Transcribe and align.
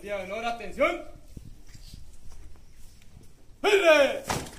Guardia 0.00 0.16
de 0.16 0.32
honor, 0.32 0.44
atención. 0.46 1.04
¡Firme! 3.60 4.49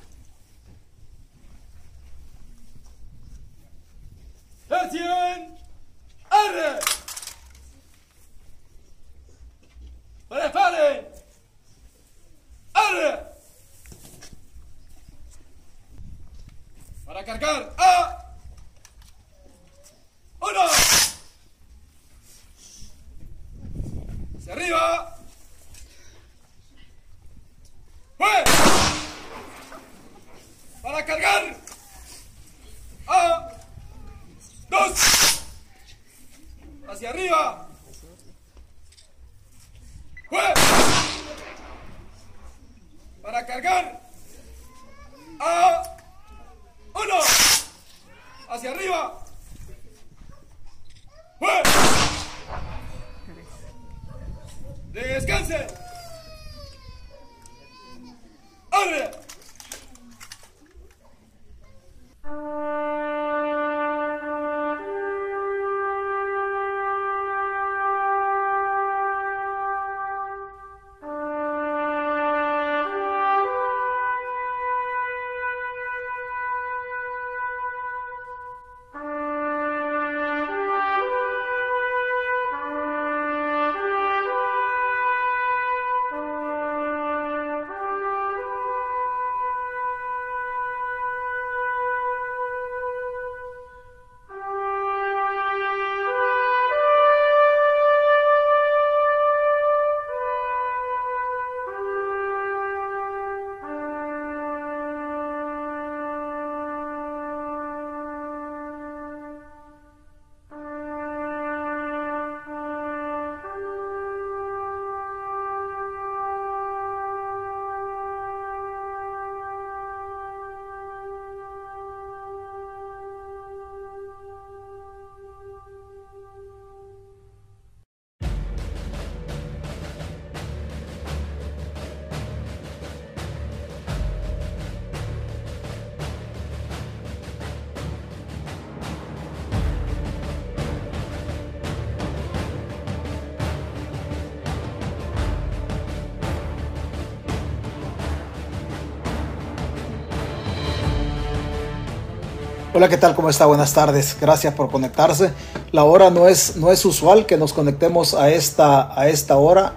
Hola, 152.81 152.90
¿qué 152.90 152.97
tal? 152.97 153.14
¿Cómo 153.14 153.30
está? 153.30 153.46
Buenas 153.46 153.75
tardes. 153.75 154.18
Gracias 154.19 154.56
por 154.56 154.72
conectarse. 154.72 155.31
La 155.72 155.84
hora 155.84 156.09
no 156.09 156.28
es, 156.28 156.56
no 156.56 156.72
es 156.72 156.84
usual 156.84 157.28
que 157.28 157.38
nos 157.38 157.53
conectemos 157.53 158.16
a 158.16 158.31
esta, 158.31 159.00
a 159.00 159.08
esta 159.08 159.38
hora. 159.38 159.74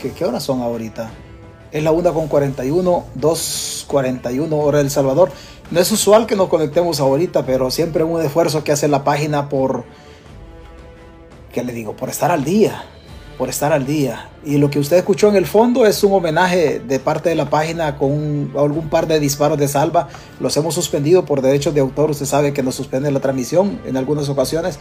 ¿Qué, 0.00 0.12
¿Qué 0.12 0.24
horas 0.24 0.44
son 0.44 0.62
ahorita? 0.62 1.10
Es 1.72 1.84
la 1.84 1.92
1 1.92 2.14
con 2.14 2.26
41, 2.26 3.04
2.41 3.20 4.48
hora 4.50 4.78
del 4.78 4.90
Salvador. 4.90 5.30
No 5.70 5.78
es 5.78 5.92
usual 5.92 6.26
que 6.26 6.36
nos 6.36 6.48
conectemos 6.48 7.00
ahorita, 7.00 7.44
pero 7.44 7.70
siempre 7.70 8.02
un 8.02 8.22
esfuerzo 8.22 8.64
que 8.64 8.72
hace 8.72 8.88
la 8.88 9.04
página 9.04 9.50
por, 9.50 9.84
¿qué 11.52 11.62
le 11.62 11.74
digo? 11.74 11.96
Por 11.96 12.08
estar 12.08 12.30
al 12.30 12.44
día, 12.44 12.82
por 13.38 13.48
estar 13.48 13.72
al 13.72 13.86
día. 13.86 14.28
Y 14.44 14.58
lo 14.58 14.68
que 14.68 14.78
usted 14.80 14.96
escuchó 14.98 15.28
en 15.28 15.36
el 15.36 15.46
fondo 15.46 15.86
es 15.86 16.02
un 16.04 16.12
homenaje 16.12 16.80
de 16.80 16.98
parte 16.98 17.28
de 17.28 17.36
la 17.36 17.48
página 17.48 17.96
con 17.96 18.10
un- 18.10 18.52
algún 18.58 18.88
par 18.90 19.06
de 19.06 19.20
disparos 19.20 19.56
de 19.56 19.68
salva. 19.68 20.08
Los 20.40 20.56
hemos 20.56 20.74
suspendido 20.74 21.24
por 21.24 21.40
derechos 21.40 21.72
de 21.72 21.80
autor. 21.80 22.10
Usted 22.10 22.26
sabe 22.26 22.52
que 22.52 22.62
nos 22.64 22.74
suspende 22.74 23.10
la 23.12 23.20
transmisión 23.20 23.78
en 23.86 23.96
algunas 23.96 24.28
ocasiones. 24.28 24.78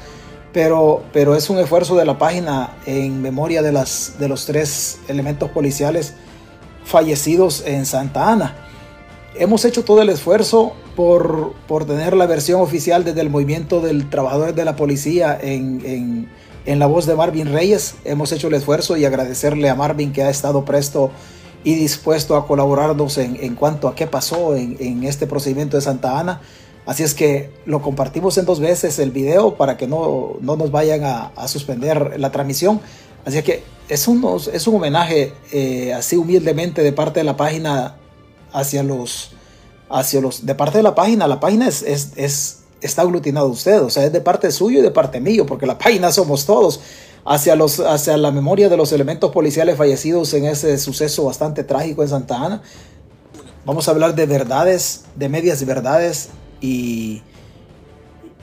Pero, 0.54 1.04
pero 1.14 1.36
es 1.36 1.50
un 1.52 1.60
esfuerzo 1.60 1.96
de 1.96 2.06
la 2.06 2.18
página 2.18 2.72
en 2.88 3.22
memoria 3.22 3.62
de, 3.62 3.72
las, 3.72 4.16
de 4.18 4.28
los 4.28 4.46
tres 4.46 5.00
elementos 5.08 5.50
policiales 5.52 6.14
fallecidos 6.84 7.64
en 7.66 7.86
Santa 7.86 8.32
Ana. 8.32 8.56
Hemos 9.36 9.66
hecho 9.66 9.84
todo 9.84 10.02
el 10.02 10.10
esfuerzo 10.10 10.74
por, 10.96 11.54
por 11.68 11.86
tener 11.86 12.16
la 12.16 12.26
versión 12.26 12.62
oficial 12.62 13.04
desde 13.04 13.22
el 13.22 13.30
movimiento 13.30 13.82
del 13.82 14.10
trabajadores 14.10 14.56
de 14.56 14.66
la 14.66 14.76
policía 14.76 15.38
en, 15.40 15.82
en, 15.86 16.30
en 16.68 16.80
la 16.80 16.86
voz 16.86 17.06
de 17.06 17.16
Marvin 17.16 17.52
Reyes. 17.52 17.96
Hemos 18.04 18.32
hecho 18.32 18.50
el 18.50 18.54
esfuerzo 18.54 18.98
y 18.98 19.06
agradecerle 19.06 19.70
a 19.70 19.76
Marvin 19.76 20.12
que 20.14 20.22
ha 20.22 20.30
estado 20.30 20.66
presto 20.66 21.12
y 21.64 21.74
dispuesto 21.76 22.36
a 22.36 22.46
colaborarnos 22.46 23.18
en, 23.18 23.56
cuanto 23.56 23.88
a 23.88 23.96
qué 23.96 24.06
pasó 24.06 24.56
en, 24.56 25.04
este 25.04 25.28
procedimiento 25.28 25.78
de 25.78 25.82
Santa 25.82 26.20
Ana. 26.20 26.42
Así 26.86 27.04
es 27.04 27.14
que 27.14 27.52
lo 27.66 27.82
compartimos 27.82 28.38
en 28.38 28.46
dos 28.46 28.60
veces 28.60 29.00
el 29.00 29.12
video 29.12 29.56
para 29.56 29.76
que 29.76 29.88
no, 29.88 30.38
no 30.42 30.56
nos 30.56 30.72
vayan 30.72 31.04
a, 31.04 31.32
a 31.36 31.48
suspender 31.48 32.20
la 32.20 32.32
transmisión. 32.32 32.80
Así 33.26 33.42
que 33.42 33.64
es 33.90 34.08
un, 34.08 34.26
es 34.54 34.68
un 34.68 34.76
homenaje 34.76 35.34
eh, 35.52 35.94
así 35.94 36.18
humildemente 36.18 36.84
de 36.84 36.94
parte 36.94 37.22
de 37.22 37.24
la 37.24 37.38
página 37.38 37.96
hacia 38.54 38.84
los, 38.84 39.32
hacia 39.90 40.22
los, 40.22 40.46
de 40.46 40.56
parte 40.56 40.78
de 40.78 40.84
la 40.84 40.96
página. 40.96 41.28
La 41.28 41.40
página 41.40 41.68
es, 41.68 41.82
es, 41.82 42.12
es 42.16 42.60
está 42.82 43.02
aglutinado 43.02 43.48
usted, 43.48 43.82
o 43.82 43.90
sea, 43.90 44.06
es 44.06 44.12
de 44.14 44.22
parte 44.22 44.52
suyo 44.52 44.80
y 44.80 44.82
de 44.82 44.92
parte 44.92 45.20
mío, 45.20 45.46
porque 45.46 45.66
la 45.66 45.78
página 45.80 46.12
somos 46.12 46.46
todos. 46.46 46.80
Hacia, 47.30 47.58
los, 47.58 47.82
hacia 47.82 48.16
la 48.16 48.32
memoria 48.32 48.70
de 48.70 48.78
los 48.78 48.94
elementos 48.94 49.34
policiales 49.34 49.76
fallecidos 49.76 50.34
en 50.34 50.46
ese 50.46 50.78
suceso 50.78 51.26
bastante 51.26 51.66
trágico 51.66 52.02
en 52.02 52.08
Santa 52.08 52.38
Ana. 52.38 52.62
Vamos 53.66 53.90
a 53.90 53.92
hablar 53.92 54.16
de 54.16 54.26
verdades, 54.26 55.04
de 55.14 55.28
medias 55.28 55.66
verdades 55.66 56.30
y, 56.62 57.22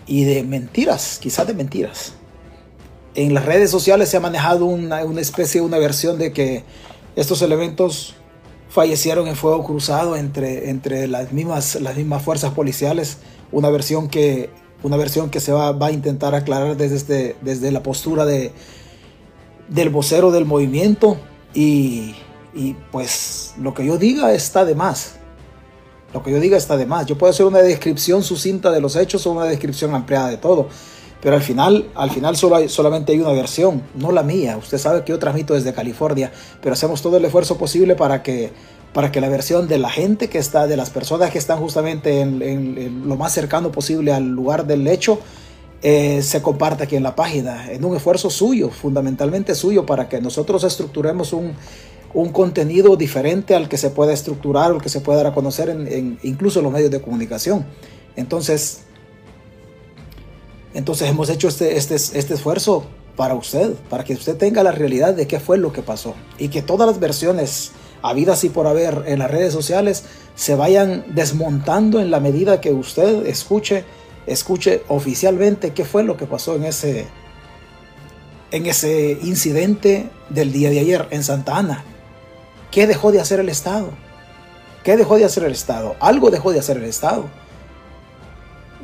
y 0.06 0.25
de 0.25 0.43
mentiras, 0.43 1.19
quizás 1.19 1.47
de 1.47 1.55
mentiras. 1.55 2.12
En 3.15 3.33
las 3.33 3.47
redes 3.47 3.71
sociales 3.71 4.11
se 4.11 4.19
ha 4.19 4.21
manejado 4.21 4.67
una, 4.67 5.03
una 5.05 5.23
especie, 5.23 5.62
una 5.62 5.78
versión 5.78 6.19
de 6.19 6.34
que 6.34 6.64
estos 7.17 7.41
elementos 7.41 8.14
fallecieron 8.69 9.29
en 9.29 9.37
fuego 9.37 9.64
cruzado 9.64 10.17
entre, 10.17 10.69
entre 10.69 11.06
las, 11.06 11.32
mismas, 11.32 11.76
las 11.76 11.97
mismas 11.97 12.23
fuerzas 12.23 12.53
policiales. 12.55 13.19
Una 13.52 13.70
versión 13.70 14.08
que, 14.08 14.50
una 14.82 14.96
versión 14.96 15.31
que 15.31 15.41
se 15.41 15.52
va, 15.52 15.73
va 15.73 15.87
a 15.87 15.93
intentar 15.93 16.35
aclarar 16.35 16.76
desde, 16.76 16.96
este, 16.96 17.37
desde 17.41 17.70
la 17.70 17.82
postura 17.82 18.25
de, 18.25 18.52
del 19.69 19.91
vocero 19.91 20.31
del 20.31 20.44
movimiento. 20.44 21.17
Y, 21.55 22.14
y 22.55 22.75
pues 22.91 23.55
lo 23.61 23.75
que 23.75 23.85
yo 23.85 23.99
diga 23.99 24.32
está 24.32 24.64
de 24.64 24.75
más. 24.75 25.17
Lo 26.12 26.23
que 26.23 26.31
yo 26.31 26.41
diga 26.41 26.56
está 26.56 26.76
de 26.76 26.87
más. 26.87 27.06
Yo 27.06 27.19
puedo 27.19 27.31
hacer 27.31 27.46
una 27.46 27.58
descripción 27.58 28.23
sucinta 28.23 28.70
de 28.70 28.81
los 28.81 28.94
hechos 28.96 29.26
o 29.26 29.32
una 29.32 29.44
descripción 29.44 29.94
ampliada 29.94 30.29
de 30.31 30.37
todo. 30.37 30.69
Pero 31.20 31.37
al 31.37 31.43
final, 31.43 31.88
al 31.94 32.11
final 32.11 32.37
solo 32.37 32.56
hay, 32.56 32.69
solamente 32.69 33.12
hay 33.12 33.19
una 33.19 33.32
versión, 33.32 33.82
no 33.94 34.12
la 34.12 34.23
mía. 34.23 34.58
Usted 34.58 34.76
sabe 34.76 35.05
que 35.05 35.12
yo 35.12 35.19
transmito 35.19 35.55
desde 35.55 35.73
California, 35.73 36.31
pero 36.61 36.75
hacemos 36.75 37.00
todo 37.00 37.17
el 37.17 37.25
esfuerzo 37.25 37.56
posible 37.56 37.96
para 37.96 38.23
que, 38.23 38.52
para 38.94 39.12
que 39.12 39.20
la 39.20 39.29
versión 39.29 39.69
de 39.69 39.76
la 39.76 39.91
gente 39.91 40.31
que 40.31 40.38
está, 40.38 40.67
de 40.67 40.76
las 40.76 40.88
personas 40.88 41.31
que 41.31 41.38
están 41.38 41.58
justamente 41.58 42.20
en, 42.20 43.06
lo 43.06 43.17
más 43.17 43.32
cercano 43.32 43.70
posible 43.70 44.12
al 44.12 44.29
lugar 44.29 44.67
del 44.67 44.87
hecho, 44.87 45.19
eh, 45.82 46.23
se 46.23 46.41
comparte 46.41 46.85
aquí 46.85 46.96
en 46.96 47.02
la 47.02 47.14
página, 47.14 47.70
en 47.70 47.85
un 47.85 47.96
esfuerzo 47.96 48.31
suyo, 48.31 48.70
fundamentalmente 48.70 49.55
suyo, 49.55 49.85
para 49.85 50.08
que 50.08 50.20
nosotros 50.20 50.64
estructuremos 50.64 51.32
un, 51.32 51.52
un 52.14 52.31
contenido 52.31 52.96
diferente 52.96 53.55
al 53.55 53.69
que 53.69 53.76
se 53.76 53.91
pueda 53.91 54.12
estructurar 54.12 54.70
o 54.73 54.79
que 54.79 54.88
se 54.88 55.00
pueda 55.00 55.19
dar 55.19 55.26
a 55.26 55.35
conocer 55.35 55.69
en 55.69 56.19
incluso 56.23 56.61
en 56.61 56.64
los 56.64 56.73
medios 56.73 56.93
de 56.93 57.02
comunicación. 57.02 57.67
Entonces, 58.17 58.85
entonces 60.73 61.08
hemos 61.08 61.29
hecho 61.31 61.49
este, 61.49 61.76
este, 61.76 61.96
este 61.96 62.35
esfuerzo 62.35 62.85
para 63.17 63.35
usted, 63.35 63.75
para 63.88 64.05
que 64.05 64.14
usted 64.14 64.37
tenga 64.37 64.62
la 64.62 64.73
realidad 64.73 65.14
de 65.14 65.26
qué 65.26 65.38
fue 65.41 65.58
lo 65.58 65.73
que 65.73 65.82
pasó 65.82 66.14
y 66.38 66.49
que 66.49 66.62
todas 66.62 66.87
las 66.87 66.99
versiones 66.99 67.73
habidas 68.05 68.45
y 68.45 68.51
por 68.51 68.67
haber 68.67 69.05
en 69.06 69.19
las 69.19 69.31
redes 69.31 69.53
sociales 69.53 70.05
se 70.37 70.55
vayan 70.55 71.06
desmontando 71.15 72.01
en 72.01 72.11
la 72.11 72.21
medida 72.21 72.61
que 72.61 72.73
usted 72.73 73.27
escuche 73.27 73.85
escuche 74.27 74.83
oficialmente 74.89 75.73
qué 75.73 75.85
fue 75.85 76.05
lo 76.05 76.17
que 76.17 76.27
pasó 76.27 76.55
en 76.56 76.65
ese, 76.65 77.06
en 78.51 78.67
ese 78.67 79.19
incidente 79.23 80.11
del 80.29 80.53
día 80.53 80.71
de 80.71 80.81
ayer 80.81 81.09
en 81.11 81.25
Santa 81.25 81.56
Ana. 81.56 81.85
¿Qué 82.71 82.87
dejó 82.87 83.11
de 83.11 83.21
hacer 83.21 83.41
el 83.41 83.49
Estado? 83.49 83.89
¿Qué 84.83 84.97
dejó 84.97 85.17
de 85.17 85.25
hacer 85.25 85.45
el 85.45 85.53
Estado? 85.53 85.97
Algo 86.01 86.31
dejó 86.31 86.53
de 86.53 86.59
hacer 86.59 86.77
el 86.77 86.85
Estado. 86.85 87.25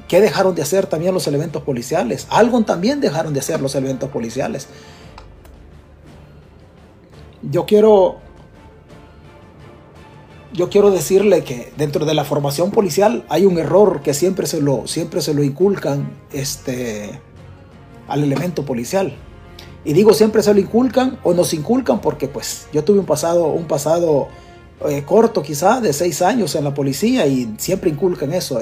¿Qué 0.09 0.21
dejaron 0.21 0.55
de 0.55 0.63
hacer 0.63 0.87
también 0.87 1.15
los 1.15 1.27
elementos 1.27 1.63
policiales? 1.63 2.27
Algo 2.31 2.63
también 2.63 3.01
dejaron 3.01 3.33
de 3.33 3.41
hacer 3.41 3.61
los 3.61 3.75
elementos 3.75 4.11
policiales. 4.11 4.67
Yo 7.43 7.65
quiero 7.65 8.19
yo 10.53 10.69
quiero 10.69 10.91
decirle 10.91 11.45
que 11.45 11.73
dentro 11.77 12.05
de 12.05 12.15
la 12.15 12.25
formación 12.25 12.71
policial 12.71 13.25
hay 13.29 13.47
un 13.47 13.59
error 13.59 14.03
que 14.03 14.15
siempre 14.15 14.47
se 14.47 14.61
lo, 14.61 14.87
siempre 14.87 15.21
se 15.21 15.35
lo 15.35 15.43
inculcan 15.43 16.11
este, 16.33 17.21
al 18.09 18.25
elemento 18.25 18.65
policial. 18.65 19.15
Y 19.85 19.93
digo 19.93 20.13
siempre 20.13 20.43
se 20.43 20.53
lo 20.53 20.61
inculcan 20.61 21.19
o 21.23 21.33
nos 21.33 21.55
inculcan 21.55 22.01
porque 22.01 22.29
pues 22.29 22.67
yo 22.73 22.85
tuve 22.85 22.99
un 22.99 23.07
pasado, 23.07 23.47
un 23.47 23.67
pasado 23.67 24.29
eh, 24.89 25.05
corto 25.07 25.43
quizá 25.43 25.81
de 25.81 25.93
seis 25.93 26.21
años 26.21 26.55
en 26.55 26.65
la 26.65 26.75
policía 26.75 27.27
y 27.27 27.55
siempre 27.59 27.91
inculcan 27.91 28.33
eso. 28.33 28.59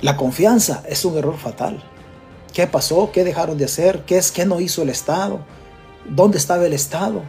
la 0.00 0.16
confianza 0.16 0.82
es 0.88 1.04
un 1.04 1.18
error 1.18 1.36
fatal. 1.36 1.82
¿Qué 2.52 2.66
pasó? 2.66 3.10
¿Qué 3.12 3.24
dejaron 3.24 3.58
de 3.58 3.66
hacer? 3.66 4.04
¿Qué 4.06 4.18
es? 4.18 4.32
¿Qué 4.32 4.44
no 4.44 4.60
hizo 4.60 4.82
el 4.82 4.90
Estado? 4.90 5.40
¿Dónde 6.08 6.38
estaba 6.38 6.66
el 6.66 6.72
Estado? 6.72 7.22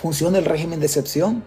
¿Funciona 0.00 0.38
el 0.38 0.44
régimen 0.44 0.80
de 0.80 0.86
excepción? 0.86 1.42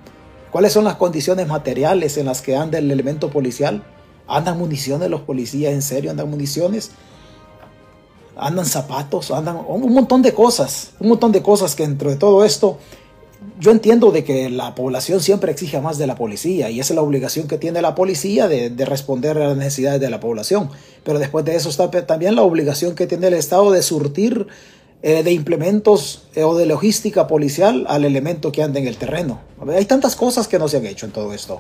¿Cuáles 0.53 0.71
son 0.71 0.83
las 0.83 0.97
condiciones 0.97 1.47
materiales 1.47 2.15
en 2.19 2.27
las 2.27 2.43
que 2.43 2.55
anda 2.55 2.77
el 2.77 2.91
elemento 2.91 3.31
policial? 3.31 3.81
¿Andan 4.27 4.59
municiones 4.59 5.09
los 5.09 5.21
policías? 5.21 5.73
¿En 5.73 5.81
serio 5.81 6.11
andan 6.11 6.29
municiones? 6.29 6.91
¿Andan 8.37 8.67
zapatos? 8.67 9.31
¿Andan 9.31 9.57
un 9.67 9.91
montón 9.91 10.21
de 10.21 10.31
cosas? 10.31 10.91
Un 10.99 11.09
montón 11.09 11.31
de 11.31 11.41
cosas 11.41 11.75
que 11.75 11.81
dentro 11.81 12.11
de 12.11 12.17
todo 12.17 12.45
esto 12.45 12.77
yo 13.59 13.71
entiendo 13.71 14.11
de 14.11 14.23
que 14.23 14.51
la 14.51 14.75
población 14.75 15.21
siempre 15.21 15.51
exige 15.51 15.81
más 15.81 15.97
de 15.97 16.05
la 16.05 16.15
policía 16.15 16.69
y 16.69 16.79
esa 16.79 16.93
es 16.93 16.95
la 16.95 17.01
obligación 17.01 17.47
que 17.47 17.57
tiene 17.57 17.81
la 17.81 17.95
policía 17.95 18.47
de, 18.47 18.69
de, 18.69 18.85
responder 18.85 19.37
a 19.37 19.47
las 19.47 19.57
necesidades 19.57 19.99
de 19.99 20.09
la 20.11 20.19
población. 20.19 20.69
Pero 21.03 21.17
después 21.17 21.45
de 21.45 21.55
eso 21.55 21.69
está 21.69 21.89
también 22.05 22.35
la 22.35 22.43
obligación 22.43 22.93
que 22.93 23.07
tiene 23.07 23.27
el 23.27 23.33
Estado 23.33 23.71
de 23.71 23.81
surtir 23.81 24.47
eh, 25.05 25.21
de 25.21 25.33
implementos 25.33 26.23
eh, 26.33 26.45
o 26.45 26.55
de 26.55 26.65
logística 26.65 27.27
policial 27.27 27.85
al 27.89 28.05
elemento 28.05 28.53
que 28.53 28.63
anda 28.63 28.79
en 28.79 28.87
el 28.87 28.95
terreno. 28.95 29.41
Hay 29.67 29.83
tantas 29.83 30.15
cosas 30.15 30.47
que 30.47 30.57
no 30.57 30.69
se 30.69 30.77
han 30.77 30.85
hecho 30.85 31.05
en 31.05 31.11
todo 31.11 31.33
esto. 31.33 31.59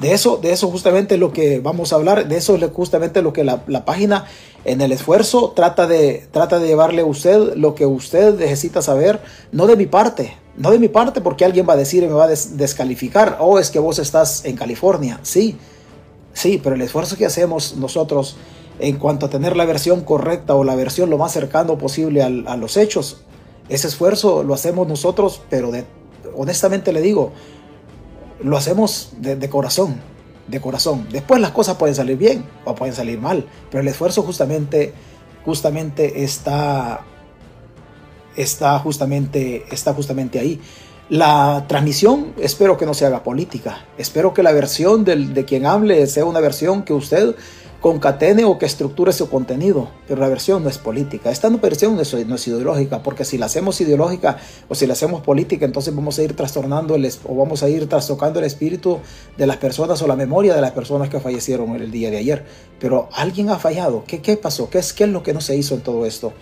De 0.00 0.12
eso, 0.12 0.38
de 0.38 0.50
eso 0.50 0.68
justamente 0.68 1.16
lo 1.16 1.32
que 1.32 1.60
vamos 1.60 1.92
a 1.92 1.96
hablar, 1.96 2.26
de 2.26 2.36
eso 2.36 2.56
es 2.56 2.70
justamente 2.72 3.22
lo 3.22 3.32
que 3.32 3.44
la, 3.44 3.62
la, 3.68 3.84
página 3.84 4.24
en 4.64 4.80
el 4.80 4.90
esfuerzo 4.90 5.52
trata 5.54 5.86
de, 5.86 6.26
trata 6.32 6.58
de 6.58 6.66
llevarle 6.66 7.02
a 7.02 7.04
usted 7.04 7.54
lo 7.54 7.76
que 7.76 7.86
usted 7.86 8.34
necesita 8.34 8.82
saber, 8.82 9.20
no 9.52 9.68
de 9.68 9.76
mi 9.76 9.86
parte, 9.86 10.36
no 10.56 10.72
de 10.72 10.80
mi 10.80 10.88
parte 10.88 11.20
porque 11.20 11.44
alguien 11.44 11.68
va 11.68 11.74
a 11.74 11.76
decir 11.76 12.02
y 12.02 12.08
me 12.08 12.14
va 12.14 12.24
a 12.24 12.28
descalificar, 12.28 13.36
oh, 13.38 13.60
es 13.60 13.70
que 13.70 13.78
vos 13.78 14.00
estás 14.00 14.44
en 14.44 14.56
California, 14.56 15.20
sí, 15.22 15.56
sí, 16.32 16.60
pero 16.60 16.74
el 16.74 16.82
esfuerzo 16.82 17.16
que 17.16 17.26
hacemos 17.26 17.76
nosotros 17.76 18.36
en 18.80 18.96
cuanto 18.96 19.26
a 19.26 19.30
tener 19.30 19.56
la 19.56 19.64
versión 19.64 20.02
correcta 20.02 20.54
o 20.54 20.64
la 20.64 20.74
versión 20.74 21.10
lo 21.10 21.18
más 21.18 21.32
cercano 21.32 21.78
posible 21.78 22.22
a 22.22 22.56
los 22.56 22.76
hechos. 22.76 23.22
Ese 23.68 23.88
esfuerzo 23.88 24.42
lo 24.42 24.54
hacemos 24.54 24.88
nosotros, 24.88 25.42
pero 25.48 25.70
honestamente 26.34 26.92
le 26.92 27.00
digo, 27.00 27.32
lo 28.42 28.56
hacemos 28.56 29.12
de, 29.18 29.36
de, 29.36 29.48
corazón, 29.48 30.00
de 30.48 30.60
corazón. 30.60 31.06
Después 31.10 31.40
las 31.40 31.52
cosas 31.52 31.76
pueden 31.76 31.94
salir 31.94 32.16
bien 32.16 32.44
o 32.64 32.74
pueden 32.74 32.94
salir 32.94 33.20
mal, 33.20 33.46
pero 33.70 33.82
el 33.82 33.88
esfuerzo 33.88 34.22
justamente, 34.22 34.92
justamente 35.44 36.24
está, 36.24 37.02
está 38.36 38.78
justamente, 38.80 39.64
está 39.70 39.94
justamente 39.94 40.38
ahí. 40.38 40.60
La 41.10 41.64
transmisión 41.66 42.32
espero 42.38 42.76
que 42.76 42.86
no 42.86 42.94
se 42.94 43.04
haga 43.04 43.24
política. 43.24 43.84
Espero 43.98 44.32
que 44.32 44.44
la 44.44 44.52
versión 44.52 45.04
del, 45.04 45.34
de 45.34 45.44
quien 45.44 45.66
hable 45.66 46.06
sea 46.06 46.24
una 46.24 46.38
versión 46.38 46.84
que 46.84 46.92
usted 46.92 47.34
concatene 47.80 48.44
o 48.44 48.58
que 48.58 48.66
estructure 48.66 49.10
su 49.12 49.30
contenido, 49.30 49.88
pero 50.06 50.20
la 50.20 50.28
versión 50.28 50.62
no 50.62 50.68
es 50.68 50.76
política. 50.76 51.30
Esta 51.30 51.48
versión 51.48 51.96
no 51.96 52.02
es, 52.02 52.26
no 52.26 52.34
es, 52.34 52.46
ideológica, 52.46 53.02
porque 53.02 53.24
si 53.24 53.38
la 53.38 53.46
hacemos 53.46 53.80
ideológica 53.80 54.36
o 54.68 54.74
si 54.74 54.86
la 54.86 54.92
hacemos 54.92 55.22
política, 55.22 55.64
entonces 55.64 55.94
vamos 55.94 56.18
a 56.18 56.22
ir 56.22 56.36
trastornando 56.36 56.94
el, 56.94 57.10
o 57.24 57.34
vamos 57.34 57.62
a 57.62 57.70
ir 57.70 57.88
trastocando 57.88 58.38
el 58.38 58.44
espíritu 58.44 58.98
de 59.38 59.46
las 59.46 59.56
personas 59.56 60.02
o 60.02 60.06
la 60.06 60.14
memoria 60.14 60.54
de 60.54 60.60
las 60.60 60.72
personas 60.72 61.08
que 61.08 61.20
fallecieron 61.20 61.74
el 61.74 61.90
día 61.90 62.10
de 62.10 62.18
ayer. 62.18 62.44
Pero 62.78 63.08
alguien 63.14 63.48
ha 63.48 63.58
fallado. 63.58 64.04
¿Qué, 64.06 64.20
qué 64.20 64.36
pasó? 64.36 64.68
¿Qué 64.68 64.78
es, 64.78 64.92
¿Qué 64.92 65.04
es 65.04 65.10
lo 65.10 65.22
que 65.22 65.32
no 65.32 65.40
se 65.40 65.56
hizo 65.56 65.74
en 65.74 65.80
todo 65.80 66.04
esto? 66.04 66.34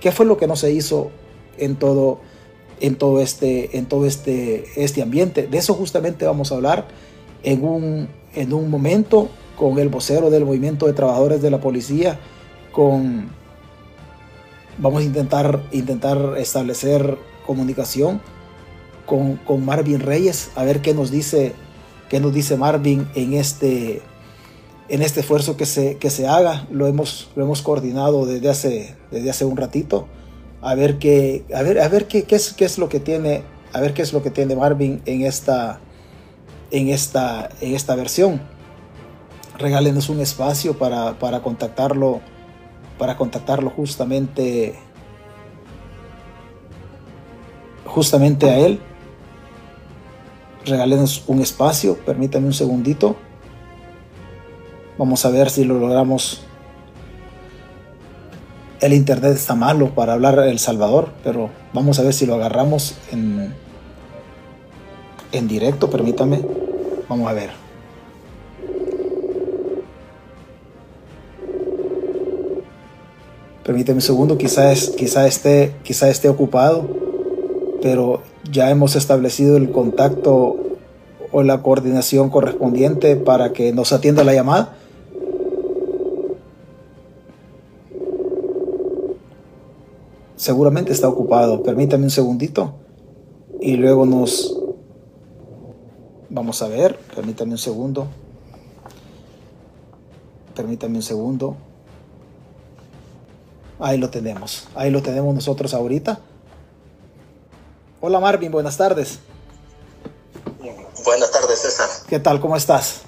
¿Qué 0.00 0.12
fue 0.12 0.24
lo 0.24 0.38
que 0.38 0.46
no 0.46 0.56
se 0.56 0.72
hizo 0.72 1.10
en 1.58 1.76
todo, 1.76 2.20
en 2.80 2.96
todo, 2.96 3.20
este, 3.20 3.76
en 3.76 3.84
todo 3.84 4.06
este, 4.06 4.64
este 4.82 5.02
ambiente? 5.02 5.46
De 5.46 5.58
eso 5.58 5.74
justamente 5.74 6.24
vamos 6.24 6.52
a 6.52 6.54
hablar 6.54 6.88
en 7.42 7.64
un, 7.64 8.08
en 8.34 8.54
un 8.54 8.70
momento 8.70 9.28
con 9.56 9.78
el 9.78 9.88
vocero 9.88 10.30
del 10.30 10.44
movimiento 10.44 10.86
de 10.86 10.92
trabajadores 10.92 11.42
de 11.42 11.50
la 11.50 11.60
policía, 11.60 12.18
con 12.72 13.30
vamos 14.78 15.00
a 15.00 15.04
intentar, 15.04 15.62
intentar 15.72 16.34
establecer 16.36 17.18
comunicación 17.46 18.20
con, 19.06 19.36
con, 19.36 19.64
Marvin 19.64 20.00
Reyes, 20.00 20.50
a 20.56 20.64
ver 20.64 20.82
qué 20.82 20.92
nos 20.92 21.10
dice, 21.10 21.54
qué 22.08 22.20
nos 22.20 22.34
dice 22.34 22.56
Marvin 22.56 23.08
en 23.14 23.34
este, 23.34 24.02
en 24.88 25.02
este 25.02 25.20
esfuerzo 25.20 25.56
que 25.56 25.64
se, 25.64 25.96
que 25.96 26.10
se 26.10 26.26
haga. 26.26 26.66
Lo 26.70 26.86
hemos, 26.86 27.30
lo 27.36 27.44
hemos 27.44 27.62
coordinado 27.62 28.26
desde 28.26 28.48
hace, 28.48 28.94
desde 29.10 29.30
hace 29.30 29.44
un 29.44 29.56
ratito. 29.56 30.08
A 30.60 30.74
ver 30.74 30.98
qué, 30.98 31.44
a 31.54 31.62
ver, 31.62 31.78
a 31.78 31.88
ver 31.88 32.08
qué, 32.08 32.24
qué, 32.24 32.36
es, 32.36 32.52
qué 32.52 32.64
es 32.64 32.78
lo 32.78 32.88
que 32.88 32.98
tiene, 32.98 33.42
a 33.72 33.80
ver 33.80 33.94
qué 33.94 34.02
es 34.02 34.12
lo 34.12 34.22
que 34.22 34.30
tiene 34.30 34.56
Marvin 34.56 35.00
en 35.06 35.22
esta, 35.22 35.78
en 36.72 36.88
esta, 36.88 37.48
en 37.60 37.74
esta 37.74 37.94
versión 37.94 38.55
regálenos 39.58 40.08
un 40.08 40.20
espacio 40.20 40.78
para, 40.78 41.18
para 41.18 41.40
contactarlo, 41.40 42.20
para 42.98 43.16
contactarlo 43.16 43.70
justamente, 43.70 44.74
justamente 47.84 48.50
a 48.50 48.58
él. 48.58 48.80
Regálenos 50.64 51.24
un 51.26 51.40
espacio, 51.40 51.96
permítanme 52.04 52.48
un 52.48 52.54
segundito. 52.54 53.16
Vamos 54.98 55.24
a 55.24 55.30
ver 55.30 55.50
si 55.50 55.64
lo 55.64 55.78
logramos. 55.78 56.42
El 58.80 58.92
internet 58.92 59.32
está 59.32 59.54
malo 59.54 59.94
para 59.94 60.12
hablar 60.14 60.38
El 60.40 60.58
Salvador, 60.58 61.10
pero 61.24 61.50
vamos 61.72 61.98
a 61.98 62.02
ver 62.02 62.12
si 62.12 62.26
lo 62.26 62.34
agarramos 62.34 62.96
en, 63.10 63.54
en 65.32 65.48
directo, 65.48 65.88
permítame. 65.88 66.42
Vamos 67.08 67.30
a 67.30 67.32
ver. 67.32 67.65
Permíteme 73.66 73.96
un 73.96 74.02
segundo, 74.02 74.38
quizás 74.38 74.90
quizá 74.90 75.26
esté, 75.26 75.74
quizá 75.82 76.08
esté 76.08 76.28
ocupado, 76.28 76.88
pero 77.82 78.22
ya 78.48 78.70
hemos 78.70 78.94
establecido 78.94 79.56
el 79.56 79.72
contacto 79.72 80.56
o 81.32 81.42
la 81.42 81.64
coordinación 81.64 82.30
correspondiente 82.30 83.16
para 83.16 83.52
que 83.52 83.72
nos 83.72 83.92
atienda 83.92 84.22
la 84.22 84.34
llamada. 84.34 84.76
Seguramente 90.36 90.92
está 90.92 91.08
ocupado. 91.08 91.64
Permítame 91.64 92.04
un 92.04 92.10
segundito 92.10 92.74
y 93.60 93.74
luego 93.78 94.06
nos 94.06 94.56
vamos 96.30 96.62
a 96.62 96.68
ver. 96.68 96.96
Permítame 97.16 97.50
un 97.50 97.58
segundo. 97.58 98.06
Permítame 100.54 100.98
un 100.98 101.02
segundo. 101.02 101.56
Ahí 103.78 103.98
lo 103.98 104.10
tenemos. 104.10 104.68
Ahí 104.74 104.90
lo 104.90 105.02
tenemos 105.02 105.34
nosotros 105.34 105.74
ahorita. 105.74 106.18
Hola 108.00 108.20
Marvin, 108.20 108.52
buenas 108.52 108.76
tardes. 108.76 109.18
Buenas 111.04 111.30
tardes, 111.30 111.60
César. 111.60 111.88
¿Qué 112.08 112.18
tal? 112.18 112.40
¿Cómo 112.40 112.56
estás? 112.56 113.02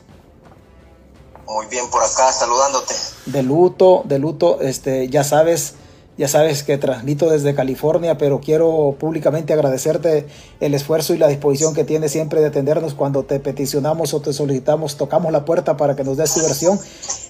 Muy 1.46 1.66
bien 1.66 1.88
por 1.90 2.02
acá, 2.02 2.30
saludándote. 2.30 2.94
De 3.26 3.42
luto, 3.42 4.02
de 4.04 4.18
luto, 4.18 4.60
este, 4.60 5.08
ya 5.08 5.24
sabes, 5.24 5.74
ya 6.16 6.28
sabes 6.28 6.62
que 6.62 6.78
transmito 6.78 7.28
desde 7.30 7.54
California, 7.54 8.18
pero 8.18 8.40
quiero 8.40 8.94
públicamente 9.00 9.52
agradecerte 9.52 10.28
el 10.60 10.74
esfuerzo 10.74 11.14
y 11.14 11.18
la 11.18 11.28
disposición 11.28 11.74
que 11.74 11.84
tienes 11.84 12.12
siempre 12.12 12.40
de 12.40 12.48
atendernos 12.48 12.94
cuando 12.94 13.24
te 13.24 13.40
peticionamos 13.40 14.14
o 14.14 14.20
te 14.20 14.32
solicitamos, 14.32 14.96
tocamos 14.96 15.32
la 15.32 15.44
puerta 15.44 15.76
para 15.76 15.96
que 15.96 16.04
nos 16.04 16.18
des 16.18 16.32
tu 16.34 16.40
versión. 16.42 16.78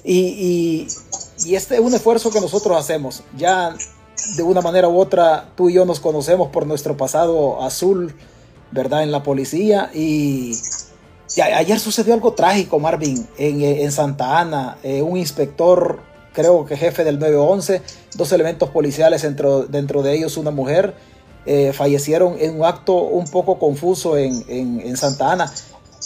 Y, 0.05 0.19
y, 0.19 0.89
y 1.45 1.55
este 1.55 1.77
es 1.77 1.81
un 1.81 1.95
esfuerzo 1.95 2.31
que 2.31 2.41
nosotros 2.41 2.77
hacemos. 2.77 3.23
Ya 3.37 3.75
de 4.37 4.43
una 4.43 4.61
manera 4.61 4.89
u 4.89 4.99
otra, 4.99 5.51
tú 5.57 5.71
y 5.71 5.75
yo 5.75 5.85
nos 5.85 6.01
conocemos 6.01 6.49
por 6.49 6.67
nuestro 6.67 6.97
pasado 6.97 7.63
azul, 7.63 8.15
¿verdad? 8.73 9.03
En 9.03 9.13
la 9.13 9.23
policía 9.23 9.91
y 9.95 10.53
ayer 11.43 11.79
sucedió 11.79 12.15
algo 12.15 12.33
trágico, 12.33 12.79
Marvin, 12.79 13.27
en, 13.39 13.63
en 13.63 13.93
Santa 13.93 14.41
Ana. 14.41 14.79
Eh, 14.83 15.03
un 15.03 15.17
inspector, 15.17 16.01
creo 16.33 16.65
que 16.65 16.77
jefe 16.77 17.05
del 17.05 17.19
911, 17.19 17.83
dos 18.15 18.33
elementos 18.33 18.71
policiales, 18.71 19.23
dentro, 19.23 19.67
dentro 19.67 20.03
de 20.03 20.15
ellos 20.15 20.37
una 20.37 20.51
mujer, 20.51 20.95
eh, 21.47 21.73
fallecieron 21.73 22.37
en 22.39 22.57
un 22.57 22.65
acto 22.65 22.95
un 22.95 23.27
poco 23.27 23.59
confuso 23.59 24.17
en, 24.17 24.45
en, 24.49 24.81
en 24.81 24.97
Santa 24.97 25.33
Ana. 25.33 25.53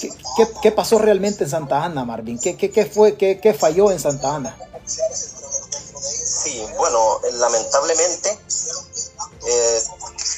¿Qué, 0.01 0.09
¿Qué, 0.37 0.45
qué, 0.63 0.73
pasó 0.73 0.99
realmente 0.99 1.45
en 1.45 1.51
Santa 1.51 1.85
Ana, 1.85 2.05
Marvin? 2.05 2.39
¿Qué, 2.39 2.57
qué 2.57 2.87
fue, 2.87 3.15
qué, 3.15 3.55
falló 3.59 3.91
en 3.91 3.99
Santa 3.99 4.37
Ana? 4.37 4.57
Sí, 4.87 6.67
bueno, 6.77 7.21
lamentablemente 7.33 8.39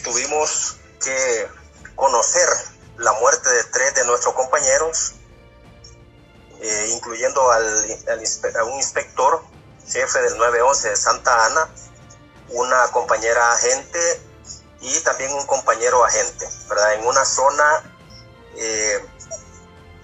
tuvimos 0.03 0.77
que 1.03 1.49
conocer 1.95 2.49
la 2.99 3.13
muerte 3.15 3.49
de 3.49 3.65
tres 3.65 3.95
de 3.95 4.05
nuestros 4.05 4.35
compañeros, 4.35 5.15
eh, 6.61 6.91
incluyendo 6.93 7.51
al, 7.51 7.99
a 8.59 8.65
un 8.65 8.75
inspector, 8.75 9.43
jefe 9.87 10.23
del 10.23 10.39
911 10.39 10.91
de 10.91 10.97
Santa 10.97 11.47
Ana, 11.47 11.69
una 12.51 12.91
compañera 12.93 13.53
agente 13.53 14.23
y 14.81 15.01
también 15.01 15.33
un 15.33 15.47
compañero 15.47 16.05
agente, 16.05 16.49
¿verdad? 16.69 16.95
En 16.95 17.07
una 17.07 17.25
zona, 17.25 17.83
eh, 18.57 19.05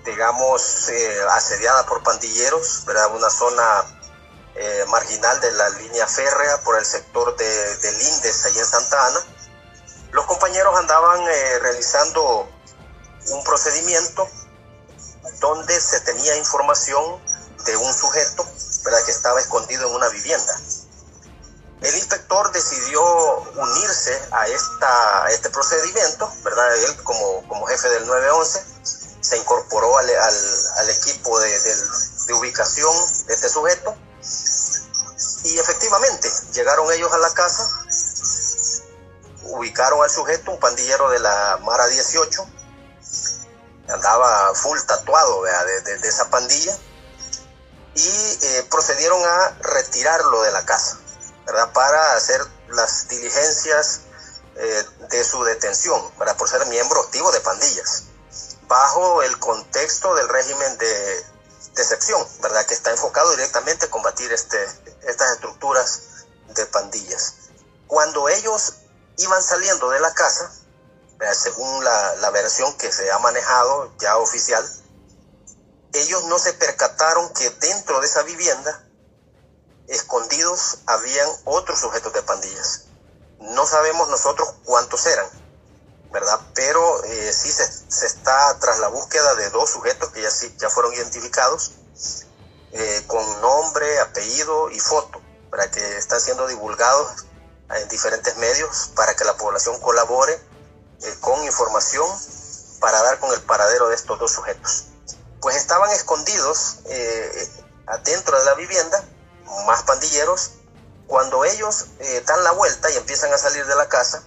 digamos, 0.04 0.88
eh, 0.88 1.20
asediada 1.30 1.86
por 1.86 2.02
pandilleros, 2.02 2.84
¿verdad? 2.86 3.14
Una 3.14 3.30
zona 3.30 3.99
eh, 4.62 4.84
marginal 4.88 5.40
de 5.40 5.50
la 5.52 5.70
línea 5.70 6.06
férrea 6.06 6.60
por 6.60 6.78
el 6.78 6.84
sector 6.84 7.34
de, 7.34 7.76
de 7.76 7.92
Lindes, 7.92 8.44
ahí 8.44 8.58
en 8.58 8.66
Santa 8.66 9.06
Ana. 9.06 9.20
Los 10.12 10.26
compañeros 10.26 10.78
andaban 10.78 11.22
eh, 11.22 11.58
realizando 11.60 12.46
un 13.30 13.44
procedimiento 13.44 14.28
donde 15.38 15.80
se 15.80 16.00
tenía 16.00 16.36
información 16.36 17.02
de 17.64 17.74
un 17.74 17.94
sujeto 17.94 18.44
¿verdad? 18.84 19.02
que 19.06 19.12
estaba 19.12 19.40
escondido 19.40 19.88
en 19.88 19.94
una 19.94 20.08
vivienda. 20.10 20.60
El 21.80 21.94
inspector 21.94 22.52
decidió 22.52 23.02
unirse 23.56 24.28
a, 24.32 24.46
esta, 24.46 25.24
a 25.24 25.30
este 25.30 25.48
procedimiento, 25.48 26.30
¿verdad? 26.44 26.76
Él 26.84 27.02
como, 27.02 27.48
como 27.48 27.64
jefe 27.66 27.88
del 27.88 28.06
911 28.06 28.62
se 29.22 29.38
incorporó 29.38 29.96
al, 29.96 30.10
al, 30.10 30.34
al 30.76 30.90
equipo 30.90 31.40
de, 31.40 31.48
de, 31.48 31.74
de, 32.26 32.34
ubicación 32.34 32.94
de 33.26 33.34
este 33.34 33.48
sujeto 33.48 33.96
y 35.44 35.58
efectivamente 35.58 36.30
llegaron 36.52 36.92
ellos 36.92 37.12
a 37.12 37.18
la 37.18 37.32
casa, 37.32 37.68
ubicaron 39.42 40.02
al 40.02 40.10
sujeto, 40.10 40.52
un 40.52 40.60
pandillero 40.60 41.10
de 41.10 41.18
la 41.18 41.58
Mara 41.62 41.86
18, 41.86 42.46
andaba 43.88 44.54
full 44.54 44.78
tatuado 44.86 45.42
de, 45.42 45.98
de, 45.98 46.08
esa 46.08 46.30
pandilla 46.30 46.76
y 47.94 48.38
eh, 48.42 48.66
procedieron 48.70 49.20
a 49.24 49.56
retirarlo 49.62 50.42
de 50.42 50.52
la 50.52 50.64
casa, 50.64 50.98
¿verdad? 51.46 51.72
Para 51.72 52.14
hacer 52.14 52.40
las 52.68 53.08
diligencias 53.08 54.02
eh, 54.56 54.84
de 55.10 55.24
su 55.24 55.42
detención, 55.44 56.00
¿verdad? 56.18 56.36
Por 56.36 56.48
ser 56.48 56.64
miembro 56.66 57.00
activo 57.00 57.32
de 57.32 57.40
pandillas, 57.40 58.04
bajo 58.68 59.22
el 59.22 59.38
contexto 59.38 60.14
del 60.14 60.28
régimen 60.28 60.78
de, 60.78 61.24
de 61.74 61.82
excepción, 61.82 62.26
¿verdad? 62.42 62.66
Que 62.66 62.74
está 62.74 62.90
enfocado 62.90 63.30
directamente 63.30 63.86
a 63.86 63.90
combatir 63.90 64.32
este, 64.32 64.58
estas 65.02 65.32
estructuras 65.32 66.00
de 66.48 66.66
pandillas. 66.66 67.34
Cuando 67.86 68.28
ellos 68.28 68.74
iban 69.18 69.42
saliendo 69.42 69.90
de 69.90 70.00
la 70.00 70.12
casa, 70.14 70.52
según 71.34 71.84
la, 71.84 72.14
la, 72.16 72.30
versión 72.30 72.72
que 72.78 72.90
se 72.90 73.10
ha 73.10 73.18
manejado 73.18 73.92
ya 73.98 74.16
oficial, 74.16 74.66
ellos 75.92 76.24
no 76.24 76.38
se 76.38 76.54
percataron 76.54 77.32
que 77.34 77.50
dentro 77.50 78.00
de 78.00 78.06
esa 78.06 78.22
vivienda, 78.22 78.86
escondidos, 79.88 80.78
habían 80.86 81.28
otros 81.44 81.80
sujetos 81.80 82.12
de 82.12 82.22
pandillas. 82.22 82.84
No 83.40 83.66
sabemos 83.66 84.08
nosotros 84.08 84.54
cuántos 84.64 85.04
eran, 85.06 85.28
¿verdad? 86.12 86.40
Pero 86.54 87.04
eh, 87.04 87.32
sí 87.32 87.50
se, 87.50 87.64
se, 87.88 88.06
está 88.06 88.58
tras 88.58 88.78
la 88.80 88.88
búsqueda 88.88 89.34
de 89.36 89.50
dos 89.50 89.70
sujetos 89.70 90.10
que 90.10 90.22
ya, 90.22 90.28
ya 90.58 90.70
fueron 90.70 90.92
identificados, 90.94 91.72
eh, 92.72 93.04
con 93.06 93.40
nombre, 93.40 94.00
apellido 94.00 94.70
y 94.70 94.78
foto, 94.78 95.20
para 95.50 95.70
que 95.70 95.96
están 95.96 96.20
siendo 96.20 96.46
divulgados 96.46 97.26
en 97.70 97.88
diferentes 97.88 98.36
medios 98.36 98.92
para 98.96 99.14
que 99.14 99.24
la 99.24 99.36
población 99.36 99.80
colabore 99.80 100.32
eh, 101.02 101.16
con 101.20 101.42
información 101.44 102.06
para 102.80 103.02
dar 103.02 103.18
con 103.18 103.32
el 103.32 103.40
paradero 103.42 103.88
de 103.88 103.94
estos 103.94 104.18
dos 104.18 104.32
sujetos. 104.32 104.86
Pues 105.40 105.56
estaban 105.56 105.90
escondidos 105.90 106.78
eh, 106.86 107.50
adentro 107.86 108.38
de 108.38 108.44
la 108.44 108.54
vivienda, 108.54 109.04
más 109.66 109.82
pandilleros, 109.82 110.52
cuando 111.06 111.44
ellos 111.44 111.86
dan 112.24 112.44
la 112.44 112.52
vuelta 112.52 112.88
y 112.90 112.96
empiezan 112.96 113.32
a 113.32 113.38
salir 113.38 113.66
de 113.66 113.74
la 113.74 113.88
casa, 113.88 114.22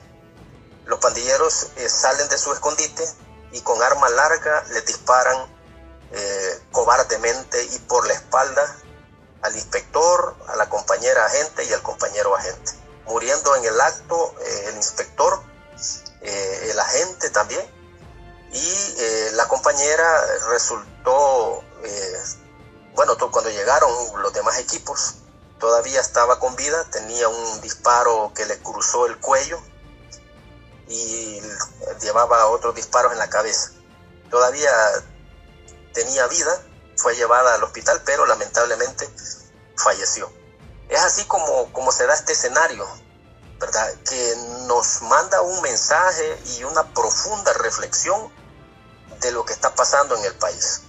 los 0.86 1.00
pandilleros 1.00 1.68
eh, 1.78 1.90
salen 1.90 2.28
de 2.30 2.38
su 2.38 2.52
escondite 2.52 3.08
y 3.52 3.62
con 3.62 3.82
arma 3.82 4.10
larga 4.10 4.64
les 4.70 4.86
disparan 4.86 5.38
eh, 6.12 6.60
cobardemente 6.72 7.64
y 7.64 7.80
por 7.80 8.06
la 8.08 8.14
espalda 8.14 8.78
al 9.42 9.56
inspector, 9.56 10.36
a 10.48 10.56
la 10.56 10.70
compañera 10.70 11.26
agente 11.26 11.66
y 11.66 11.74
al 11.74 11.82
compañero 11.82 12.36
agente, 12.36 12.72
muriendo 13.06 13.56
en 13.56 13.66
el 13.66 13.80
acto 13.80 14.34
eh, 14.40 14.66
el 14.70 14.76
inspector 14.78 15.42
el 16.22 16.80
agente 16.80 17.30
también, 17.32 17.62
y 18.54 19.32
la 19.34 19.46
compañera 19.50 20.26
resultó, 20.48 21.62
bueno, 22.96 23.18
cuando 23.30 23.50
llegaron 23.50 23.92
los 24.22 24.32
demás 24.32 24.58
equipos, 24.60 25.16
todavía 25.60 26.00
estaba 26.00 26.40
con 26.40 26.56
vida, 26.56 26.86
tenía 26.92 27.28
un 27.28 27.60
disparo 27.60 28.32
que 28.34 28.46
le 28.46 28.58
cruzó 28.60 29.06
el 29.08 29.20
cuello 29.20 29.62
y 30.88 31.42
llevaba 32.02 32.48
otros 32.48 32.76
disparos 32.76 33.14
en 33.14 33.20
la 33.20 33.30
cabeza. 33.30 33.72
Todavía 34.30 34.72
tenía 35.94 36.28
vida, 36.28 36.62
fue 36.98 37.16
llevada 37.16 37.56
al 37.56 37.64
hospital, 37.64 38.02
pero 38.06 38.26
lamentablemente 38.26 39.10
falleció. 39.76 40.32
Es 40.90 41.02
así 41.02 41.26
como, 41.26 41.72
como 41.72 41.92
se 41.92 42.06
da 42.06 42.14
este 42.14 42.34
escenario 42.34 42.88
¿verdad? 43.64 43.94
Que 44.10 44.36
nos 44.68 45.02
manda 45.04 45.42
un 45.42 45.62
mensaje 45.62 46.38
y 46.58 46.66
una 46.66 46.84
profunda 46.94 47.54
reflexión 47.54 48.30
de 49.22 49.32
lo 49.32 49.46
que 49.46 49.54
está 49.54 49.74
pasando 49.74 50.18
en 50.18 50.26
el 50.26 50.36
país. 50.36 50.82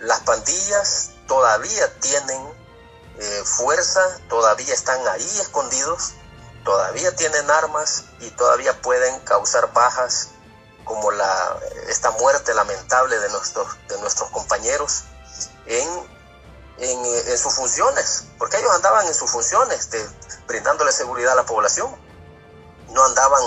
Las 0.00 0.20
pandillas 0.20 1.10
todavía 1.28 2.00
tienen 2.00 2.42
eh, 3.20 3.42
fuerza, 3.44 4.00
todavía 4.28 4.74
están 4.74 5.06
ahí 5.06 5.38
escondidos, 5.40 6.14
todavía 6.64 7.14
tienen 7.14 7.50
armas 7.50 8.04
y 8.20 8.30
todavía 8.30 8.80
pueden 8.80 9.20
causar 9.20 9.72
bajas 9.72 10.30
como 10.84 11.10
la, 11.12 11.58
esta 11.88 12.10
muerte 12.12 12.52
lamentable 12.54 13.18
de 13.18 13.28
nuestros, 13.30 13.68
de 13.88 13.98
nuestros 13.98 14.30
compañeros 14.30 15.04
en, 15.66 15.88
en, 16.78 17.38
sus 17.38 17.54
funciones, 17.54 18.24
porque 18.38 18.58
ellos 18.58 18.74
andaban 18.74 19.06
en 19.06 19.14
sus 19.14 19.30
funciones 19.30 19.90
de, 19.90 20.06
brindándole 20.46 20.92
seguridad 20.92 21.32
a 21.32 21.36
la 21.36 21.46
población. 21.46 21.94
No 22.90 23.04
andaban, 23.04 23.42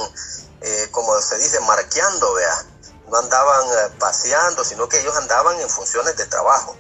eh, 0.62 0.88
como 0.92 1.20
se 1.22 1.38
dice, 1.38 1.60
marqueando, 1.62 2.34
vea. 2.34 2.66
No 3.08 3.18
andaban 3.18 3.66
eh, 3.70 3.96
paseando, 4.00 4.64
sino 4.66 4.90
que 4.90 5.00
ellos 5.00 5.16
andaban 5.16 5.60
en 5.62 5.70
funciones 5.70 6.18
de 6.18 6.26
trabajo, 6.26 6.76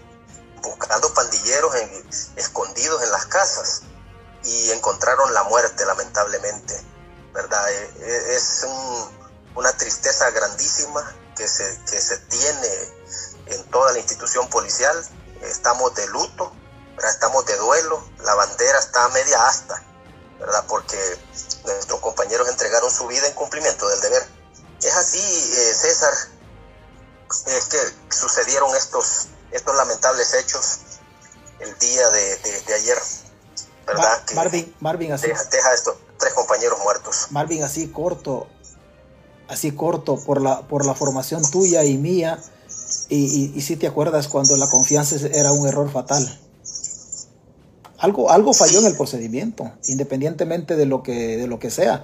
buscando 0.61 1.13
pandilleros 1.13 1.75
en, 1.75 2.09
escondidos 2.35 3.01
en 3.03 3.11
las 3.11 3.25
casas 3.27 3.83
encontraron 4.87 5.33
la 5.33 5.43
muerte, 5.43 5.85
lamentablemente, 5.85 6.81
¿verdad? 7.33 7.69
Eh, 7.71 8.35
es 8.35 8.65
un, 8.67 9.29
una 9.55 9.71
tristeza 9.73 10.29
grandísima 10.31 11.15
que 11.35 11.47
se, 11.47 11.81
que 11.89 11.99
se 11.99 12.17
tiene 12.17 12.69
en 13.47 13.69
toda 13.69 13.91
la 13.91 13.99
institución 13.99 14.49
policial. 14.49 14.95
Estamos 15.41 15.93
de 15.95 16.07
luto, 16.07 16.53
estamos 17.03 17.45
de 17.45 17.57
duelo, 17.57 18.01
la 18.19 18.33
bandera 18.35 18.79
está 18.79 19.05
a 19.05 19.09
media 19.09 19.45
asta 19.45 19.83
¿verdad? 20.39 20.65
Porque 20.67 20.97
nuestros 21.65 21.99
compañeros 21.99 22.47
entregaron 22.47 22.91
su 22.91 23.07
vida 23.07 23.27
en 23.27 23.33
cumplimiento 23.33 23.87
del 23.87 24.01
deber. 24.01 24.27
Es 24.81 24.95
así, 24.95 25.19
eh, 25.19 25.73
César, 25.73 26.13
es 27.47 27.65
que 27.65 27.79
sucedieron 28.09 28.75
estos, 28.75 29.27
estos 29.51 29.75
lamentables 29.75 30.33
hechos 30.35 30.79
el 31.59 31.77
día 31.79 32.09
de, 32.09 32.35
de, 32.67 32.73
ayer, 32.75 33.01
¿verdad? 33.87 34.21
Marvin, 34.35 34.75
Marvin, 34.81 35.11
así. 35.13 35.27
Deja, 35.27 35.43
deja 35.45 35.73
estos 35.73 35.95
tres 36.19 36.33
compañeros 36.33 36.77
muertos. 36.83 37.27
Marvin, 37.31 37.63
así 37.63 37.87
corto, 37.87 38.47
así 39.47 39.71
corto, 39.71 40.17
por 40.17 40.41
la, 40.41 40.61
por 40.67 40.85
la 40.85 40.93
formación 40.93 41.41
tuya 41.49 41.83
y 41.85 41.97
mía, 41.97 42.39
y, 43.09 43.53
y, 43.55 43.61
si 43.61 43.77
te 43.77 43.87
acuerdas 43.87 44.27
cuando 44.27 44.57
la 44.57 44.69
confianza 44.69 45.15
era 45.27 45.51
un 45.53 45.67
error 45.67 45.89
fatal. 45.89 46.39
Algo, 47.99 48.29
algo 48.29 48.53
falló 48.53 48.79
en 48.79 48.85
el 48.85 48.95
procedimiento, 48.95 49.71
independientemente 49.87 50.75
de 50.75 50.85
lo 50.85 51.01
que, 51.01 51.37
de 51.37 51.47
lo 51.47 51.57
que 51.57 51.71
sea. 51.71 52.03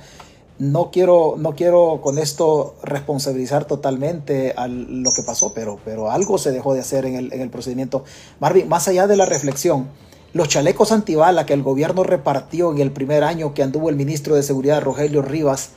No 0.59 0.91
quiero, 0.91 1.35
no 1.37 1.55
quiero 1.55 1.99
con 2.01 2.17
esto 2.17 2.75
responsabilizar 2.83 3.65
totalmente 3.65 4.53
a 4.55 4.67
lo 4.67 5.11
que 5.13 5.23
pasó, 5.23 5.53
pero, 5.53 5.79
pero 5.83 6.09
algo 6.09 6.37
se 6.37 6.51
dejó 6.51 6.73
de 6.73 6.79
hacer 6.79 7.05
en 7.05 7.15
el, 7.15 7.33
en 7.33 7.41
el 7.41 7.49
procedimiento. 7.49 8.05
Marvin, 8.39 8.69
más 8.69 8.87
allá 8.87 9.07
de 9.07 9.17
la 9.17 9.25
reflexión, 9.25 9.89
los 10.33 10.47
chalecos 10.47 10.91
antibala 10.91 11.45
que 11.45 11.53
el 11.53 11.61
gobierno 11.61 12.03
repartió 12.03 12.71
en 12.71 12.79
el 12.79 12.91
primer 12.91 13.23
año 13.23 13.53
que 13.53 13.61
anduvo 13.61 13.89
el 13.89 13.95
ministro 13.95 14.35
de 14.35 14.41
Seguridad 14.41 14.81
Rogelio 14.81 15.21
Rivas, 15.21 15.69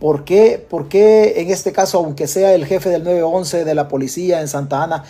¿por 0.00 0.24
qué, 0.24 0.64
¿por 0.68 0.88
qué 0.88 1.40
en 1.40 1.50
este 1.50 1.72
caso, 1.72 1.98
aunque 1.98 2.26
sea 2.26 2.54
el 2.54 2.66
jefe 2.66 2.90
del 2.90 3.04
911 3.04 3.64
de 3.64 3.74
la 3.74 3.86
policía 3.86 4.40
en 4.40 4.48
Santa 4.48 4.82
Ana, 4.82 5.04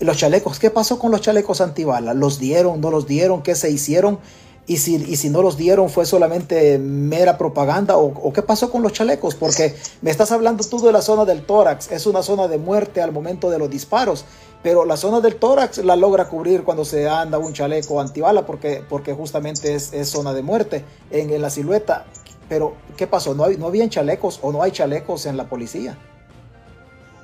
los 0.00 0.16
chalecos, 0.16 0.58
¿qué 0.58 0.70
pasó 0.70 0.98
con 0.98 1.12
los 1.12 1.20
chalecos 1.20 1.60
antibala? 1.60 2.12
¿Los 2.12 2.40
dieron, 2.40 2.80
no 2.80 2.90
los 2.90 3.06
dieron? 3.06 3.42
¿Qué 3.42 3.54
se 3.54 3.70
hicieron? 3.70 4.18
Y 4.66 4.78
si, 4.78 4.96
y 4.96 5.16
si 5.16 5.30
no 5.30 5.42
los 5.42 5.56
dieron, 5.56 5.90
¿fue 5.90 6.06
solamente 6.06 6.78
mera 6.78 7.38
propaganda? 7.38 7.96
¿O, 7.96 8.06
¿O, 8.06 8.32
qué 8.32 8.42
pasó 8.42 8.70
con 8.70 8.82
los 8.82 8.92
chalecos? 8.92 9.34
Porque 9.34 9.74
me 10.00 10.10
estás 10.10 10.32
hablando 10.32 10.64
tú 10.64 10.80
de 10.80 10.92
la 10.92 11.02
zona 11.02 11.24
del 11.24 11.44
tórax, 11.44 11.90
es 11.90 12.06
una 12.06 12.22
zona 12.22 12.48
de 12.48 12.58
muerte 12.58 13.02
al 13.02 13.12
momento 13.12 13.50
de 13.50 13.58
los 13.58 13.70
disparos 13.70 14.24
pero 14.62 14.84
la 14.84 14.96
zona 14.96 15.20
del 15.20 15.36
tórax 15.36 15.78
la 15.78 15.96
logra 15.96 16.28
cubrir 16.28 16.64
cuando 16.64 16.84
se 16.84 17.08
anda 17.08 17.38
un 17.38 17.52
chaleco 17.52 18.00
antibala 18.00 18.44
porque, 18.44 18.84
porque 18.88 19.14
justamente 19.14 19.74
es, 19.74 19.90
zona 20.08 20.32
de 20.32 20.42
muerte 20.42 20.84
en, 21.10 21.40
la 21.40 21.48
silueta. 21.48 22.06
Pero, 22.48 22.76
¿qué 22.96 23.06
pasó? 23.06 23.34
¿No, 23.34 23.44
hay, 23.44 23.56
¿No 23.56 23.68
habían 23.68 23.88
chalecos 23.88 24.40
o 24.42 24.52
no 24.52 24.62
hay 24.62 24.72
chalecos 24.72 25.24
en 25.26 25.36
la 25.36 25.48
policía? 25.48 25.96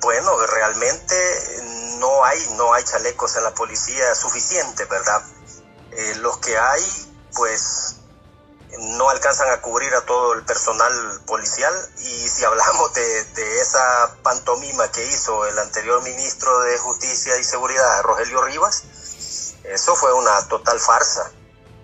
Bueno, 0.01 0.31
realmente 0.47 1.15
no 1.99 2.23
hay, 2.23 2.39
no 2.55 2.73
hay 2.73 2.83
chalecos 2.83 3.35
en 3.35 3.43
la 3.43 3.53
policía 3.53 4.15
suficiente, 4.15 4.85
¿verdad? 4.85 5.21
Eh, 5.91 6.15
los 6.21 6.37
que 6.37 6.57
hay, 6.57 6.81
pues 7.35 7.97
no 8.77 9.09
alcanzan 9.09 9.49
a 9.49 9.61
cubrir 9.61 9.93
a 9.95 10.05
todo 10.05 10.33
el 10.33 10.43
personal 10.43 11.21
policial 11.25 11.73
y 11.99 12.29
si 12.29 12.43
hablamos 12.45 12.93
de, 12.93 13.59
esa 13.61 14.15
pantomima 14.23 14.91
que 14.91 15.05
hizo 15.05 15.45
el 15.45 15.57
anterior 15.59 16.01
ministro 16.03 16.59
de 16.61 16.77
Justicia 16.77 17.37
y 17.37 17.43
Seguridad, 17.43 18.01
Rogelio 18.03 18.43
Rivas, 18.43 18.83
eso 19.63 19.95
fue 19.95 20.13
una 20.13 20.47
total 20.47 20.79
farsa. 20.79 21.31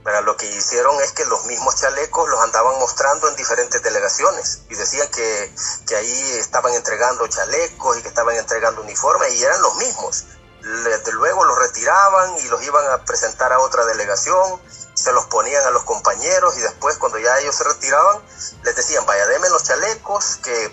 Pero 0.04 0.22
lo 0.24 0.36
que 0.36 0.46
hicieron 0.46 1.00
es 1.02 1.14
que 1.14 1.24
los 1.26 1.46
mismos 1.46 1.78
chalecos 1.78 2.28
los 2.30 2.42
andaban 2.42 2.78
mostrando 2.78 3.30
en 3.30 3.38
diferentes 3.38 3.82
delegaciones 3.82 4.64
y 4.70 4.76
decían 4.76 5.08
que, 5.08 5.56
que 5.88 5.96
ahí 5.96 6.32
estaban 6.40 6.74
entregando 6.74 7.26
chalecos 7.28 7.98
y 7.98 8.02
que 8.02 8.10
estaban 8.10 8.36
entregando 8.36 8.82
uniformes 8.82 9.34
y 9.34 9.44
eran 9.44 9.62
los 9.62 9.76
mismos. 9.78 10.26
Luego 10.64 11.46
los 11.46 11.58
retiraban 11.60 12.38
y 12.40 12.48
los 12.48 12.64
iban 12.64 12.86
a 12.92 13.04
presentar 13.04 13.52
a 13.52 13.60
otra 13.60 13.86
delegación 13.86 14.62
se 14.94 15.12
los 15.12 15.26
ponían 15.26 15.66
a 15.66 15.72
los 15.72 15.84
compañeros 15.84 16.56
y 16.58 16.62
después 16.62 16.98
cuando 16.98 17.18
ya 17.18 17.40
ellos 17.40 17.56
se 17.56 17.64
retiraban 17.64 18.22
les 18.64 18.76
decían, 18.76 19.06
vaya, 19.06 19.26
denme 19.28 19.50
los 19.50 19.64
chalecos 19.64 20.38
que 20.38 20.72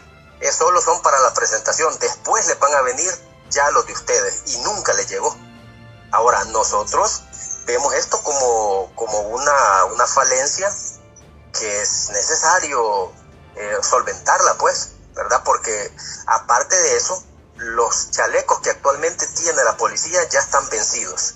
solo 0.52 0.80
son 0.80 1.00
para 1.02 1.18
la 1.20 1.32
presentación, 1.34 1.96
después 1.98 2.46
les 2.46 2.58
van 2.58 2.74
a 2.74 2.82
venir 2.82 3.10
ya 3.50 3.70
los 3.70 3.86
de 3.86 3.92
ustedes 3.92 4.42
y 4.46 4.58
nunca 4.58 4.92
les 4.92 5.08
llegó. 5.08 5.36
Ahora 6.12 6.44
nosotros 6.44 7.22
vemos 7.66 7.94
esto 7.94 8.22
como, 8.22 8.92
como 8.94 9.20
una, 9.20 9.84
una 9.86 10.06
falencia 10.06 10.72
que 11.52 11.82
es 11.82 12.10
necesario 12.10 13.12
eh, 13.56 13.78
solventarla 13.82 14.54
pues, 14.54 14.92
¿verdad? 15.14 15.42
Porque 15.44 15.92
aparte 16.26 16.76
de 16.76 16.96
eso, 16.96 17.22
los 17.60 18.10
chalecos 18.10 18.60
que 18.60 18.70
actualmente 18.70 19.26
tiene 19.28 19.62
la 19.64 19.76
policía 19.76 20.28
ya 20.28 20.40
están 20.40 20.68
vencidos 20.70 21.34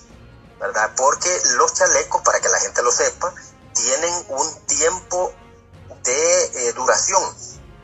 ¿verdad? 0.59 0.91
Porque 0.95 1.29
los 1.57 1.73
chalecos, 1.73 2.21
para 2.21 2.39
que 2.39 2.49
la 2.49 2.59
gente 2.59 2.81
lo 2.81 2.91
sepa, 2.91 3.33
tienen 3.73 4.25
un 4.29 4.65
tiempo 4.65 5.33
de 6.03 6.43
eh, 6.69 6.73
duración, 6.73 7.23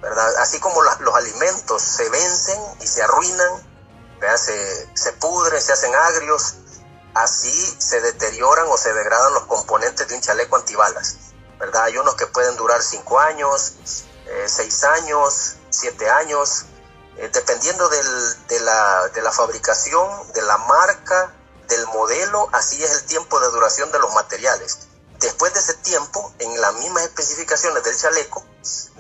¿verdad? 0.02 0.36
Así 0.38 0.60
como 0.60 0.82
los 0.82 1.16
alimentos 1.16 1.82
se 1.82 2.10
vencen 2.10 2.60
y 2.82 2.88
se 2.88 3.04
arruinan, 3.04 3.70
Se, 4.38 4.90
se 4.96 5.14
pudren, 5.14 5.60
se 5.62 5.74
hacen 5.74 5.94
agrios, 5.96 6.56
así 7.16 7.78
se 7.80 8.00
deterioran 8.02 8.68
o 8.70 8.78
se 8.78 8.94
degradan 8.94 9.34
los 9.34 9.46
componentes 9.46 10.08
de 10.08 10.16
un 10.16 10.22
chaleco 10.22 10.58
antibalas, 10.58 11.18
¿verdad? 11.60 11.84
Hay 11.86 11.98
unos 11.98 12.16
que 12.16 12.28
pueden 12.28 12.56
durar 12.56 12.82
5 12.82 13.20
años, 13.20 13.74
6 14.46 14.84
eh, 14.84 14.88
años, 14.88 15.56
7 15.72 16.10
años, 16.10 16.66
eh, 17.22 17.30
dependiendo 17.32 17.88
de, 17.88 18.60
la, 18.62 19.08
de 19.10 19.22
la 19.22 19.32
fabricación, 19.32 20.34
de 20.34 20.42
la 20.42 20.58
marca, 20.58 21.32
del 21.68 21.86
modelo, 21.88 22.50
así 22.52 22.84
es 22.84 22.92
el 22.94 23.06
tiempo 23.06 23.40
de 23.40 23.48
duración 23.52 23.92
de 23.92 24.00
los 24.00 24.12
materiales. 24.16 24.80
Después 25.20 25.54
de 25.54 25.60
ese 25.60 25.76
tiempo, 25.76 26.34
en 26.40 26.60
las 26.60 26.74
mismas 26.74 27.04
especificaciones 27.04 27.84
del 27.84 27.96
chaleco, 27.96 28.44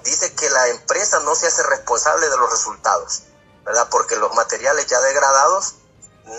dice 0.03 0.36
que 0.36 0.51
la 0.51 0.67
empresa 0.67 1.19
no 1.21 1.34
se 1.34 1.47
hace 1.47 1.63
responsable 1.63 2.29
de 2.29 2.38
los 2.38 2.51
resultados, 2.51 3.23
¿verdad? 3.65 3.88
Porque 3.89 4.15
los 4.17 4.36
materiales 4.36 4.86
ya 4.86 5.01
degradados 5.01 5.73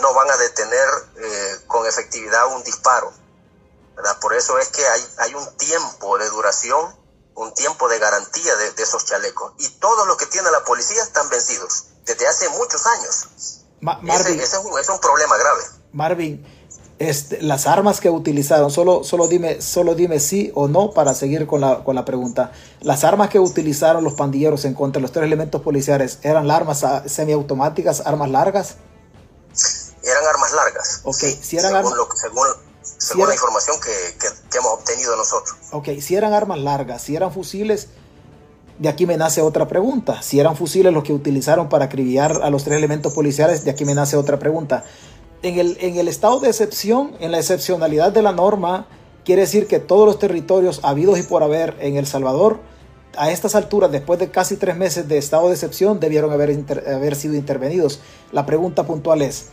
no 0.01 0.15
van 0.15 0.31
a 0.31 0.37
detener 0.37 0.89
eh, 1.17 1.65
con 1.67 1.85
efectividad 1.85 2.47
un 2.47 2.63
disparo, 2.63 3.13
¿verdad? 3.97 4.21
Por 4.21 4.35
eso 4.35 4.57
es 4.61 4.69
que 4.69 4.87
hay, 4.87 5.15
hay 5.19 5.35
un 5.35 5.57
tiempo 5.57 6.17
de 6.17 6.29
duración, 6.29 6.97
un 7.35 7.55
tiempo 7.55 7.89
de 7.89 7.99
garantía 7.99 8.55
de, 8.57 8.83
esos 8.83 9.05
chalecos. 9.05 9.53
Y 9.59 9.69
todos 9.79 10.07
los 10.07 10.17
que 10.17 10.27
tiene 10.27 10.51
la 10.51 10.65
policía 10.65 11.03
están 11.03 11.29
vencidos 11.29 11.87
desde 12.05 12.27
hace 12.27 12.49
muchos 12.51 12.85
años. 12.87 13.63
ese, 14.09 14.37
es 14.43 14.89
un 14.89 15.01
problema 15.01 15.37
grave. 15.37 15.63
Marvin, 15.93 16.45
este, 16.99 17.43
las 17.43 17.67
armas 17.67 18.01
que 18.01 18.11
utilizaron, 18.11 18.71
solo, 18.71 19.03
solo, 19.03 19.27
dime, 19.27 19.61
solo 19.61 19.95
dime 19.95 20.21
sí 20.21 20.53
o 20.55 20.69
no 20.69 20.93
para 20.93 21.15
seguir 21.15 21.47
con 21.47 21.61
la, 21.61 21.83
con 21.85 21.95
la 21.95 22.05
pregunta. 22.05 22.53
Las 22.81 23.05
armas 23.05 23.29
que 23.29 23.41
utilizaron 23.41 24.05
los 24.05 24.15
pandilleros 24.15 24.65
en 24.65 24.75
contra 24.75 25.01
de 25.01 25.03
los 25.03 25.13
tres 25.13 25.25
elementos 25.25 25.63
policiales, 25.63 26.19
¿eran 26.23 26.51
armas 26.51 26.85
semiautomáticas, 27.07 28.03
armas 28.07 28.31
largas? 28.31 28.77
Eran 30.05 30.27
armas 30.27 30.53
largas. 30.53 31.01
Ok, 31.05 31.19
si 31.43 31.57
eran 31.57 31.75
armas... 31.75 31.93
según, 32.15 32.47
la 33.17 33.35
información 33.35 33.77
que, 33.81 34.19
que, 34.19 34.59
hemos 34.59 34.73
obtenido 34.73 35.17
nosotros. 35.17 35.57
Ok, 35.73 35.89
si 36.01 36.15
eran 36.15 36.33
armas 36.33 36.59
largas, 36.59 37.03
si 37.03 37.17
eran 37.17 37.33
fusiles, 37.33 37.89
de 38.79 38.89
aquí 38.89 39.07
me 39.07 39.17
nace 39.17 39.43
otra 39.43 39.69
pregunta. 39.69 40.23
Si 40.23 40.41
eran 40.41 40.57
fusiles 40.57 40.93
los 40.93 41.05
que 41.05 41.13
utilizaron 41.13 41.69
para 41.69 41.87
acribillar 41.87 42.41
a 42.43 42.51
los 42.51 42.65
tres 42.65 42.79
elementos 42.79 43.13
policiales, 43.13 43.65
de 43.65 43.71
aquí 43.71 43.85
me 43.85 43.95
nace 43.95 44.17
otra 44.17 44.39
pregunta 44.39 44.85
en 45.43 45.59
el, 45.59 45.77
en 45.81 45.97
el 45.97 46.09
estado 46.09 46.41
de 46.41 46.49
excepción, 46.49 47.13
en 47.21 47.33
la 47.33 47.39
excepcionalidad 47.39 48.13
de 48.13 48.23
la 48.23 48.33
norma, 48.33 48.87
quiere 49.25 49.43
decir 49.43 49.67
que 49.67 49.81
todos 49.81 50.07
los 50.07 50.19
territorios 50.19 50.81
habidos 50.83 51.19
y 51.19 51.23
por 51.23 51.43
haber 51.43 51.77
en 51.81 51.97
El 51.97 52.07
Salvador, 52.07 52.61
a 53.17 53.31
estas 53.31 53.55
alturas, 53.55 53.93
después 53.93 54.19
de 54.19 54.31
casi 54.31 54.57
tres 54.57 54.77
meses 54.77 55.07
de 55.07 55.19
estado 55.19 55.49
de 55.49 55.55
excepción, 55.55 56.01
debieron 56.01 56.33
haber, 56.33 56.65
haber 56.87 57.15
sido 57.15 57.35
intervenidos. 57.35 58.01
La 58.31 58.47
pregunta 58.47 58.87
puntual 58.87 59.21
es, 59.21 59.49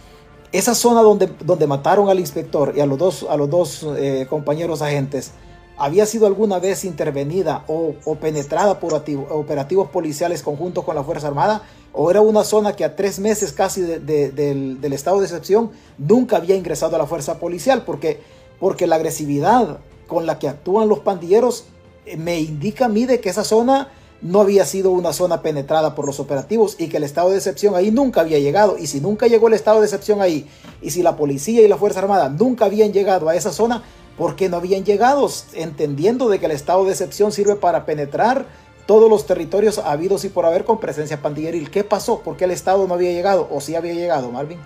esa 0.51 0.73
zona 0.73 1.01
donde, 1.01 1.29
donde 1.43 1.67
mataron 1.67 2.09
al 2.09 2.19
inspector 2.19 2.73
y 2.75 2.79
a 2.79 2.85
los 2.85 2.97
dos, 2.97 3.25
a 3.29 3.37
los 3.37 3.49
dos 3.49 3.85
eh, 3.97 4.25
compañeros 4.29 4.81
agentes, 4.81 5.31
había 5.79 6.05
sido 6.05 6.27
alguna 6.27 6.59
vez 6.59 6.83
intervenida 6.83 7.63
o, 7.67 7.93
penetrada 8.15 8.79
por 8.79 8.93
operativos 8.93 9.89
policiales 9.89 10.43
conjuntos 10.43 10.83
con 10.83 10.93
la 10.93 11.03
Fuerza 11.03 11.27
Armada, 11.27 11.63
o 11.93 12.11
era 12.11 12.19
una 12.19 12.43
zona 12.43 12.75
que 12.75 12.83
a 12.83 12.97
tres 12.97 13.17
meses 13.17 13.53
casi 13.53 13.81
del, 13.81 14.93
estado 14.93 15.19
de 15.19 15.25
excepción 15.25 15.71
nunca 15.97 16.35
había 16.35 16.55
ingresado 16.55 16.95
a 16.95 16.99
la 16.99 17.07
fuerza 17.07 17.39
policial, 17.39 17.83
porque, 17.85 18.19
porque 18.59 18.87
la 18.87 18.97
agresividad 18.97 19.79
con 20.07 20.25
la 20.25 20.37
que 20.37 20.49
actúan 20.49 20.89
los 20.89 20.99
pandilleros 20.99 21.65
eh, 22.05 22.17
me 22.17 22.41
indica 22.41 22.85
a 22.85 22.89
mí 22.89 23.05
de 23.05 23.21
que 23.21 23.29
esa 23.29 23.45
zona 23.45 23.87
no 24.21 24.41
había 24.41 24.65
sido 24.65 24.91
una 24.91 25.13
zona 25.13 25.41
penetrada 25.41 25.95
por 25.95 26.05
los 26.05 26.19
operativos 26.19 26.75
y 26.77 26.89
que 26.89 26.97
el 26.97 27.03
estado 27.03 27.29
de 27.29 27.37
excepción 27.37 27.75
ahí 27.75 27.91
nunca 27.91 28.21
había 28.21 28.39
llegado. 28.39 28.77
Y 28.77 28.87
si 28.87 28.99
nunca 28.99 29.27
llegó 29.27 29.47
el 29.47 29.53
estado 29.53 29.79
de 29.79 29.85
excepción 29.85 30.21
ahí, 30.21 30.49
y 30.81 30.91
si 30.91 31.03
la 31.03 31.15
policía 31.15 31.61
y 31.61 31.67
la 31.67 31.77
Fuerza 31.77 31.99
Armada 31.99 32.29
nunca 32.29 32.65
habían 32.65 32.91
llegado 32.91 33.29
a 33.29 33.35
esa 33.35 33.53
zona, 33.53 33.83
porque 34.17 34.49
no 34.49 34.57
habían 34.57 34.83
llegado, 34.83 35.29
entendiendo 35.53 36.27
de 36.27 36.39
que 36.39 36.47
el 36.47 36.51
estado 36.51 36.83
de 36.83 36.91
excepción 36.91 37.31
sirve 37.31 37.55
para 37.55 37.85
penetrar 37.85 38.45
todos 38.89 39.07
los 39.07 39.27
territorios 39.27 39.77
habidos 39.77 40.25
y 40.25 40.29
por 40.29 40.47
haber 40.47 40.65
con 40.65 40.79
presencia 40.79 41.21
pandilleril. 41.21 41.69
¿Qué 41.69 41.83
pasó? 41.83 42.21
¿Por 42.21 42.35
qué 42.37 42.45
el 42.45 42.51
Estado 42.51 42.87
no 42.87 42.95
había 42.95 43.11
llegado 43.11 43.47
o 43.51 43.61
sí 43.61 43.75
había 43.75 43.93
llegado, 43.93 44.31
Marvin? 44.31 44.59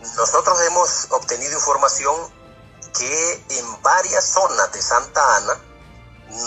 Nosotros 0.00 0.58
hemos 0.66 1.06
obtenido 1.10 1.52
información 1.52 2.14
que 2.98 3.32
en 3.58 3.82
varias 3.82 4.24
zonas 4.24 4.72
de 4.72 4.80
Santa 4.80 5.36
Ana 5.36 5.52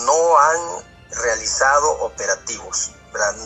no 0.04 0.38
han 0.40 0.93
realizado 1.16 1.92
operativos, 2.02 2.92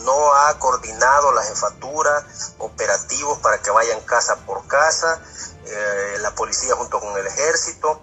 no 0.04 0.34
ha 0.34 0.58
coordinado 0.58 1.32
la 1.32 1.42
jefatura 1.42 2.26
operativos 2.58 3.38
para 3.40 3.60
que 3.60 3.70
vayan 3.70 4.00
casa 4.02 4.36
por 4.46 4.66
casa, 4.66 5.20
eh, 5.64 6.16
la 6.20 6.34
policía 6.34 6.74
junto 6.74 7.00
con 7.00 7.16
el 7.18 7.26
ejército, 7.26 8.00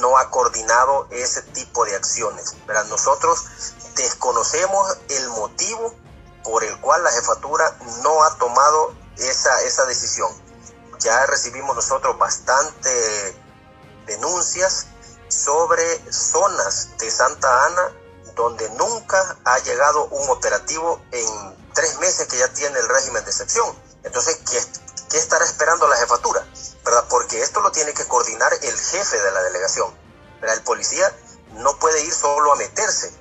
no 0.00 0.18
ha 0.18 0.30
coordinado 0.30 1.06
ese 1.10 1.42
tipo 1.42 1.84
de 1.84 1.94
acciones. 1.94 2.56
¿verdad? 2.66 2.86
Nosotros 2.86 3.44
desconocemos 3.94 4.98
el 5.08 5.28
motivo 5.30 5.94
por 6.42 6.64
el 6.64 6.80
cual 6.80 7.02
la 7.04 7.10
jefatura 7.10 7.76
no 8.02 8.22
ha 8.24 8.36
tomado 8.38 8.94
esa, 9.16 9.62
esa 9.62 9.84
decisión. 9.86 10.30
Ya 10.98 11.26
recibimos 11.26 11.76
nosotros 11.76 12.18
bastante 12.18 13.40
denuncias 14.06 14.86
sobre 15.28 16.12
zonas 16.12 16.96
de 16.98 17.10
Santa 17.10 17.66
Ana 17.66 17.92
donde 18.34 18.68
nunca 18.70 19.36
ha 19.44 19.58
llegado 19.60 20.06
un 20.06 20.28
operativo 20.30 21.00
en 21.12 21.64
tres 21.72 21.98
meses 21.98 22.26
que 22.28 22.38
ya 22.38 22.52
tiene 22.52 22.78
el 22.78 22.88
régimen 22.88 23.24
de 23.24 23.30
excepción. 23.30 23.76
Entonces, 24.02 24.38
¿qué, 24.50 25.18
estará 25.18 25.44
esperando 25.44 25.86
la 25.88 25.96
jefatura? 25.96 26.46
¿Verdad? 26.84 27.04
Porque 27.08 27.40
esto 27.40 27.60
lo 27.60 27.72
tiene 27.72 27.94
que 27.94 28.06
coordinar 28.06 28.52
el 28.62 28.78
jefe 28.78 29.20
de 29.20 29.30
la 29.30 29.42
delegación. 29.42 29.94
El 30.42 30.62
policía 30.62 31.10
no 31.52 31.78
puede 31.78 32.02
ir 32.02 32.12
solo 32.12 32.52
a 32.52 32.56
meterse, 32.56 33.12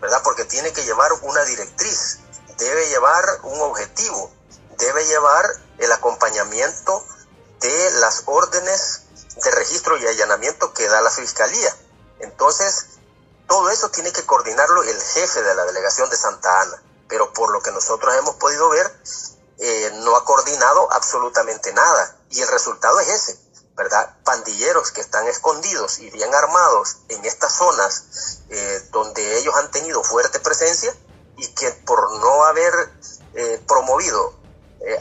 ¿verdad? 0.00 0.20
Porque 0.22 0.44
tiene 0.44 0.72
que 0.72 0.84
llevar 0.84 1.10
una 1.22 1.42
directriz, 1.44 2.18
debe 2.58 2.88
llevar 2.88 3.24
un 3.44 3.60
objetivo, 3.62 4.30
debe 4.78 5.06
llevar 5.06 5.46
el 5.78 5.90
acompañamiento 5.92 7.04
de 7.60 7.90
las 7.92 8.24
órdenes 8.26 9.02
de 9.42 9.50
registro 9.52 9.96
y 9.96 10.06
allanamiento 10.06 10.72
que 10.74 10.86
da 10.88 11.00
la 11.00 11.10
fiscalía. 11.10 11.74
Entonces, 12.20 12.86
todo 13.46 13.70
eso 13.70 13.90
tiene 13.90 14.12
que 14.12 14.24
coordinarlo 14.24 14.82
el 14.82 15.00
jefe 15.00 15.42
de 15.42 15.54
la 15.54 15.64
delegación 15.64 16.10
de 16.10 16.16
Santa 16.16 16.62
Ana, 16.62 16.82
pero 17.08 17.32
por 17.32 17.52
lo 17.52 17.60
que 17.62 17.70
nosotros 17.70 18.14
hemos 18.16 18.36
podido 18.36 18.68
ver, 18.68 18.92
eh, 19.58 19.90
no 20.02 20.16
ha 20.16 20.24
coordinado 20.24 20.92
absolutamente 20.92 21.72
nada 21.72 22.16
y 22.30 22.42
el 22.42 22.48
resultado 22.48 23.00
es 23.00 23.08
ese, 23.08 23.38
¿verdad? 23.74 24.16
Pandilleros 24.24 24.90
que 24.90 25.00
están 25.00 25.26
escondidos 25.28 25.98
y 26.00 26.10
bien 26.10 26.34
armados 26.34 26.98
en 27.08 27.24
estas 27.24 27.54
zonas 27.54 28.42
eh, 28.50 28.88
donde 28.90 29.38
ellos 29.38 29.54
han 29.56 29.70
tenido 29.70 30.02
fuerte 30.02 30.40
presencia 30.40 30.94
y 31.36 31.46
que 31.54 31.70
por 31.86 32.20
no 32.20 32.44
haber 32.44 32.74
eh, 33.34 33.62
promovido 33.66 34.34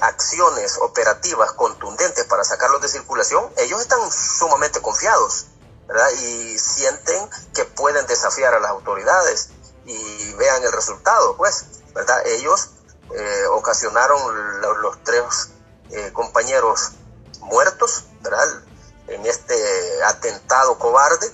acciones 0.01 0.79
operativas 0.81 1.51
contundentes 1.51 2.25
para 2.25 2.43
sacarlos 2.43 2.81
de 2.81 2.87
circulación, 2.87 3.51
ellos 3.57 3.79
están 3.81 3.99
sumamente 4.11 4.81
confiados, 4.81 5.45
Y 6.19 6.57
sienten 6.57 7.29
que 7.53 7.65
pueden 7.65 8.05
desafiar 8.07 8.53
a 8.53 8.59
las 8.59 8.71
autoridades 8.71 9.49
y 9.85 10.33
vean 10.33 10.63
el 10.63 10.71
resultado, 10.71 11.37
pues, 11.37 11.65
¿verdad? 11.93 12.25
Ellos 12.25 12.71
eh, 13.13 13.45
ocasionaron 13.51 14.61
los, 14.61 14.77
los 14.79 15.03
tres 15.03 15.23
eh, 15.91 16.11
compañeros 16.13 16.91
muertos, 17.41 18.05
¿verdad? 18.21 18.63
En 19.07 19.25
este 19.25 20.03
atentado 20.03 20.79
cobarde, 20.79 21.31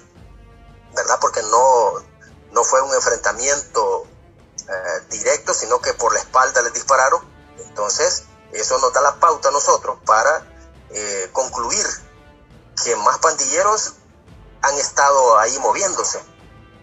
¿verdad? 0.93 1.17
Porque 1.21 1.41
no, 1.43 2.03
no 2.51 2.63
fue 2.63 2.81
un 2.81 2.93
enfrentamiento 2.93 4.05
eh, 4.67 5.01
directo, 5.09 5.53
sino 5.53 5.79
que 5.79 5.93
por 5.93 6.13
la 6.13 6.19
espalda 6.19 6.61
les 6.61 6.73
dispararon. 6.73 7.21
Entonces, 7.59 8.23
eso 8.51 8.77
nos 8.79 8.93
da 8.93 9.01
la 9.01 9.15
pauta 9.15 9.49
a 9.49 9.51
nosotros 9.51 9.97
para 10.05 10.45
eh, 10.89 11.29
concluir 11.31 11.85
que 12.83 12.95
más 12.97 13.17
pandilleros 13.19 13.93
han 14.61 14.77
estado 14.77 15.39
ahí 15.39 15.57
moviéndose 15.59 16.23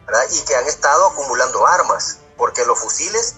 ¿verdad? 0.06 0.24
y 0.30 0.40
que 0.42 0.56
han 0.56 0.66
estado 0.66 1.06
acumulando 1.06 1.66
armas, 1.66 2.18
porque 2.36 2.64
los 2.64 2.78
fusiles 2.78 3.34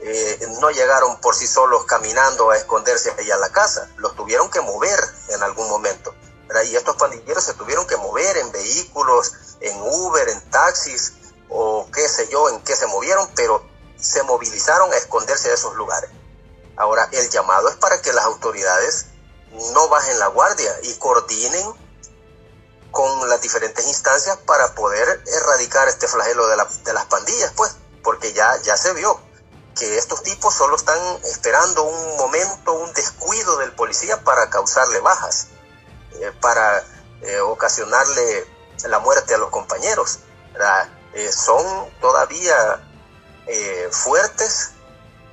eh, 0.00 0.46
no 0.60 0.70
llegaron 0.70 1.20
por 1.20 1.34
sí 1.34 1.46
solos 1.46 1.84
caminando 1.84 2.50
a 2.50 2.56
esconderse 2.56 3.12
allá 3.18 3.34
a 3.34 3.38
la 3.38 3.50
casa, 3.50 3.88
los 3.96 4.14
tuvieron 4.14 4.50
que 4.50 4.60
mover 4.60 4.98
en 5.28 5.42
algún 5.42 5.68
momento. 5.68 6.14
¿verdad? 6.46 6.62
Y 6.62 6.76
estos 6.76 6.96
pandilleros 6.96 7.42
se 7.42 7.54
tuvieron 7.54 7.86
que 7.86 7.96
mover 7.96 8.36
en 8.36 8.52
vehículos, 8.52 9.32
en 9.60 9.80
Uber, 9.80 10.28
en 10.28 10.50
taxis 10.50 11.14
o 11.48 11.88
qué 11.92 12.08
sé 12.08 12.28
yo, 12.28 12.48
en 12.50 12.62
qué 12.62 12.76
se 12.76 12.86
movieron, 12.86 13.28
pero 13.34 13.64
se 13.98 14.22
movilizaron 14.22 14.92
a 14.92 14.96
esconderse 14.96 15.48
de 15.48 15.54
esos 15.54 15.74
lugares. 15.74 16.10
Ahora, 16.76 17.08
el 17.12 17.28
llamado 17.30 17.68
es 17.68 17.76
para 17.76 18.00
que 18.02 18.12
las 18.12 18.24
autoridades 18.26 19.06
no 19.72 19.88
bajen 19.88 20.18
la 20.18 20.28
guardia 20.28 20.72
y 20.82 20.94
coordinen 20.94 21.85
con 22.96 23.28
las 23.28 23.42
diferentes 23.42 23.86
instancias 23.86 24.38
para 24.46 24.74
poder 24.74 25.22
erradicar 25.26 25.86
este 25.86 26.08
flagelo 26.08 26.46
de, 26.48 26.56
la, 26.56 26.66
las 26.94 27.04
pandillas, 27.04 27.52
pues, 27.54 27.76
porque 28.02 28.32
ya, 28.32 28.56
ya 28.62 28.74
se 28.78 28.94
vio 28.94 29.20
que 29.78 29.98
estos 29.98 30.22
tipos 30.22 30.54
solo 30.54 30.76
están 30.76 30.98
esperando 31.24 31.82
un 31.82 32.16
momento, 32.16 32.72
un 32.72 32.90
descuido 32.94 33.58
del 33.58 33.72
policía 33.72 34.24
para 34.24 34.48
causarle 34.48 34.98
bajas, 35.00 35.48
eh, 36.12 36.32
para 36.40 36.82
eh, 37.20 37.38
ocasionarle 37.40 38.50
la 38.88 38.98
muerte 39.00 39.34
a 39.34 39.38
los 39.38 39.50
compañeros. 39.50 40.20
Eh, 41.12 41.30
son 41.30 41.90
todavía 42.00 42.82
fuertes 43.90 44.70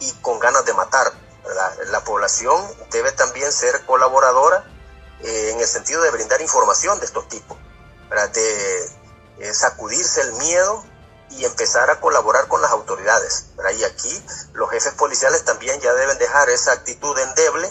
y 0.02 0.12
con 0.15 0.38
ganas 0.39 0.65
de 0.65 0.73
matar. 0.73 1.13
¿verdad? 1.45 1.78
La 1.91 2.04
población 2.04 2.62
debe 2.91 3.13
también 3.13 3.54
ser 3.54 3.86
colaboradora 3.86 4.65
eh, 5.23 5.51
en 5.51 5.59
el 5.59 5.67
sentido 5.67 6.01
de 6.01 6.12
brindar 6.12 6.41
información 6.41 6.99
de 6.99 7.05
estos 7.05 7.27
tipos, 7.29 7.57
¿verdad? 8.09 8.29
de 8.29 8.86
eh, 9.39 9.53
sacudirse 9.53 10.21
el 10.21 10.33
miedo 10.33 10.83
y 11.31 11.45
empezar 11.45 11.89
a 11.89 11.99
colaborar 11.99 12.47
con 12.47 12.62
las 12.62 12.71
autoridades. 12.71 13.47
¿verdad? 13.55 13.71
Y 13.71 13.83
aquí 13.83 14.23
los 14.53 14.69
jefes 14.69 14.93
policiales 14.93 15.43
también 15.43 15.79
ya 15.81 15.93
deben 15.93 16.17
dejar 16.17 16.49
esa 16.49 16.73
actitud 16.73 17.17
endeble, 17.17 17.69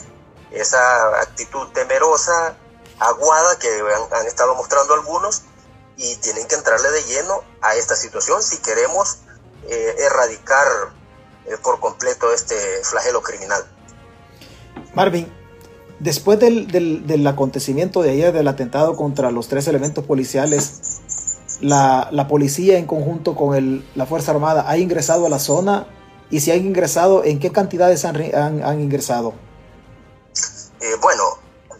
esa 0.50 1.20
actitud 1.20 1.68
temerosa, 1.72 2.56
aguada 2.98 3.58
que 3.58 3.68
han, 3.68 4.20
han 4.20 4.26
estado 4.26 4.54
mostrando 4.54 4.94
algunos 4.94 5.42
y 5.96 6.16
tienen 6.16 6.46
que 6.48 6.54
entrarle 6.54 6.90
de 6.90 7.02
lleno 7.04 7.42
a 7.60 7.74
esta 7.74 7.96
situación 7.96 8.42
si 8.42 8.58
queremos 8.58 9.18
eh, 9.68 9.94
erradicar 9.98 10.66
eh, 11.46 11.56
por 11.62 11.80
completo 11.80 12.32
este 12.32 12.82
flagelo 12.84 13.22
criminal. 13.22 13.64
Marvin, 14.94 15.32
después 16.02 16.38
del, 16.40 16.66
del, 17.06 17.26
acontecimiento 17.26 18.02
de 18.02 18.10
ayer 18.10 18.32
del 18.32 18.48
atentado 18.48 18.96
contra 18.96 19.30
los 19.30 19.48
tres 19.48 19.68
elementos 19.68 20.04
policiales, 20.04 21.00
la, 21.60 22.08
la 22.10 22.26
policía 22.26 22.78
en 22.78 22.86
conjunto 22.86 23.36
con 23.36 23.54
el, 23.54 23.88
la 23.94 24.04
Fuerza 24.04 24.32
Armada 24.32 24.68
ha 24.68 24.76
ingresado 24.78 25.26
a 25.26 25.28
la 25.28 25.38
zona 25.38 25.86
y 26.28 26.40
si 26.40 26.50
han 26.50 26.58
ingresado, 26.58 27.24
¿en 27.24 27.38
qué 27.38 27.52
cantidades 27.52 28.04
han, 28.04 28.16
han, 28.34 28.64
han 28.64 28.80
ingresado? 28.80 29.34
Eh, 30.80 30.96
bueno, 31.00 31.22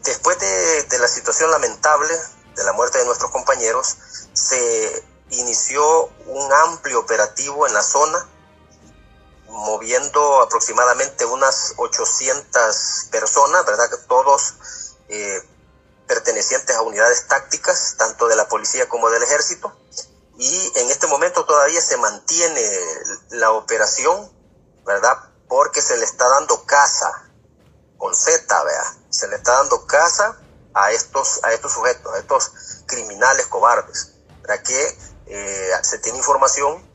después 0.04 0.38
de, 0.38 0.84
de 0.84 0.98
la 0.98 1.08
situación 1.08 1.50
lamentable 1.50 2.12
de 2.56 2.64
la 2.64 2.72
muerte 2.74 2.98
de 2.98 3.06
nuestros 3.06 3.30
compañeros, 3.32 3.96
se 4.34 5.02
inició 5.30 5.82
un 6.26 6.52
amplio 6.68 7.00
operativo 7.00 7.66
en 7.66 7.74
la 7.74 7.82
zona, 7.82 8.28
moviendo 9.52 10.40
aproximadamente 10.40 11.26
unas 11.26 11.74
800 11.76 13.08
personas, 13.10 13.64
¿verdad? 13.66 13.88
Todos 14.08 14.54
eh, 15.08 15.42
pertenecientes 16.06 16.74
a 16.74 16.82
unidades 16.82 17.28
tácticas, 17.28 17.96
tanto 17.98 18.28
de 18.28 18.36
la 18.36 18.48
policía 18.48 18.88
como 18.88 19.10
del 19.10 19.22
ejército. 19.22 19.76
Y 20.38 20.72
en 20.76 20.90
este 20.90 21.06
momento 21.06 21.44
todavía 21.44 21.80
se 21.82 21.98
mantiene 21.98 22.62
la 23.30 23.52
operación, 23.52 24.32
¿verdad? 24.86 25.18
Porque 25.48 25.82
se 25.82 25.98
le 25.98 26.04
está 26.04 26.28
dando 26.28 26.64
casa, 26.64 27.30
con 27.98 28.14
Z, 28.14 28.64
¿verdad? 28.64 28.92
Se 29.10 29.28
le 29.28 29.36
está 29.36 29.52
dando 29.52 29.86
casa 29.86 30.38
a 30.72 30.90
estos, 30.92 31.44
a 31.44 31.52
estos 31.52 31.72
sujetos, 31.72 32.12
a 32.14 32.18
estos 32.18 32.52
criminales 32.86 33.46
cobardes, 33.48 34.14
¿verdad? 34.40 34.62
Que 34.62 34.98
eh, 35.26 35.70
se 35.82 35.98
tiene 35.98 36.18
información 36.18 36.90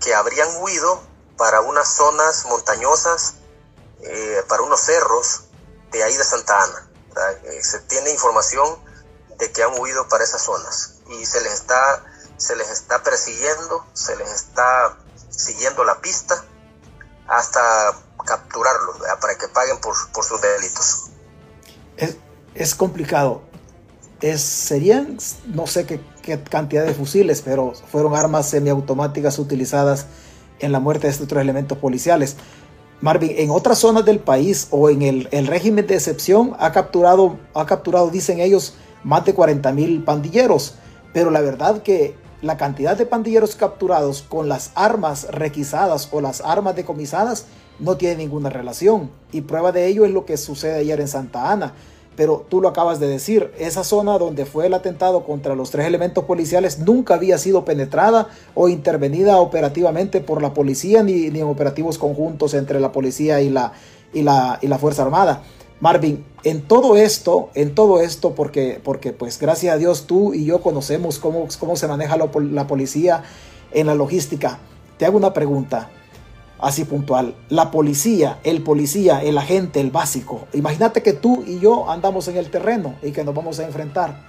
que 0.00 0.14
habrían 0.14 0.48
huido 0.62 1.07
para 1.38 1.60
unas 1.60 1.88
zonas 1.88 2.44
montañosas, 2.46 3.36
eh, 4.02 4.42
para 4.48 4.62
unos 4.62 4.80
cerros 4.80 5.44
de 5.92 6.02
ahí 6.02 6.14
de 6.14 6.24
Santa 6.24 6.62
Ana. 6.62 6.90
Eh, 7.44 7.62
se 7.62 7.80
tiene 7.80 8.10
información 8.10 8.68
de 9.38 9.50
que 9.52 9.62
han 9.62 9.78
huido 9.80 10.06
para 10.08 10.24
esas 10.24 10.42
zonas 10.42 10.96
y 11.08 11.24
se 11.24 11.40
les 11.40 11.54
está, 11.54 12.04
se 12.36 12.56
les 12.56 12.68
está 12.68 13.02
persiguiendo, 13.02 13.86
se 13.94 14.16
les 14.16 14.30
está 14.30 14.98
siguiendo 15.30 15.84
la 15.84 16.00
pista 16.00 16.44
hasta 17.28 17.60
capturarlos 18.26 19.00
¿verdad? 19.00 19.20
para 19.20 19.38
que 19.38 19.48
paguen 19.48 19.80
por, 19.80 19.94
por 20.12 20.24
sus 20.24 20.40
delitos. 20.40 21.10
Es, 21.96 22.16
es 22.54 22.74
complicado. 22.74 23.42
Es, 24.20 24.42
serían, 24.42 25.18
no 25.46 25.68
sé 25.68 25.86
qué, 25.86 26.04
qué, 26.22 26.42
cantidad 26.42 26.84
de 26.84 26.94
fusiles, 26.94 27.42
pero 27.42 27.72
fueron 27.92 28.16
armas 28.16 28.50
semiautomáticas 28.50 29.38
utilizadas 29.38 30.06
en 30.60 30.72
la 30.72 30.80
muerte 30.80 31.06
de 31.06 31.12
estos 31.12 31.28
tres 31.28 31.42
elementos 31.42 31.78
policiales. 31.78 32.36
Marvin, 33.00 33.32
en 33.36 33.50
otras 33.50 33.78
zonas 33.78 34.04
del 34.04 34.18
país 34.18 34.68
o 34.70 34.90
en 34.90 35.02
el, 35.02 35.28
el 35.30 35.46
régimen 35.46 35.86
de 35.86 35.94
excepción 35.94 36.54
ha 36.58 36.72
capturado, 36.72 37.38
ha 37.54 37.64
capturado, 37.64 38.10
dicen 38.10 38.40
ellos, 38.40 38.74
más 39.04 39.24
de 39.24 39.34
40 39.34 39.72
mil 39.72 40.02
pandilleros. 40.02 40.74
Pero 41.12 41.30
la 41.30 41.40
verdad 41.40 41.82
que 41.82 42.14
la 42.42 42.56
cantidad 42.56 42.96
de 42.96 43.06
pandilleros 43.06 43.56
capturados 43.56 44.22
con 44.22 44.48
las 44.48 44.72
armas 44.74 45.28
requisadas 45.30 46.08
o 46.12 46.20
las 46.20 46.40
armas 46.40 46.76
decomisadas 46.76 47.46
no 47.78 47.96
tiene 47.96 48.16
ninguna 48.16 48.50
relación. 48.50 49.10
Y 49.32 49.42
prueba 49.42 49.72
de 49.72 49.86
ello 49.86 50.04
es 50.04 50.12
lo 50.12 50.24
que 50.24 50.36
sucede 50.36 50.78
ayer 50.78 51.00
en 51.00 51.08
Santa 51.08 51.52
Ana 51.52 51.74
pero 52.18 52.44
tú 52.48 52.60
lo 52.60 52.66
acabas 52.66 52.98
de 52.98 53.06
decir, 53.06 53.52
esa 53.60 53.84
zona 53.84 54.18
donde 54.18 54.44
fue 54.44 54.66
el 54.66 54.74
atentado 54.74 55.22
contra 55.22 55.54
los 55.54 55.70
tres 55.70 55.86
elementos 55.86 56.24
policiales 56.24 56.80
nunca 56.80 57.14
había 57.14 57.38
sido 57.38 57.64
penetrada 57.64 58.26
o 58.56 58.68
intervenida 58.68 59.36
operativamente 59.36 60.20
por 60.20 60.42
la 60.42 60.52
policía 60.52 61.04
ni, 61.04 61.30
ni 61.30 61.38
en 61.38 61.46
operativos 61.46 61.96
conjuntos 61.96 62.54
entre 62.54 62.80
la 62.80 62.90
policía 62.90 63.40
y 63.40 63.50
la, 63.50 63.72
y 64.12 64.22
la, 64.22 64.58
y 64.60 64.66
la 64.66 64.78
Fuerza 64.78 65.02
Armada. 65.02 65.44
Marvin, 65.78 66.24
en 66.42 66.62
todo 66.62 66.96
esto, 66.96 67.50
en 67.54 67.76
todo 67.76 68.00
esto, 68.00 68.34
porque, 68.34 68.80
porque 68.82 69.12
pues 69.12 69.38
gracias 69.38 69.76
a 69.76 69.78
Dios 69.78 70.08
tú 70.08 70.34
y 70.34 70.44
yo 70.44 70.60
conocemos 70.60 71.20
cómo, 71.20 71.46
cómo 71.60 71.76
se 71.76 71.86
maneja 71.86 72.16
la, 72.16 72.28
la 72.50 72.66
policía 72.66 73.22
en 73.70 73.86
la 73.86 73.94
logística, 73.94 74.58
te 74.96 75.06
hago 75.06 75.18
una 75.18 75.32
pregunta 75.32 75.88
así 76.60 76.84
puntual. 76.84 77.34
La 77.48 77.70
policía, 77.70 78.38
el 78.44 78.62
policía, 78.62 79.22
el 79.22 79.38
agente, 79.38 79.80
el 79.80 79.90
básico. 79.90 80.46
Imagínate 80.52 81.02
que 81.02 81.12
tú 81.12 81.44
y 81.46 81.58
yo 81.60 81.90
andamos 81.90 82.28
en 82.28 82.36
el 82.36 82.50
terreno 82.50 82.94
y 83.02 83.12
que 83.12 83.24
nos 83.24 83.34
vamos 83.34 83.58
a 83.58 83.64
enfrentar. 83.64 84.28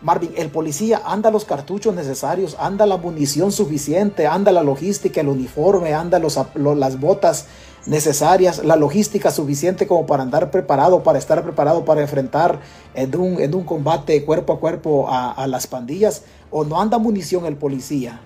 Marvin, 0.00 0.30
el 0.36 0.50
policía 0.50 1.02
anda 1.04 1.30
los 1.30 1.44
cartuchos 1.44 1.92
necesarios, 1.92 2.56
anda 2.60 2.86
la 2.86 2.98
munición 2.98 3.50
suficiente, 3.50 4.28
anda 4.28 4.52
la 4.52 4.62
logística, 4.62 5.20
el 5.20 5.28
uniforme, 5.28 5.92
anda 5.92 6.20
las 6.20 7.00
botas 7.00 7.46
necesarias, 7.84 8.64
la 8.64 8.76
logística 8.76 9.32
suficiente 9.32 9.88
como 9.88 10.06
para 10.06 10.22
andar 10.22 10.52
preparado, 10.52 11.02
para 11.02 11.18
estar 11.18 11.42
preparado 11.42 11.84
para 11.84 12.00
enfrentar 12.00 12.60
en 12.94 13.16
un, 13.16 13.40
en 13.40 13.54
un 13.54 13.64
combate 13.64 14.24
cuerpo 14.24 14.52
a 14.52 14.60
cuerpo 14.60 15.08
a, 15.08 15.32
a 15.32 15.48
las 15.48 15.66
pandillas, 15.66 16.22
o 16.50 16.64
no 16.64 16.80
anda 16.80 16.98
munición 16.98 17.44
el 17.46 17.56
policía. 17.56 18.20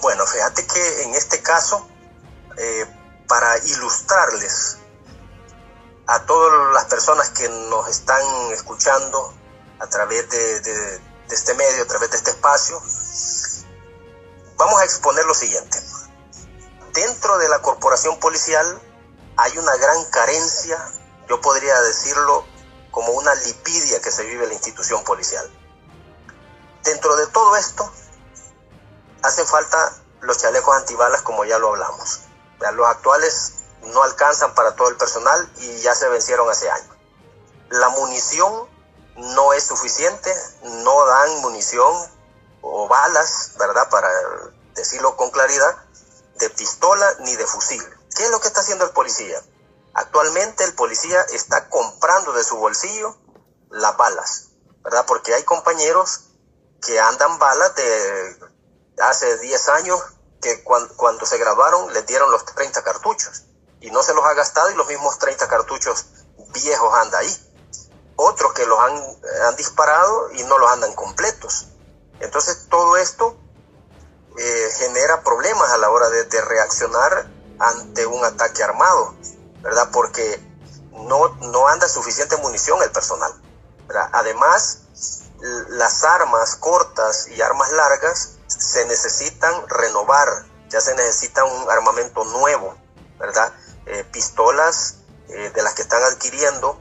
Bueno, 0.00 0.26
fíjate 0.26 0.66
que 0.66 1.02
en 1.02 1.14
este 1.14 1.42
caso, 1.42 1.86
eh, 2.56 2.86
para 3.28 3.58
ilustrarles 3.58 4.78
a 6.06 6.24
todas 6.24 6.72
las 6.72 6.86
personas 6.86 7.28
que 7.30 7.46
nos 7.50 7.86
están 7.90 8.22
escuchando 8.52 9.34
a 9.80 9.86
través 9.86 10.26
de, 10.30 11.02
este 11.30 11.52
medio, 11.52 11.82
a 11.82 11.86
través 11.86 12.10
de 12.10 12.16
este 12.16 12.30
espacio, 12.30 12.80
vamos 14.56 14.80
a 14.80 14.84
exponer 14.84 15.26
lo 15.26 15.34
siguiente. 15.34 15.78
Dentro 16.94 17.36
de 17.36 17.50
la 17.50 17.60
corporación 17.60 18.18
policial 18.20 18.80
hay 19.36 19.58
una 19.58 19.76
gran 19.76 20.02
carencia, 20.06 20.78
yo 21.28 21.42
podría 21.42 21.78
decirlo 21.82 22.46
como 22.90 23.12
una 23.12 23.34
lipidia 23.34 24.00
que 24.00 24.10
se 24.10 24.22
vive 24.24 24.44
en 24.44 24.48
la 24.48 24.54
institución 24.54 25.04
policial. 25.04 25.46
Dentro 26.84 27.16
de 27.16 27.26
todo 27.26 27.54
esto, 27.56 27.92
hacen 29.24 29.46
falta 29.46 29.96
los 30.20 30.38
chalecos 30.38 30.76
antibalas 30.76 31.22
como 31.22 31.44
ya 31.44 31.58
lo 31.58 31.70
hablamos. 31.70 32.20
Los 32.72 32.88
actuales 32.88 33.52
no 33.82 34.02
alcanzan 34.02 34.54
para 34.54 34.74
todo 34.76 34.88
el 34.88 34.96
personal 34.96 35.50
y 35.56 35.78
ya 35.80 35.94
se 35.94 36.08
vencieron 36.08 36.48
hace 36.48 36.70
años. 36.70 36.96
La 37.70 37.88
munición 37.90 38.68
no 39.16 39.52
es 39.52 39.64
suficiente, 39.64 40.32
no 40.62 41.06
dan 41.06 41.40
munición 41.40 41.92
o 42.60 42.86
balas, 42.86 43.52
¿verdad? 43.58 43.88
Para 43.90 44.08
decirlo 44.74 45.16
con 45.16 45.30
claridad, 45.30 45.76
de 46.36 46.50
pistola 46.50 47.06
ni 47.20 47.34
de 47.36 47.46
fusil. 47.46 47.82
¿Qué 48.14 48.24
es 48.24 48.30
lo 48.30 48.40
que 48.40 48.48
está 48.48 48.60
haciendo 48.60 48.84
el 48.84 48.90
policía? 48.90 49.42
Actualmente 49.94 50.64
el 50.64 50.74
policía 50.74 51.20
está 51.32 51.68
comprando 51.68 52.32
de 52.32 52.44
su 52.44 52.56
bolsillo 52.56 53.16
las 53.70 53.96
balas, 53.96 54.48
¿verdad? 54.82 55.04
Porque 55.06 55.34
hay 55.34 55.44
compañeros 55.44 56.30
que 56.82 56.98
andan 57.00 57.38
balas 57.38 57.74
de 57.74 58.53
hace 59.00 59.38
10 59.38 59.68
años 59.70 60.00
que 60.40 60.62
cuando, 60.62 61.26
se 61.26 61.38
grabaron 61.38 61.92
les 61.92 62.06
dieron 62.06 62.30
los 62.30 62.44
30 62.44 62.82
cartuchos 62.82 63.44
y 63.80 63.90
no 63.90 64.02
se 64.02 64.14
los 64.14 64.24
ha 64.24 64.34
gastado 64.34 64.70
y 64.70 64.74
los 64.74 64.86
mismos 64.86 65.18
30 65.18 65.48
cartuchos 65.48 66.06
viejos 66.52 66.94
anda 66.94 67.18
ahí. 67.18 67.50
Otros 68.16 68.52
que 68.52 68.66
los 68.66 68.78
han, 68.78 68.94
han 69.46 69.56
disparado 69.56 70.30
y 70.32 70.44
no 70.44 70.58
los 70.58 70.70
andan 70.70 70.94
completos. 70.94 71.68
Entonces 72.20 72.68
todo 72.68 72.96
esto 72.96 73.36
eh, 74.36 74.70
genera 74.78 75.22
problemas 75.22 75.70
a 75.70 75.78
la 75.78 75.90
hora 75.90 76.10
de, 76.10 76.40
reaccionar 76.42 77.30
ante 77.58 78.04
un 78.06 78.24
ataque 78.24 78.62
armado, 78.62 79.14
¿verdad? 79.62 79.90
Porque 79.92 80.40
no, 80.92 81.28
no 81.36 81.68
anda 81.68 81.88
suficiente 81.88 82.36
munición 82.38 82.82
el 82.82 82.90
personal. 82.90 83.32
Además, 84.12 84.83
las 85.68 86.04
armas 86.04 86.56
cortas 86.56 87.28
y 87.28 87.42
armas 87.42 87.70
largas 87.72 88.36
se 88.46 88.86
necesitan 88.86 89.68
renovar, 89.68 90.46
ya 90.70 90.80
se 90.80 90.94
necesita 90.94 91.44
un 91.44 91.70
armamento 91.70 92.24
nuevo, 92.24 92.74
¿verdad? 93.18 93.52
Eh, 93.86 94.04
pistolas 94.10 94.96
eh, 95.28 95.50
de 95.54 95.62
las 95.62 95.74
que 95.74 95.82
están 95.82 96.02
adquiriendo, 96.02 96.80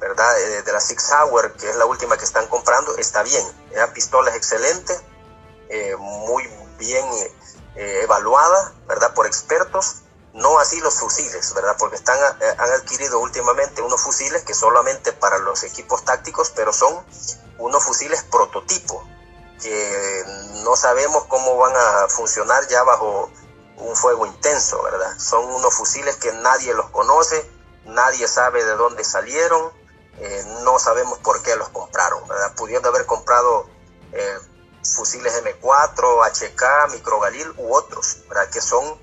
¿verdad? 0.00 0.40
Eh, 0.40 0.62
de 0.62 0.72
la 0.72 0.80
Six 0.80 1.12
Hour, 1.12 1.52
que 1.52 1.70
es 1.70 1.76
la 1.76 1.86
última 1.86 2.16
que 2.16 2.24
están 2.24 2.48
comprando, 2.48 2.96
está 2.96 3.22
bien. 3.22 3.46
Esa 3.70 3.92
pistola 3.92 4.30
es 4.30 4.36
excelente, 4.36 4.98
muy 5.98 6.46
bien 6.78 7.06
evaluada, 7.74 8.74
¿verdad? 8.86 9.14
Por 9.14 9.26
expertos. 9.26 10.02
No 10.34 10.58
así 10.58 10.80
los 10.80 10.98
fusiles, 10.98 11.54
¿verdad? 11.54 11.76
Porque 11.78 11.96
están, 11.96 12.18
han 12.18 12.72
adquirido 12.72 13.20
últimamente 13.20 13.80
unos 13.80 14.00
fusiles 14.00 14.42
que 14.44 14.54
solamente 14.54 15.12
para 15.12 15.38
los 15.38 15.62
equipos 15.62 16.04
tácticos, 16.04 16.52
pero 16.54 16.72
son 16.72 17.02
unos 17.62 17.84
fusiles 17.84 18.24
prototipo, 18.24 19.04
que 19.60 20.24
no 20.64 20.74
sabemos 20.76 21.24
cómo 21.26 21.56
van 21.56 21.74
a 21.76 22.08
funcionar 22.08 22.66
ya 22.68 22.82
bajo 22.82 23.30
un 23.76 23.96
fuego 23.96 24.26
intenso, 24.26 24.82
¿verdad? 24.82 25.18
Son 25.18 25.44
unos 25.44 25.72
fusiles 25.74 26.16
que 26.16 26.32
nadie 26.32 26.74
los 26.74 26.90
conoce, 26.90 27.48
nadie 27.84 28.26
sabe 28.26 28.64
de 28.64 28.74
dónde 28.74 29.04
salieron, 29.04 29.72
eh, 30.18 30.44
no 30.64 30.78
sabemos 30.78 31.18
por 31.18 31.42
qué 31.42 31.54
los 31.56 31.68
compraron, 31.68 32.26
¿verdad? 32.28 32.54
Pudiendo 32.56 32.88
haber 32.88 33.06
comprado 33.06 33.66
eh, 34.12 34.38
fusiles 34.82 35.42
M4, 35.44 36.26
HK, 36.26 36.92
Microgalil 36.92 37.54
u 37.58 37.74
otros, 37.74 38.18
¿verdad? 38.28 38.50
Que 38.50 38.60
son 38.60 39.00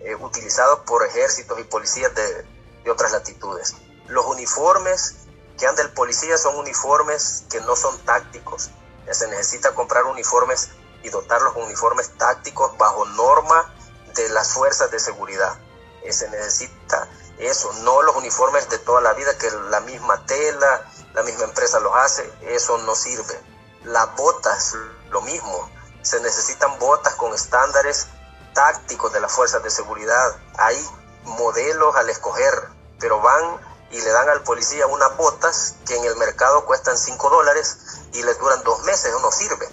eh, 0.00 0.14
utilizados 0.16 0.80
por 0.80 1.04
ejércitos 1.04 1.58
y 1.58 1.64
policías 1.64 2.14
de, 2.14 2.46
de 2.84 2.90
otras 2.90 3.12
latitudes. 3.12 3.74
Los 4.08 4.26
uniformes 4.26 5.16
que 5.62 5.68
anda 5.68 5.82
el 5.82 5.92
policía 5.92 6.36
son 6.38 6.56
uniformes 6.56 7.44
que 7.48 7.60
no 7.60 7.76
son 7.76 7.96
tácticos, 8.00 8.70
se 9.08 9.28
necesita 9.28 9.72
comprar 9.76 10.02
uniformes 10.06 10.70
y 11.04 11.08
dotarlos 11.08 11.52
con 11.52 11.62
uniformes 11.62 12.10
tácticos 12.18 12.76
bajo 12.78 13.04
norma 13.04 13.72
de 14.16 14.28
las 14.30 14.54
fuerzas 14.54 14.90
de 14.90 14.98
seguridad. 14.98 15.56
Eh, 16.02 16.12
se 16.12 16.28
necesita 16.30 17.08
eso, 17.38 17.72
no 17.84 18.02
los 18.02 18.16
uniformes 18.16 18.68
de 18.70 18.78
toda 18.78 19.02
la 19.02 19.12
vida 19.12 19.38
que 19.38 19.52
la 19.70 19.78
misma 19.78 20.26
tela, 20.26 20.84
la 21.14 21.22
misma 21.22 21.44
empresa 21.44 21.78
los 21.78 21.94
hace, 21.94 22.28
eso 22.40 22.78
no 22.78 22.96
sirve. 22.96 23.40
Las 23.84 24.16
botas, 24.16 24.74
lo 25.10 25.20
mismo, 25.20 25.70
se 26.02 26.18
necesitan 26.22 26.76
botas 26.80 27.14
con 27.14 27.32
estándares 27.32 28.08
tácticos 28.52 29.12
de 29.12 29.20
las 29.20 29.30
fuerzas 29.30 29.62
de 29.62 29.70
seguridad. 29.70 30.36
Hay 30.58 30.84
modelos 31.22 31.94
al 31.94 32.10
escoger, 32.10 32.52
pero 32.98 33.20
van 33.20 33.71
y 33.92 34.00
le 34.00 34.10
dan 34.10 34.28
al 34.30 34.42
policía 34.42 34.86
unas 34.86 35.16
botas 35.18 35.76
que 35.86 35.94
en 35.96 36.04
el 36.04 36.16
mercado 36.16 36.64
cuestan 36.64 36.96
5 36.96 37.28
dólares 37.28 37.76
y 38.14 38.22
les 38.22 38.38
duran 38.38 38.62
dos 38.64 38.82
meses, 38.84 39.12
no 39.20 39.30
sirve. 39.30 39.68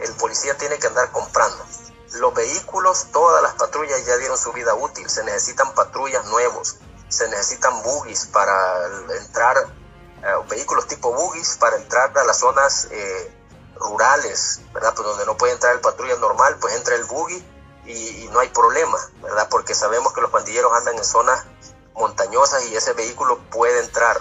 El 0.00 0.12
policía 0.14 0.56
tiene 0.58 0.78
que 0.78 0.88
andar 0.88 1.10
comprando. 1.12 1.64
Los 2.14 2.34
vehículos, 2.34 3.06
todas 3.12 3.40
las 3.42 3.54
patrullas 3.54 4.04
ya 4.04 4.16
dieron 4.16 4.36
su 4.36 4.52
vida 4.52 4.74
útil, 4.74 5.08
se 5.08 5.22
necesitan 5.24 5.72
patrullas 5.74 6.24
nuevos, 6.26 6.76
se 7.08 7.28
necesitan 7.28 7.82
buggies 7.82 8.26
para 8.26 8.86
entrar, 9.16 9.56
eh, 9.58 10.26
vehículos 10.48 10.88
tipo 10.88 11.12
buggies 11.12 11.56
para 11.56 11.76
entrar 11.76 12.16
a 12.18 12.24
las 12.24 12.38
zonas 12.38 12.88
eh, 12.90 13.32
rurales, 13.76 14.60
¿verdad? 14.74 14.92
Pues 14.94 15.06
donde 15.06 15.24
no 15.24 15.36
puede 15.36 15.52
entrar 15.52 15.72
el 15.72 15.80
patrulla 15.80 16.16
normal, 16.16 16.58
pues 16.60 16.74
entra 16.74 16.96
el 16.96 17.04
buggy 17.04 17.46
y, 17.86 18.24
y 18.24 18.28
no 18.32 18.40
hay 18.40 18.48
problema, 18.48 18.98
¿verdad? 19.22 19.46
Porque 19.48 19.74
sabemos 19.74 20.12
que 20.12 20.20
los 20.20 20.30
pandilleros 20.30 20.72
andan 20.72 20.96
en 20.96 21.04
zonas 21.04 21.44
montañosas 21.94 22.64
y 22.66 22.76
ese 22.76 22.92
vehículo 22.92 23.38
puede 23.50 23.80
entrar. 23.80 24.20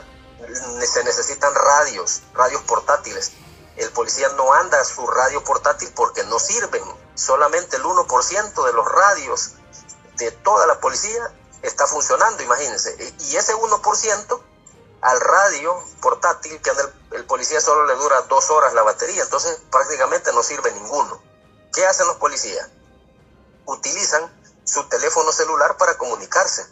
Se 0.86 1.04
necesitan 1.04 1.54
radios, 1.54 2.22
radios 2.34 2.62
portátiles. 2.64 3.32
El 3.78 3.92
policía 3.92 4.30
no 4.30 4.54
anda 4.54 4.84
su 4.84 5.06
radio 5.08 5.44
portátil 5.44 5.92
porque 5.96 6.24
no 6.26 6.40
sirven. 6.40 6.84
Solamente 7.16 7.78
el 7.78 7.84
1% 7.84 8.66
de 8.66 8.74
los 8.74 8.86
radios 8.86 9.52
de 10.18 10.32
toda 10.32 10.68
la 10.68 10.80
policía 10.80 11.34
está 11.62 11.88
funcionando, 11.88 12.44
imagínense. 12.44 12.96
Y 13.20 13.36
ese 13.36 13.56
1% 13.56 14.42
al 15.02 15.20
radio 15.20 15.84
portátil 16.00 16.62
que 16.62 16.70
anda 16.70 16.84
el, 16.84 17.18
el, 17.18 17.26
policía 17.26 17.60
solo 17.60 17.86
le 17.86 17.96
dura 17.96 18.22
dos 18.24 18.52
horas 18.52 18.74
la 18.74 18.84
batería, 18.84 19.24
entonces 19.24 19.60
prácticamente 19.72 20.32
no 20.34 20.44
sirve 20.44 20.72
ninguno. 20.74 21.22
¿Qué 21.74 21.86
hacen 21.86 22.08
los 22.08 22.18
policías? 22.18 22.70
Utilizan 23.66 24.32
su 24.64 24.88
teléfono 24.90 25.32
celular 25.32 25.78
para 25.78 25.98
comunicarse 25.98 26.68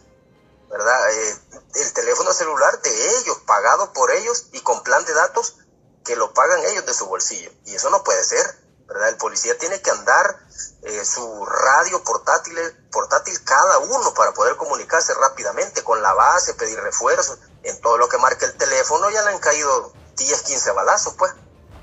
¿verdad? 0.69 1.11
Eh, 1.11 1.39
el 1.75 1.93
teléfono 1.93 2.33
celular 2.33 2.81
de 2.81 3.17
ellos, 3.17 3.37
pagado 3.45 3.91
por 3.93 4.11
ellos 4.11 4.47
y 4.53 4.61
con 4.61 4.83
plan 4.83 5.03
de 5.05 5.13
datos 5.13 5.57
que 6.05 6.15
lo 6.15 6.33
pagan 6.33 6.65
ellos 6.65 6.85
de 6.85 6.93
su 6.93 7.05
bolsillo. 7.07 7.51
Y 7.65 7.75
eso 7.75 7.89
no 7.89 8.03
puede 8.03 8.23
ser, 8.23 8.45
¿verdad? 8.87 9.09
El 9.09 9.17
policía 9.17 9.57
tiene 9.57 9.81
que 9.81 9.91
andar 9.91 10.39
eh, 10.83 11.05
su 11.05 11.45
radio 11.45 12.03
portátil, 12.03 12.57
portátil 12.91 13.43
cada 13.43 13.79
uno 13.79 14.13
para 14.13 14.33
poder 14.33 14.55
comunicarse 14.55 15.13
rápidamente 15.13 15.83
con 15.83 16.01
la 16.01 16.13
base, 16.13 16.53
pedir 16.53 16.79
refuerzos. 16.79 17.37
en 17.63 17.79
todo 17.81 17.97
lo 17.97 18.07
que 18.07 18.17
marca 18.17 18.45
el 18.45 18.55
teléfono 18.55 19.09
ya 19.09 19.21
le 19.23 19.31
han 19.31 19.39
caído 19.39 19.93
10, 20.15 20.41
15 20.43 20.71
balazos, 20.71 21.13
pues, 21.17 21.33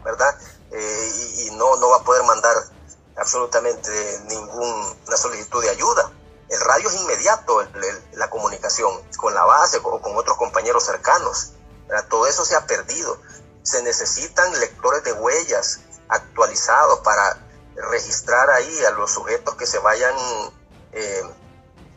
¿verdad? 0.05 0.39
Eh, 0.71 1.13
y, 1.39 1.51
no, 1.53 1.77
no 1.77 1.91
va 1.91 1.99
a 1.99 2.05
poder 2.05 2.23
mandar 2.25 2.57
absolutamente 3.17 4.21
ninguna 4.25 5.17
solicitud 5.17 5.63
de 5.63 5.71
ayuda. 5.71 6.13
El 6.49 6.61
radio 6.61 6.89
es 6.89 6.95
inmediato, 6.95 7.67
la 8.13 8.31
comunicación 8.31 8.91
con 9.17 9.35
la 9.35 9.45
base 9.45 9.79
o 9.83 10.01
con 10.01 10.17
otros 10.17 10.37
compañeros 10.37 10.85
cercanos. 10.85 11.53
Todo 12.09 12.27
eso 12.27 12.45
se 12.45 12.55
ha 12.55 12.67
perdido. 12.67 13.19
Se 13.63 13.83
necesitan 13.83 14.59
lectores 14.61 15.03
de 15.03 15.13
huellas 15.13 15.81
actualizados 16.09 17.01
para 17.01 17.39
registrar 17.91 18.49
ahí 18.51 18.85
a 18.85 18.91
los 18.93 19.11
sujetos 19.11 19.57
que 19.57 19.67
se 19.67 19.79
vayan 19.79 20.15
eh, 20.93 21.23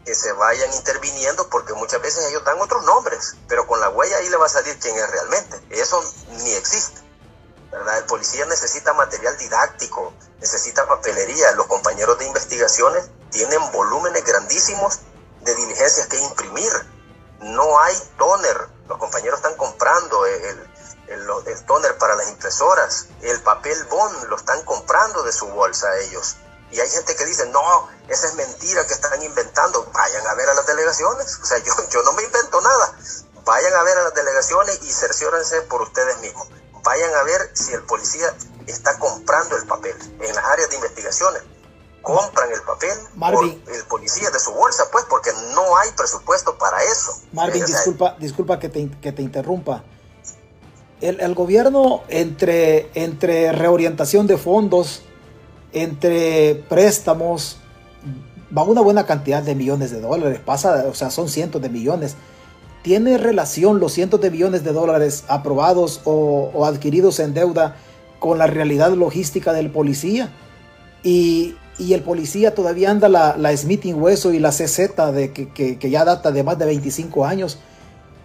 que 0.03 0.15
se 0.15 0.31
vayan 0.33 0.73
interviniendo 0.73 1.47
porque 1.49 1.73
muchas 1.73 2.01
veces 2.01 2.25
ellos 2.25 2.43
dan 2.43 2.59
otros 2.59 2.83
nombres, 2.83 3.35
pero 3.47 3.67
con 3.67 3.79
la 3.79 3.89
huella 3.89 4.17
ahí 4.17 4.29
le 4.29 4.37
va 4.37 4.47
a 4.47 4.49
salir 4.49 4.77
quién 4.79 4.97
es 4.97 5.09
realmente. 5.09 5.61
Eso 5.69 6.03
ni 6.43 6.53
existe. 6.53 6.99
¿verdad? 7.71 7.99
El 7.99 8.05
policía 8.05 8.45
necesita 8.45 8.93
material 8.93 9.37
didáctico, 9.37 10.13
necesita 10.39 10.87
papelería. 10.87 11.51
Los 11.51 11.67
compañeros 11.67 12.17
de 12.17 12.25
investigaciones 12.25 13.09
tienen 13.31 13.71
volúmenes 13.71 14.23
grandísimos 14.23 14.99
de 15.41 15.55
diligencias 15.55 16.07
que 16.07 16.17
imprimir. 16.17 16.71
No 17.41 17.79
hay 17.79 17.95
toner. 18.17 18.67
Los 18.87 18.97
compañeros 18.97 19.39
están 19.39 19.55
comprando 19.55 20.25
el, 20.25 20.69
el, 21.07 21.65
toner 21.65 21.97
para 21.97 22.15
las 22.15 22.29
impresoras. 22.29 23.07
El 23.21 23.41
papel 23.41 23.83
bond 23.85 24.25
lo 24.25 24.35
están 24.35 24.63
comprando 24.63 25.23
de 25.23 25.31
su 25.31 25.47
bolsa 25.47 25.97
ellos. 25.99 26.37
Y 26.71 26.79
hay 26.79 26.89
gente 26.89 27.15
que 27.15 27.25
dice, 27.25 27.47
no, 27.47 27.89
esa 28.07 28.27
es 28.27 28.35
mentira 28.35 28.85
que 28.85 28.93
están 28.93 29.21
inventando. 29.21 29.89
Vayan 29.93 30.27
a 30.27 30.35
ver 30.35 30.49
a 30.49 30.53
las 30.53 30.65
delegaciones. 30.65 31.39
O 31.41 31.45
sea, 31.45 31.57
yo, 31.63 31.73
yo 31.89 32.03
no 32.03 32.13
me 32.13 32.23
invento 32.23 32.61
nada. 32.61 32.97
Vayan 33.45 33.73
a 33.73 33.83
ver 33.83 33.97
a 33.97 34.03
las 34.03 34.13
delegaciones 34.13 34.79
y 34.83 34.91
cerciórense 34.91 35.61
por 35.63 35.81
ustedes 35.81 36.17
mismos. 36.19 36.47
Vayan 36.83 37.13
a 37.15 37.23
ver 37.23 37.51
si 37.53 37.73
el 37.73 37.83
policía 37.83 38.33
está 38.67 38.97
comprando 38.99 39.55
el 39.55 39.65
papel 39.65 39.95
en 40.21 40.35
las 40.35 40.45
áreas 40.45 40.69
de 40.69 40.75
investigaciones. 40.75 41.43
Compran 42.01 42.51
el 42.51 42.61
papel 42.61 42.97
Marvin, 43.15 43.61
el 43.67 43.83
policía 43.85 44.29
de 44.31 44.39
su 44.39 44.51
bolsa, 44.51 44.83
pues, 44.91 45.05
porque 45.09 45.31
no 45.53 45.77
hay 45.77 45.89
presupuesto 45.95 46.57
para 46.57 46.81
eso. 46.83 47.11
Marvin, 47.33 47.65
disculpa, 47.65 48.15
disculpa 48.19 48.59
que 48.59 48.69
te, 48.69 48.89
que 49.01 49.11
te 49.11 49.21
interrumpa. 49.21 49.83
El, 51.01 51.19
el, 51.19 51.33
gobierno 51.33 52.03
entre, 52.07 52.89
entre 52.93 53.51
reorientación 53.51 54.27
de 54.27 54.37
fondos, 54.37 55.03
entre 55.71 56.65
préstamos, 56.67 57.57
va 58.55 58.63
una 58.63 58.81
buena 58.81 59.05
cantidad 59.05 59.43
de 59.43 59.55
millones 59.55 59.91
de 59.91 60.01
dólares, 60.01 60.39
pasa, 60.43 60.85
o 60.89 60.93
sea, 60.93 61.11
son 61.11 61.29
cientos 61.29 61.61
de 61.61 61.69
millones. 61.69 62.15
¿Tiene 62.81 63.17
relación 63.17 63.79
los 63.79 63.93
cientos 63.93 64.21
de 64.21 64.31
millones 64.31 64.63
de 64.63 64.71
dólares 64.71 65.25
aprobados 65.27 66.01
o, 66.05 66.65
adquiridos 66.65 67.19
en 67.19 67.33
deuda 67.33 67.75
con 68.19 68.37
la 68.37 68.47
realidad 68.47 68.91
logística 68.93 69.53
del 69.53 69.69
policía? 69.69 70.31
Y, 71.03 71.55
el 71.93 72.01
policía 72.01 72.53
todavía 72.53 72.91
anda 72.91 73.07
la, 73.07 73.37
la 73.37 73.55
Smith 73.55 73.85
Hueso 73.85 74.33
y 74.33 74.39
la 74.39 74.49
CZ 74.49 74.95
de 75.13 75.31
que, 75.33 75.77
que, 75.77 75.89
ya 75.89 76.03
data 76.03 76.31
de 76.31 76.43
más 76.43 76.59
de 76.59 76.65
25 76.65 77.25
años 77.25 77.57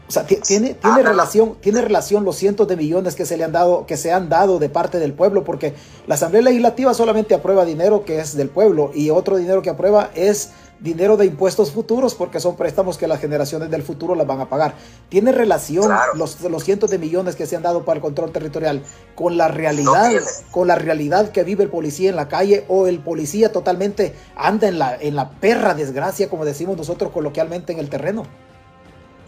o 0.07 0.13
sea, 0.13 0.27
tiene, 0.27 0.75
tiene, 0.75 1.03
relación, 1.03 1.55
tiene 1.61 1.81
relación 1.81 2.25
los 2.25 2.37
cientos 2.37 2.69
de 2.69 2.77
millones 2.77 3.15
que 3.15 3.25
se 3.25 3.39
le 3.39 3.45
han 3.45 3.53
dado, 3.53 3.87
que 3.87 3.97
se 3.97 4.13
han 4.13 4.29
dado 4.29 4.59
de 4.59 4.69
parte 4.69 4.99
del 4.99 5.15
pueblo, 5.15 5.45
porque 5.45 5.75
la 6.07 6.17
Asamblea 6.17 6.43
Legislativa 6.43 6.93
solamente 6.93 7.35
aprueba 7.35 7.65
dinero 7.65 8.05
que 8.05 8.21
es 8.21 8.37
del 8.37 8.51
pueblo 8.51 8.91
y 8.95 9.09
otro 9.09 9.37
dinero 9.37 9.63
que 9.63 9.71
aprueba 9.71 10.11
es 10.15 10.51
dinero 10.81 11.17
de 11.17 11.25
impuestos 11.25 11.71
futuros 11.71 12.15
porque 12.15 12.41
son 12.41 12.57
préstamos 12.57 12.99
que 12.99 13.07
las 13.07 13.19
generaciones 13.19 13.71
del 13.71 13.83
futuro 13.83 14.15
las 14.15 14.27
van 14.27 14.43
a 14.43 14.49
pagar. 14.51 14.75
¿Tiene 15.09 15.33
relación 15.33 15.91
los, 16.15 16.39
los, 16.43 16.65
cientos 16.65 16.91
de 16.91 16.99
millones 16.99 17.35
que 17.35 17.47
se 17.47 17.57
han 17.57 17.63
dado 17.63 17.87
para 17.87 17.97
el 17.97 18.03
control 18.03 18.31
territorial 18.31 18.83
con 19.15 19.39
la 19.39 19.49
realidad, 19.49 20.13
con 20.51 20.69
la 20.69 20.75
realidad 20.75 21.31
que 21.31 21.45
vive 21.45 21.65
el 21.65 21.71
policía 21.71 22.11
en 22.11 22.17
la 22.17 22.29
calle 22.29 22.67
o 22.69 22.87
el 22.87 23.01
policía 23.01 23.53
totalmente 23.53 24.15
anda 24.37 24.69
en 24.69 24.79
la, 24.79 24.97
en 24.97 25.17
la 25.17 25.31
perra 25.31 25.73
desgracia, 25.73 26.29
como 26.29 26.45
decimos 26.45 26.77
nosotros 26.77 27.11
coloquialmente 27.11 27.73
en 27.73 27.79
el 27.79 27.89
terreno? 27.89 28.25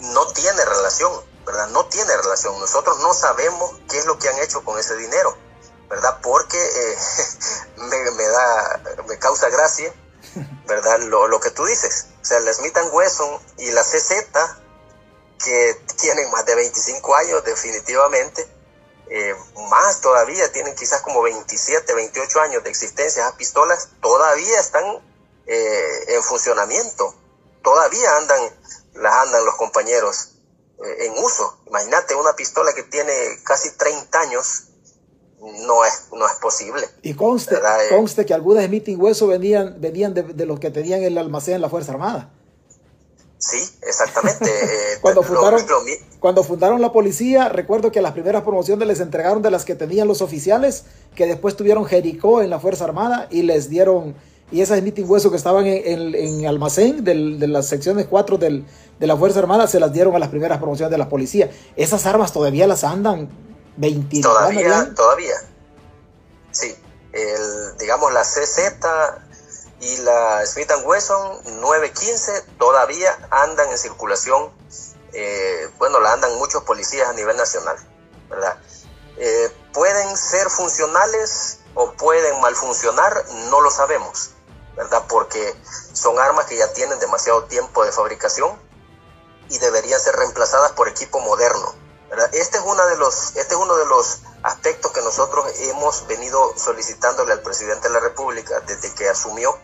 No 0.00 0.26
tiene 0.32 0.64
relación, 0.64 1.12
¿verdad? 1.44 1.68
No 1.68 1.87
tiene 1.87 2.16
relación. 2.16 2.59
Nosotros 2.59 2.98
no 3.00 3.14
sabemos 3.14 3.72
qué 3.88 3.98
es 3.98 4.06
lo 4.06 4.18
que 4.18 4.28
han 4.28 4.38
hecho 4.38 4.64
con 4.64 4.78
ese 4.78 4.96
dinero, 4.96 5.37
¿verdad? 5.88 6.18
Porque 6.22 6.59
eh, 6.59 6.96
me, 7.76 8.28
da, 8.28 8.82
me 9.06 9.18
causa 9.18 9.48
gracia, 9.48 9.92
¿verdad? 10.66 11.00
Lo, 11.00 11.40
que 11.40 11.50
tú 11.50 11.64
dices. 11.64 12.09
O 12.20 12.24
sea, 12.24 12.40
la 12.40 12.52
Smith 12.52 12.76
Wesson 12.92 13.40
y 13.59 13.70
la 13.70 13.82
CZ, 13.82 14.26
que 15.42 15.74
tienen 16.00 16.30
más 16.30 16.44
de 16.46 16.54
25 16.54 17.14
años 17.14 17.44
definitivamente, 17.44 18.46
eh, 19.09 19.35
más 19.70 20.00
todavía, 20.00 20.50
tienen 20.50 20.74
quizás 20.74 21.00
como 21.02 21.22
27, 21.22 21.94
28 21.94 22.40
años 22.40 22.64
de 22.64 22.70
existencia, 22.70 23.22
esas 23.22 23.37
pistolas 23.37 23.90
todavía 24.00 24.59
están 24.59 24.85
eh, 25.46 26.04
en 26.09 26.22
funcionamiento, 26.24 27.14
todavía 27.62 28.16
andan 28.16 28.40
las 29.00 29.12
andan 29.26 29.44
los 29.44 29.54
compañeros 29.56 30.37
eh, 30.85 31.06
en 31.06 31.12
uso. 31.12 31.59
Imagínate 31.66 32.14
una 32.14 32.35
pistola 32.35 32.72
que 32.74 32.82
tiene 32.85 33.12
casi 33.44 33.70
30 33.76 34.20
años, 34.20 34.64
no 35.40 35.85
es, 35.85 36.09
no 36.12 36.26
es 36.26 36.35
posible. 36.40 36.87
Y 37.02 37.14
conste, 37.14 37.56
eh, 37.56 37.88
conste 37.90 38.26
que 38.26 38.35
algunas 38.35 38.62
de 38.62 38.68
Smith 38.68 38.98
Hueso 38.98 39.26
venían, 39.26 39.80
venían 39.80 40.14
de, 40.14 40.46
los 40.46 40.61
que 40.61 40.70
tenían 40.70 41.02
el 41.02 41.16
almacén 41.18 41.54
en 41.54 41.62
la 41.62 41.70
Fuerza 41.70 41.92
Armada. 41.92 42.32
Sí, 43.38 43.59
exactamente. 43.82 44.50
Eh, 44.76 44.98
cuando, 45.00 45.22
fundaron, 45.22 45.61
cuando 46.18 46.42
fundaron 46.42 46.80
la 46.80 46.92
policía, 46.92 47.48
recuerdo 47.48 47.92
que 47.92 48.00
las 48.00 48.12
primeras 48.12 48.42
promociones 48.42 48.88
les 48.88 49.00
entregaron 49.00 49.42
de 49.42 49.50
las 49.50 49.64
que 49.64 49.74
tenían 49.74 50.09
los 50.09 50.22
oficiales, 50.22 50.85
que 51.14 51.26
después 51.26 51.56
tuvieron 51.56 51.85
Jericó 51.85 52.40
en 52.40 52.50
la 52.50 52.59
Fuerza 52.59 52.85
Armada 52.85 53.28
y 53.30 53.42
les 53.42 53.68
dieron 53.68 54.16
y 54.50 54.61
esas 54.61 54.80
meeting 54.82 55.04
hueso 55.06 55.30
que 55.30 55.37
estaban 55.37 55.66
en, 55.66 56.14
en, 56.14 56.46
almacén 56.46 57.02
de 57.02 57.14
las 57.48 57.66
secciones 57.66 58.06
4 58.09 58.38
del, 58.38 58.64
de 58.98 59.06
la 59.06 59.16
Fuerza 59.16 59.40
Armada 59.40 59.66
se 59.66 59.80
las 59.80 59.92
dieron 59.92 60.14
a 60.14 60.18
las 60.18 60.28
primeras 60.28 60.59
promociones 60.59 60.90
de 60.90 60.98
la 60.98 61.09
policía. 61.09 61.50
Esas 61.74 62.06
armas 62.06 62.32
todavía 62.32 62.66
las 62.66 62.85
andan 62.85 63.28
20 63.76 64.20
Todavía, 64.20 64.94
todavía. 64.94 65.35
Sí, 66.52 66.74
el, 67.12 67.76
digamos 67.78 68.12
la 68.12 68.22
CZ 68.22 68.59
y 69.80 69.96
la 69.98 70.46
Smith 70.46 70.70
Wesson 70.85 71.61
915 71.61 72.32
todavía 72.59 73.11
andan 73.30 73.70
en 73.70 73.78
circulación. 73.78 74.50
Eh, 75.12 75.68
bueno, 75.78 76.00
la 76.00 76.12
andan 76.12 76.37
muchos 76.38 76.62
policías 76.62 77.09
a 77.09 77.12
nivel 77.14 77.37
nacional, 77.37 77.76
¿verdad? 78.30 78.59
Eh, 79.18 79.50
pueden 79.72 80.16
ser 80.16 80.48
funcionales 80.50 81.61
o 81.74 81.92
pueden 81.92 82.40
mal 82.40 82.54
funcionar, 82.54 83.24
no 83.50 83.61
lo 83.61 83.70
sabemos. 83.70 84.36
¿Verdad? 84.77 85.05
Porque 85.09 85.55
son 85.93 86.19
armas 86.19 86.47
que 86.47 86.57
ya 86.57 86.73
tienen 86.73 86.99
demasiado 86.99 87.45
tiempo 87.45 87.85
de 87.85 87.93
fabricación 87.93 88.61
y 89.49 89.59
deberían 89.59 90.01
ser 90.01 90.17
reemplazadas 90.17 90.73
por 90.73 90.89
equipo 90.89 91.21
moderno. 91.21 91.75
Este, 92.33 92.59
es 92.59 92.65
una 92.65 92.87
de 92.87 92.97
los, 92.97 93.37
este 93.37 93.55
es 93.55 93.61
uno 93.61 93.77
de 93.77 93.87
los 93.87 94.21
aspectos 94.43 94.93
que 94.93 95.03
nosotros 95.03 95.47
hemos 95.59 96.07
venido 96.07 96.53
solicitándole 96.57 97.33
al 97.33 97.43
presidente 97.43 97.89
de 97.89 97.95
la 97.95 98.01
República 98.01 98.61
desde 98.61 98.95
que 98.95 99.09
asumió 99.09 99.57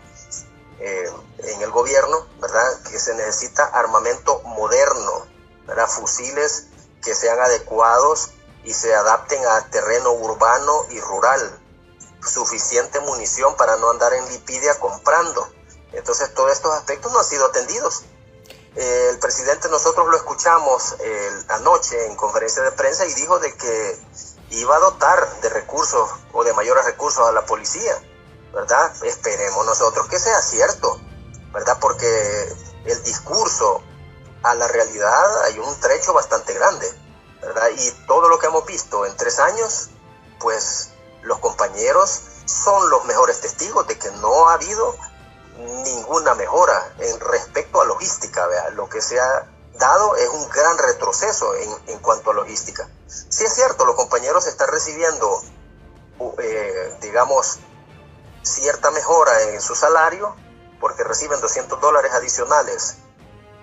eh, 0.80 1.08
en 1.38 1.62
el 1.62 1.70
gobierno, 1.70 2.26
¿verdad? 2.40 2.82
Que 2.90 2.98
se 2.98 3.14
necesita 3.14 3.64
armamento 3.64 4.40
moderno, 4.40 5.26
¿verdad? 5.66 5.86
Fusiles 5.86 6.66
que 7.02 7.14
sean 7.14 7.38
adecuados 7.40 8.30
y 8.64 8.74
se 8.74 8.94
adapten 8.94 9.44
a 9.46 9.70
terreno 9.70 10.12
urbano 10.12 10.86
y 10.90 11.00
rural, 11.00 11.61
suficiente 12.26 13.00
munición 13.00 13.56
para 13.56 13.76
no 13.76 13.90
andar 13.90 14.12
en 14.14 14.28
lipidia 14.28 14.78
comprando. 14.78 15.48
Entonces 15.92 16.32
todos 16.34 16.52
estos 16.52 16.72
aspectos 16.74 17.12
no 17.12 17.18
han 17.18 17.24
sido 17.24 17.46
atendidos. 17.46 18.04
Eh, 18.74 19.08
el 19.10 19.18
presidente 19.18 19.68
nosotros 19.68 20.06
lo 20.08 20.16
escuchamos 20.16 20.96
anoche 21.48 22.06
en 22.06 22.16
conferencia 22.16 22.62
de 22.62 22.72
prensa 22.72 23.04
y 23.04 23.12
dijo 23.14 23.38
de 23.38 23.54
que 23.54 23.98
iba 24.52 24.76
a 24.76 24.80
dotar 24.80 25.40
de 25.40 25.48
recursos 25.48 26.10
o 26.32 26.44
de 26.44 26.52
mayores 26.52 26.84
recursos 26.84 27.26
a 27.26 27.32
la 27.32 27.44
policía, 27.46 27.94
¿verdad? 28.52 28.92
Esperemos 29.04 29.64
nosotros 29.66 30.08
que 30.08 30.18
sea 30.18 30.40
cierto, 30.42 31.00
¿verdad? 31.52 31.78
Porque 31.80 32.54
el 32.84 33.02
discurso 33.02 33.82
a 34.42 34.54
la 34.54 34.68
realidad 34.68 35.44
hay 35.44 35.58
un 35.58 35.80
trecho 35.80 36.12
bastante 36.12 36.52
grande, 36.52 36.86
¿verdad? 37.40 37.68
Y 37.76 37.90
todo 38.06 38.28
lo 38.28 38.38
que 38.38 38.46
hemos 38.46 38.66
visto 38.66 39.06
en 39.06 39.16
tres 39.16 39.38
años, 39.38 39.90
pues 40.38 40.90
los 41.22 41.38
compañeros 41.38 42.22
son 42.44 42.90
los 42.90 43.04
mejores 43.04 43.40
testigos 43.40 43.86
de 43.86 43.98
que 43.98 44.10
no 44.12 44.48
ha 44.48 44.54
habido 44.54 44.96
ninguna 45.84 46.34
mejora 46.34 46.94
en 46.98 47.20
respecto 47.20 47.80
a 47.80 47.84
logística. 47.84 48.46
Lo 48.70 48.88
que 48.88 49.00
se 49.00 49.20
ha 49.20 49.48
dado 49.74 50.16
es 50.16 50.28
un 50.28 50.48
gran 50.48 50.76
retroceso 50.78 51.54
en, 51.54 51.70
en 51.88 51.98
cuanto 52.00 52.30
a 52.30 52.34
logística. 52.34 52.88
Sí 53.06 53.44
es 53.44 53.54
cierto, 53.54 53.84
los 53.84 53.96
compañeros 53.96 54.46
están 54.46 54.68
recibiendo, 54.68 55.42
eh, 56.38 56.96
digamos, 57.00 57.58
cierta 58.42 58.90
mejora 58.90 59.42
en 59.42 59.60
su 59.60 59.74
salario, 59.74 60.34
porque 60.80 61.04
reciben 61.04 61.40
200 61.40 61.80
dólares 61.80 62.12
adicionales 62.12 62.96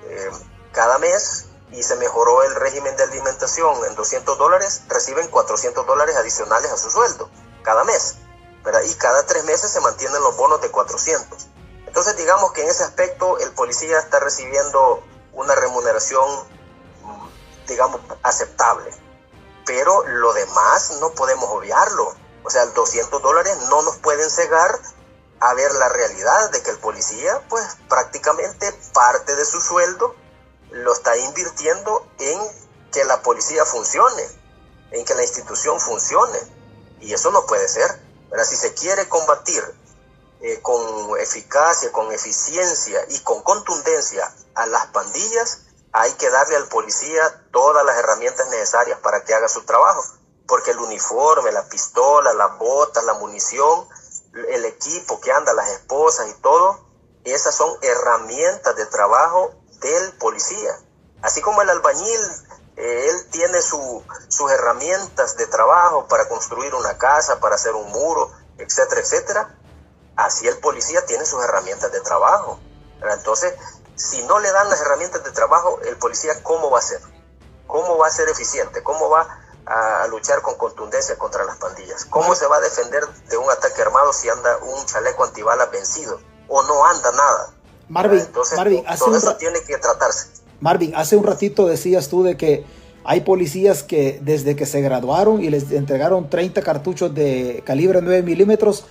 eh, 0.05 0.31
cada 0.71 0.97
mes, 0.99 1.45
y 1.71 1.83
se 1.83 1.95
mejoró 1.97 2.41
el 2.43 2.55
régimen 2.55 2.95
de 2.95 3.03
alimentación 3.03 3.85
en 3.85 3.93
200 3.93 4.37
dólares, 4.39 4.81
reciben 4.87 5.27
400 5.27 5.85
dólares 5.85 6.15
adicionales 6.15 6.71
a 6.71 6.77
su 6.77 6.89
sueldo 6.89 7.29
cada 7.69 7.83
mes. 7.83 8.15
¿verdad? 8.63 8.81
Y 8.81 8.95
cada 8.95 9.27
tres 9.27 9.43
meses 9.43 9.71
se 9.71 9.79
mantienen 9.79 10.19
los 10.23 10.35
bonos 10.35 10.59
de 10.59 10.71
400. 10.71 11.47
Entonces 11.85 12.17
digamos 12.17 12.51
que 12.51 12.63
en 12.63 12.69
ese 12.69 12.83
aspecto 12.83 13.37
el 13.37 13.51
policía 13.51 13.99
está 13.99 14.19
recibiendo 14.19 15.03
una 15.33 15.53
remuneración, 15.53 16.27
digamos, 17.67 18.01
aceptable. 18.23 18.89
Pero 19.67 20.03
lo 20.07 20.33
demás 20.33 20.97
no 20.99 21.11
podemos 21.11 21.47
obviarlo. 21.51 22.15
O 22.43 22.49
sea, 22.49 22.65
200 22.65 23.21
dólares 23.21 23.55
no 23.69 23.83
nos 23.83 23.97
pueden 23.97 24.29
cegar 24.31 24.79
a 25.39 25.53
ver 25.53 25.71
la 25.75 25.89
realidad 25.89 26.49
de 26.49 26.63
que 26.63 26.71
el 26.71 26.79
policía, 26.79 27.39
pues 27.49 27.77
prácticamente 27.87 28.73
parte 28.93 29.35
de 29.35 29.45
su 29.45 29.61
sueldo 29.61 30.15
lo 30.71 30.91
está 30.91 31.15
invirtiendo 31.17 32.07
en 32.17 32.39
que 32.91 33.05
la 33.05 33.21
policía 33.21 33.63
funcione, 33.63 34.23
en 34.89 35.05
que 35.05 35.13
la 35.13 35.21
institución 35.21 35.79
funcione. 35.79 36.58
Y 36.99 37.13
eso 37.13 37.31
no 37.31 37.45
puede 37.45 37.67
ser. 37.67 38.01
Pero 38.29 38.45
si 38.45 38.55
se 38.55 38.73
quiere 38.73 39.07
combatir 39.09 39.63
eh, 40.41 40.61
con 40.61 41.19
eficacia, 41.19 41.91
con 41.91 42.11
eficiencia 42.11 43.03
y 43.09 43.19
con 43.19 43.41
contundencia 43.43 44.33
a 44.55 44.65
las 44.67 44.87
pandillas, 44.87 45.61
hay 45.91 46.11
que 46.13 46.29
darle 46.29 46.55
al 46.55 46.67
policía 46.67 47.21
todas 47.51 47.83
las 47.85 47.97
herramientas 47.97 48.47
necesarias 48.49 48.99
para 48.99 49.23
que 49.23 49.33
haga 49.33 49.47
su 49.47 49.63
trabajo. 49.63 50.03
Porque 50.47 50.71
el 50.71 50.79
uniforme, 50.79 51.51
la 51.51 51.67
pistola, 51.67 52.33
las 52.33 52.57
botas, 52.57 53.03
la 53.05 53.13
munición, 53.15 53.87
el 54.49 54.65
equipo 54.65 55.19
que 55.19 55.31
anda, 55.31 55.53
las 55.53 55.69
esposas 55.69 56.29
y 56.29 56.33
todo, 56.41 56.79
esas 57.23 57.55
son 57.55 57.71
herramientas 57.81 58.75
de 58.75 58.85
trabajo 58.85 59.53
del 59.81 60.13
policía. 60.13 60.79
Así 61.21 61.41
como 61.41 61.61
el 61.61 61.69
albañil, 61.69 62.19
eh, 62.79 63.09
él 63.09 63.29
tiene 63.29 63.61
su, 63.61 64.03
sus 64.29 64.49
herramientas 64.51 65.35
de 65.35 65.47
trabajo 65.47 66.07
para 66.07 66.29
construir 66.29 66.73
una 66.73 66.97
casa, 66.97 67.41
para 67.41 67.55
hacer 67.55 67.75
un 67.75 67.91
muro, 67.91 68.31
etcétera, 68.57 69.01
etcétera. 69.01 69.55
Así 70.15 70.47
el 70.47 70.57
policía 70.59 71.05
tiene 71.05 71.25
sus 71.25 71.43
herramientas 71.43 71.91
de 71.91 71.99
trabajo. 71.99 72.57
Entonces, 73.01 73.53
si 73.95 74.23
no 74.23 74.39
le 74.39 74.49
dan 74.51 74.69
las 74.69 74.79
herramientas 74.79 75.23
de 75.25 75.31
trabajo, 75.31 75.79
el 75.83 75.97
policía, 75.97 76.41
¿cómo 76.41 76.71
va 76.71 76.79
a 76.79 76.81
ser? 76.81 77.01
¿Cómo 77.67 77.97
va 77.97 78.07
a 78.07 78.11
ser 78.11 78.29
eficiente? 78.29 78.81
¿Cómo 78.81 79.09
va 79.09 79.27
a, 79.65 80.07
luchar 80.07 80.41
con 80.41 80.55
contundencia 80.55 81.17
contra 81.17 81.43
las 81.43 81.57
pandillas? 81.57 82.05
¿Cómo 82.05 82.33
se 82.33 82.47
va 82.47 82.57
a 82.57 82.61
defender 82.61 83.05
de 83.27 83.37
un 83.37 83.49
ataque 83.51 83.81
armado 83.81 84.13
si 84.13 84.29
anda 84.29 84.57
un 84.57 84.85
chaleco 84.85 85.25
antibalas 85.25 85.69
vencido? 85.69 86.21
¿O 86.47 86.63
no 86.63 86.85
anda 86.85 87.11
nada? 87.11 87.53
Marvin, 87.89 88.21
Entonces, 88.21 88.57
Marvin, 88.57 88.85
todo 88.97 89.17
eso 89.17 89.35
tiene 89.35 89.61
que 89.63 89.77
tratarse. 89.77 90.38
Marvin, 90.61 90.93
hace 90.95 91.15
un 91.15 91.23
ratito 91.23 91.67
decías 91.67 92.09
tú 92.09 92.23
de 92.23 92.37
que 92.37 92.63
hay 93.03 93.21
policías 93.21 93.81
que 93.83 94.19
desde 94.21 94.55
que 94.55 94.65
se 94.65 94.81
graduaron 94.81 95.43
y 95.43 95.49
les 95.49 95.71
entregaron 95.71 96.29
30 96.29 96.61
cartuchos 96.61 97.13
de 97.13 97.63
calibre 97.65 98.01
9 98.01 98.23
milímetros, 98.23 98.85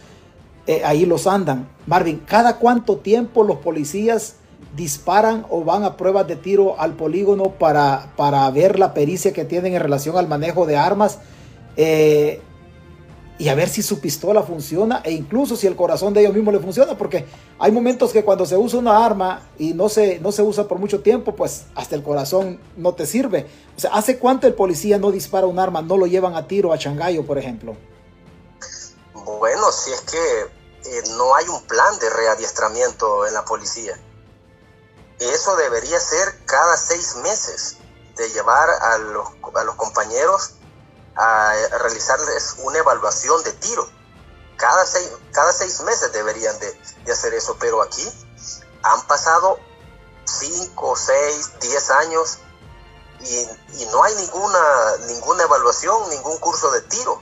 eh, 0.67 0.83
ahí 0.85 1.07
los 1.07 1.27
andan. 1.27 1.69
Marvin, 1.87 2.21
¿cada 2.27 2.57
cuánto 2.57 2.97
tiempo 2.97 3.45
los 3.45 3.59
policías 3.59 4.37
disparan 4.77 5.47
o 5.51 5.63
van 5.65 5.85
a 5.85 5.97
pruebas 5.97 6.27
de 6.27 6.37
tiro 6.37 6.79
al 6.81 6.95
polígono 6.95 7.51
para, 7.51 8.13
para 8.17 8.51
ver 8.51 8.79
la 8.79 8.93
pericia 8.93 9.33
que 9.33 9.45
tienen 9.45 9.75
en 9.75 9.81
relación 9.81 10.17
al 10.17 10.29
manejo 10.29 10.67
de 10.67 10.77
armas? 10.77 11.19
Eh, 11.77 12.41
y 13.39 13.49
a 13.49 13.55
ver 13.55 13.69
si 13.69 13.83
su 13.83 14.01
pistola 14.01 14.43
funciona 14.43 15.01
e 15.05 15.13
incluso 15.13 15.57
si 15.57 15.69
el 15.69 15.77
corazón 15.77 16.13
de 16.13 16.21
ellos 16.21 16.35
mismos 16.35 16.53
le 16.53 16.61
funciona, 16.61 16.99
porque 16.99 17.25
hay 17.59 17.71
momentos 17.71 18.13
que 18.13 18.25
cuando 18.25 18.45
se 18.45 18.57
usa 18.57 18.81
una 18.81 19.05
arma 19.05 19.49
y 19.59 19.75
no 19.75 19.89
se, 19.89 20.19
no 20.19 20.33
se 20.33 20.43
usa 20.43 20.67
por 20.67 20.79
mucho 20.79 21.03
tiempo, 21.03 21.35
pues 21.37 21.67
hasta 21.77 21.95
el 21.95 22.03
corazón 22.03 22.61
no 22.77 22.95
te 22.95 23.07
sirve. 23.07 23.49
O 23.77 23.81
sea, 23.81 23.93
¿hace 23.95 24.19
cuánto 24.19 24.49
el 24.49 24.55
policía 24.55 24.99
no 24.99 25.13
dispara 25.13 25.47
un 25.47 25.61
arma, 25.61 25.83
no 25.83 25.97
lo 25.97 26.07
llevan 26.07 26.35
a 26.35 26.49
tiro 26.49 26.73
a 26.73 26.79
Changayo, 26.79 27.25
por 27.25 27.39
ejemplo? 27.39 27.77
Bueno, 29.15 29.71
si 29.71 29.93
es 29.93 30.01
que 30.01 30.41
eh, 30.91 31.03
no 31.17 31.35
hay 31.37 31.47
un 31.49 31.63
plan 31.63 31.99
de 32.01 32.11
readiestramiento 32.11 33.25
en 33.27 33.35
la 33.35 33.45
policía. 33.45 33.97
Eso 35.21 35.57
debería 35.57 36.01
ser 36.01 36.45
cada 36.45 36.77
seis 36.77 37.17
meses, 37.23 37.77
de 38.17 38.29
llevar 38.31 38.69
a 38.69 38.99
los, 38.99 39.29
a 39.55 39.63
los 39.63 39.77
compañeros 39.77 40.58
a 41.19 41.53
realizarles 41.81 42.55
una 42.59 42.79
evaluación 42.79 43.43
de 43.43 43.53
tiro. 43.55 43.89
Cada 44.57 44.87
seis, 44.87 45.11
cada 45.33 45.53
seis 45.53 45.81
meses 45.81 46.13
deberían 46.13 46.57
de, 46.61 47.13
hacer 47.13 47.35
eso, 47.35 47.57
pero 47.59 47.83
aquí 47.83 48.07
han 48.83 49.07
pasado 49.07 49.59
5, 50.25 50.97
6, 50.97 51.53
10 51.61 51.91
años 51.91 52.39
y, 53.21 53.87
no 53.87 54.05
hay 54.05 54.15
ninguna, 54.15 54.97
ninguna 55.07 55.43
evaluación, 55.43 56.09
ningún 56.11 56.39
curso 56.39 56.71
de 56.71 56.83
tiro. 56.83 57.21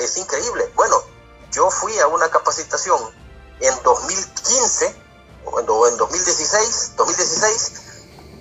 Es 0.00 0.16
increíble. 0.18 0.70
Bueno, 0.74 1.02
yo 1.50 1.70
fui 1.70 1.98
a 1.98 2.06
una 2.06 2.28
capacitación 2.30 3.00
en 3.60 3.82
2015 3.82 5.02
o 5.46 5.58
en, 5.58 5.66
2016, 5.96 6.92
2016 6.96 7.72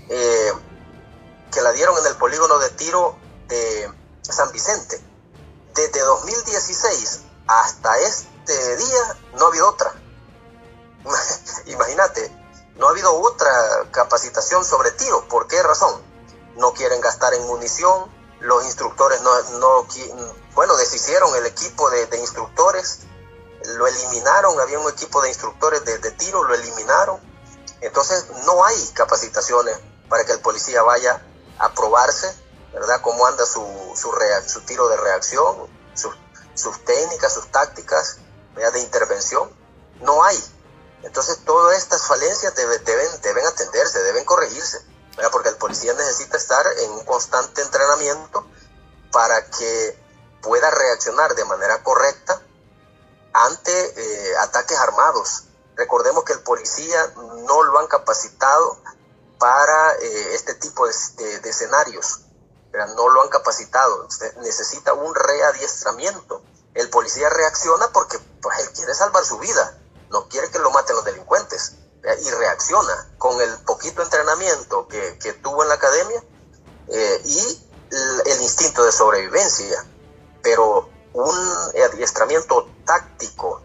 eh, 0.10 0.54
que 1.52 1.62
la 1.62 1.72
dieron 1.72 1.98
en 1.98 2.06
el 2.06 2.18
polígono 2.18 2.60
de 2.60 2.70
tiro 2.72 3.18
de 3.48 3.90
San 4.34 4.52
Vicente. 4.52 5.02
Desde 5.74 6.00
2016 6.00 7.22
hasta 7.48 7.98
este 8.00 8.78
día 8.78 9.18
no 9.34 9.46
ha 9.46 9.48
habido 9.50 9.70
otra. 9.70 9.94
Imagínate, 11.66 12.32
no 12.78 12.88
ha 12.88 12.92
habido 12.92 13.14
otra 13.22 13.50
capacitación 13.92 14.64
sobre 14.66 14.92
tiro. 14.92 15.28
¿Por 15.28 15.48
qué 15.48 15.62
razón? 15.62 16.02
No 16.56 16.74
quieren 16.74 17.02
gastar 17.02 17.34
en 17.34 17.46
munición, 17.48 18.10
los 18.40 18.64
instructores 18.66 19.22
no, 19.22 19.42
no 19.60 19.88
bueno, 20.54 20.76
deshicieron 20.78 21.36
el 21.36 21.46
equipo 21.46 21.90
de, 21.90 22.18
instructores, 22.18 23.00
lo 23.66 23.88
eliminaron, 23.88 24.60
había 24.60 24.80
un 24.80 24.90
equipo 24.90 25.22
de 25.22 25.30
instructores 25.30 25.84
de, 25.84 25.98
de 25.98 26.12
tiro, 26.12 26.44
lo 26.44 26.54
eliminaron. 26.54 27.20
Entonces 27.82 28.26
no 28.46 28.64
hay 28.64 28.88
capacitaciones 28.94 29.78
para 30.08 30.24
que 30.24 30.32
el 30.32 30.40
policía 30.40 30.82
vaya 30.82 31.22
a 31.60 31.74
probarse 31.74 32.34
¿verdad? 32.76 33.00
Cómo 33.02 33.26
anda 33.26 33.46
su, 33.46 33.66
su, 33.96 34.12
su 34.48 34.62
tiro 34.62 34.90
de 34.90 34.98
reacción, 34.98 35.68
sus, 35.94 36.86
técnicas, 36.86 37.34
sus 37.34 37.50
tácticas 37.50 38.18
de 38.56 38.80
intervención. 38.80 39.50
No 40.02 40.24
hay. 40.24 40.38
Entonces 41.04 41.40
todas 41.46 41.78
estas 41.78 42.06
falencias 42.06 42.54
deben, 42.56 42.84
deben 43.22 43.48
atenderse, 43.48 44.04
deben 44.04 44.26
corregirse, 44.26 44.86
porque 45.32 45.50
el 45.50 45.56
policía 45.56 45.94
necesita 45.94 46.36
estar 46.36 46.66
en 46.80 46.92
un 46.92 47.06
constante 47.06 47.62
entrenamiento 47.62 48.46
para 49.12 49.46
que 49.46 49.98
pueda 50.42 50.70
reaccionar 50.70 51.34
de 51.34 51.46
manera 51.46 51.82
correcta 51.82 52.42
ante 53.34 53.72
eh, 53.72 54.38
ataques 54.40 54.78
armados. 54.78 55.44
Recordemos 55.76 56.24
que 56.26 56.34
el 56.34 56.42
policía 56.42 57.14
no 57.16 57.64
lo 57.64 57.80
han 57.80 57.88
capacitado 57.88 58.80
para 59.40 59.94
eh, 59.96 60.36
este 60.36 60.56
tipo 60.56 60.88
de 60.88 61.50
escenarios 61.50 62.25
no 62.96 63.10
lo 63.10 63.22
han 63.22 63.30
capacitado, 63.30 64.08
necesita 64.42 64.94
un 64.94 65.14
readiestramiento. 65.14 66.44
El 66.74 66.90
policía 66.90 67.30
reacciona 67.30 67.88
porque 67.94 68.20
pues, 68.42 68.60
él 68.60 68.70
quiere 68.74 68.94
salvar 68.94 69.24
su 69.24 69.38
vida, 69.40 69.80
no 70.10 70.28
quiere 70.28 70.50
que 70.50 70.60
lo 70.60 70.72
maten 70.72 70.96
los 70.96 71.06
delincuentes 71.06 71.76
y 72.22 72.30
reacciona 72.32 73.10
con 73.18 73.40
el 73.42 73.58
poquito 73.60 74.04
entrenamiento 74.04 74.88
que, 74.88 75.34
tuvo 75.42 75.64
en 75.64 75.70
la 75.70 75.76
academia 75.76 76.24
eh, 76.88 77.22
y 77.26 77.68
el, 78.26 78.42
instinto 78.42 78.84
de 78.84 78.92
sobrevivencia. 78.92 79.86
Pero 80.44 80.90
un 81.14 81.36
adiestramiento 81.92 82.70
táctico 82.86 83.62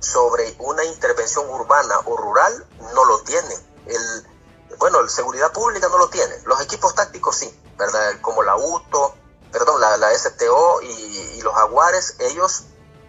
sobre 0.00 0.56
una 0.58 0.84
intervención 0.84 1.48
urbana 1.48 2.00
o 2.06 2.16
rural 2.16 2.66
no 2.94 3.04
lo 3.04 3.20
tiene. 3.22 3.54
El, 3.86 4.35
bueno, 4.78 5.02
la 5.02 5.08
seguridad 5.08 5.52
pública 5.52 5.88
no 5.88 5.98
lo 5.98 6.08
tiene, 6.08 6.34
los 6.44 6.60
equipos 6.60 6.94
tácticos 6.94 7.36
sí, 7.36 7.60
¿verdad? 7.78 8.20
Como 8.20 8.42
la 8.42 8.56
UTO, 8.56 9.14
perdón, 9.52 9.80
la, 9.80 9.96
la 9.96 10.12
STO 10.16 10.82
y, 10.82 11.40
los 11.42 11.54
Jaguares, 11.54 12.16
ellos 12.18 12.64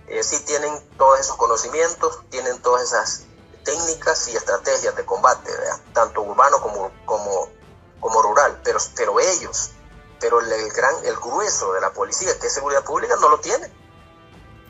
eh, 0.07 0.21
sí 0.23 0.37
tienen 0.45 0.71
todos 0.97 1.19
esos 1.19 1.35
conocimientos, 1.37 2.19
tienen 2.29 2.61
todas 2.61 2.83
esas 2.83 3.23
técnicas 3.63 4.27
y 4.27 4.35
estrategias 4.35 4.95
de 4.95 5.03
combate, 5.05 5.51
tanto 5.93 6.21
urbano 6.21 6.61
como, 6.61 6.91
como, 7.05 7.49
como 7.99 8.21
rural, 8.21 8.61
pero, 8.63 8.79
pero 8.95 9.19
ellos, 9.19 9.71
pero 10.19 10.39
el, 10.39 10.71
gran, 10.71 10.93
el 11.03 11.15
grueso 11.15 11.73
de 11.73 11.81
la 11.81 11.91
policía, 11.91 12.29
que 12.39 12.47
es 12.47 12.53
seguridad 12.53 12.83
pública, 12.83 13.15
no 13.19 13.29
lo 13.29 13.39
tiene, 13.39 13.71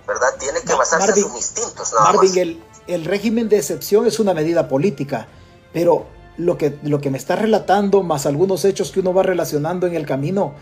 ¿verdad? 0.07 0.35
Tiene 0.39 0.61
que 0.61 0.73
basarse 0.73 1.11
en 1.11 1.15
sus 1.15 1.35
instintos. 1.35 1.93
Nada 1.93 2.13
Marvin, 2.13 2.37
El, 2.37 2.63
el 2.87 3.05
régimen 3.05 3.49
de 3.49 3.57
excepción 3.57 4.07
es 4.07 4.19
una 4.19 4.33
medida 4.33 4.67
política, 4.67 5.27
pero 5.73 6.07
lo 6.37 6.57
que, 6.57 6.77
lo 6.83 7.01
que 7.01 7.09
me 7.09 7.17
está 7.17 7.35
relatando, 7.35 8.03
más 8.03 8.25
algunos 8.25 8.63
hechos 8.63 8.91
que 8.91 8.99
uno 8.99 9.13
va 9.13 9.23
relacionando 9.23 9.87
en 9.87 9.95
el 9.95 10.05
camino, 10.05 10.53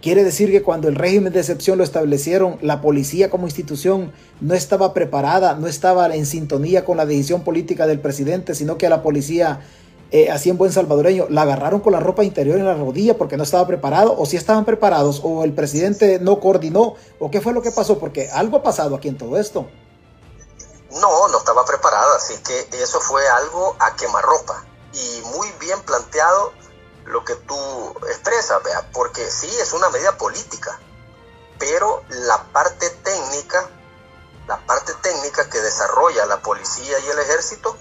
quiere 0.00 0.24
decir 0.24 0.50
que 0.50 0.62
cuando 0.62 0.88
el 0.88 0.94
régimen 0.94 1.32
de 1.32 1.40
excepción 1.40 1.78
lo 1.78 1.84
establecieron, 1.84 2.58
la 2.62 2.80
policía 2.80 3.30
como 3.30 3.46
institución 3.46 4.12
no 4.40 4.54
estaba 4.54 4.94
preparada, 4.94 5.54
no 5.54 5.66
estaba 5.66 6.14
en 6.14 6.26
sintonía 6.26 6.84
con 6.84 6.96
la 6.96 7.06
decisión 7.06 7.42
política 7.42 7.86
del 7.86 8.00
presidente, 8.00 8.54
sino 8.54 8.78
que 8.78 8.86
a 8.86 8.90
la 8.90 9.02
policía 9.02 9.60
eh, 10.12 10.28
así 10.30 10.50
en 10.50 10.58
buen 10.58 10.72
salvadoreño, 10.72 11.26
la 11.28 11.42
agarraron 11.42 11.80
con 11.80 11.92
la 11.92 12.00
ropa 12.00 12.24
interior 12.24 12.58
en 12.58 12.64
la 12.64 12.74
rodilla 12.74 13.16
porque 13.16 13.36
no 13.36 13.44
estaba 13.44 13.64
preparado, 13.66 14.16
o 14.18 14.26
si 14.26 14.36
estaban 14.36 14.64
preparados, 14.64 15.20
o 15.22 15.44
el 15.44 15.52
presidente 15.52 16.18
no 16.18 16.40
coordinó, 16.40 16.94
o 17.20 17.30
qué 17.30 17.40
fue 17.40 17.52
lo 17.52 17.62
que 17.62 17.70
pasó, 17.70 17.98
porque 17.98 18.28
algo 18.30 18.56
ha 18.56 18.62
pasado 18.62 18.96
aquí 18.96 19.06
en 19.06 19.16
todo 19.16 19.38
esto. 19.38 19.68
No, 20.90 21.28
no 21.28 21.38
estaba 21.38 21.64
preparado, 21.64 22.16
así 22.16 22.34
que 22.42 22.82
eso 22.82 23.00
fue 23.00 23.22
algo 23.28 23.76
a 23.78 23.94
quemarropa 23.94 24.64
y 24.92 25.22
muy 25.26 25.50
bien 25.52 25.80
planteado 25.82 26.52
lo 27.04 27.24
que 27.24 27.34
tú 27.34 27.56
expresas, 28.08 28.62
vea, 28.62 28.90
porque 28.92 29.28
sí 29.30 29.48
es 29.58 29.72
una 29.72 29.88
medida 29.90 30.16
política, 30.16 30.78
pero 31.58 32.04
la 32.08 32.42
parte 32.52 32.88
técnica, 32.90 33.68
la 34.46 34.64
parte 34.66 34.94
técnica 34.94 35.48
que 35.48 35.60
desarrolla 35.60 36.26
la 36.26 36.40
policía 36.42 36.98
y 36.98 37.08
el 37.08 37.18
ejército 37.18 37.76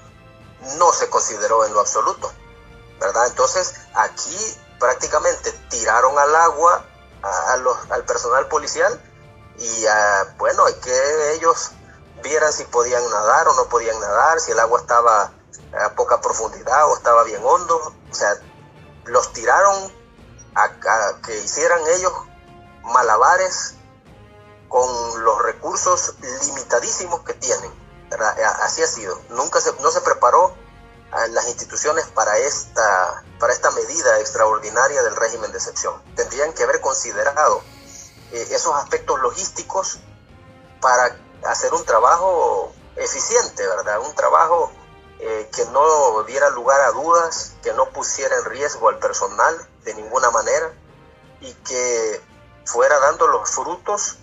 no 0.78 0.92
se 0.94 1.10
consideró 1.10 1.66
en 1.66 1.74
lo 1.74 1.80
absoluto, 1.80 2.32
¿verdad? 3.00 3.28
Entonces 3.28 3.76
aquí 3.94 4.58
prácticamente 4.80 5.52
tiraron 5.70 6.18
al 6.18 6.36
agua 6.36 6.86
a, 7.22 7.54
al 7.90 8.06
personal 8.06 8.48
policial 8.48 9.02
y 9.58 9.86
bueno, 10.38 10.66
hay 10.66 10.74
que 10.76 11.34
ellos 11.34 11.72
vieran 12.24 12.52
si 12.52 12.64
podían 12.66 13.08
nadar 13.10 13.48
o 13.48 13.54
no 13.54 13.66
podían 13.68 14.00
nadar, 14.00 14.40
si 14.40 14.52
el 14.52 14.60
agua 14.60 14.80
estaba 14.80 15.32
a 15.74 15.96
poca 15.96 16.20
profundidad 16.22 16.90
o 16.90 16.96
estaba 16.96 17.24
bien 17.24 17.42
hondo. 17.44 17.94
O 18.12 18.14
sea, 18.14 18.34
los 19.06 19.34
tiraron 19.34 19.92
a, 20.56 21.22
que 21.22 21.38
hicieran 21.38 21.82
ellos 21.96 22.14
malabares 22.84 23.76
con 24.68 25.24
los 25.24 25.42
recursos 25.44 26.16
limitadísimos 26.46 27.22
que 27.22 27.34
tienen. 27.34 27.72
Así 28.62 28.82
ha 28.82 28.88
sido. 28.88 29.20
Nunca 29.30 29.62
se, 29.62 29.74
no 29.82 29.92
se 29.92 30.02
preparó 30.02 30.56
a 31.12 31.28
las 31.28 31.48
instituciones 31.48 32.06
para 32.08 32.38
esta, 32.38 33.24
para 33.40 33.54
esta 33.54 33.72
medida 33.72 34.20
extraordinaria 34.20 35.02
del 35.04 35.16
régimen 35.16 35.52
de 35.52 35.58
excepción. 35.58 36.02
Tendrían 36.16 36.54
que 36.54 36.64
haber 36.64 36.82
considerado 36.82 37.62
eh, 38.32 38.48
esos 38.52 38.76
aspectos 38.76 39.20
logísticos 39.20 40.00
para 40.82 41.18
hacer 41.46 41.74
un 41.74 41.84
trabajo 41.84 42.72
eficiente, 42.96 43.66
¿verdad? 43.68 44.00
Un 44.02 44.14
trabajo 44.14 44.72
eh, 45.20 45.50
que 45.54 45.66
no 45.66 46.24
diera 46.24 46.50
lugar 46.52 46.80
a 46.82 46.92
dudas, 46.92 47.54
que 47.62 47.74
no 47.74 47.90
pusiera 47.90 48.36
en 48.38 48.46
riesgo 48.46 48.88
al 48.88 49.00
personal 49.00 49.56
de 49.84 49.94
ninguna 49.94 50.32
manera 50.32 50.74
y 51.42 51.54
que 51.54 52.22
fuera 52.66 52.98
dando 53.00 53.28
los 53.28 53.50
frutos 53.50 54.18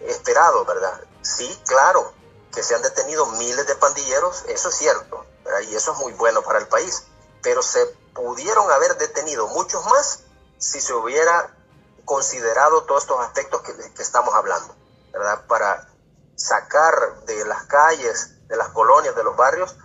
esperados, 0.00 0.66
¿verdad? 0.66 1.00
Sí, 1.20 1.62
claro, 1.66 2.12
que 2.54 2.62
se 2.62 2.74
han 2.74 2.82
detenido 2.82 3.26
miles 3.32 3.66
de 3.66 3.74
pandilleros, 3.74 4.44
eso 4.48 4.70
es 4.70 4.74
cierto, 4.76 5.26
y 5.68 5.74
eso 5.74 5.92
es 5.92 5.98
muy 5.98 6.12
bueno 6.14 6.42
para 6.42 6.60
el 6.60 6.68
país, 6.68 7.04
pero 7.42 7.62
se 7.62 7.84
pudieron 8.14 8.70
haber 8.70 8.96
detenido 8.96 9.48
muchos 9.48 9.84
más 9.86 10.20
si 10.58 10.80
se 10.80 10.94
hubiera 10.94 11.54
considerado 12.04 12.84
todos 12.84 13.02
estos 13.02 13.20
aspectos 13.20 13.60
que 13.62 14.02
estamos 14.02 14.34
hablando, 14.34 14.74
¿verdad? 15.12 15.44
Para 15.46 15.88
sacar 16.36 17.24
de 17.26 17.44
las 17.44 17.64
calles, 17.64 18.48
de 18.48 18.56
las 18.56 18.68
colonias, 18.70 19.14
de 19.14 19.24
los 19.24 19.36
barrios, 19.36 19.76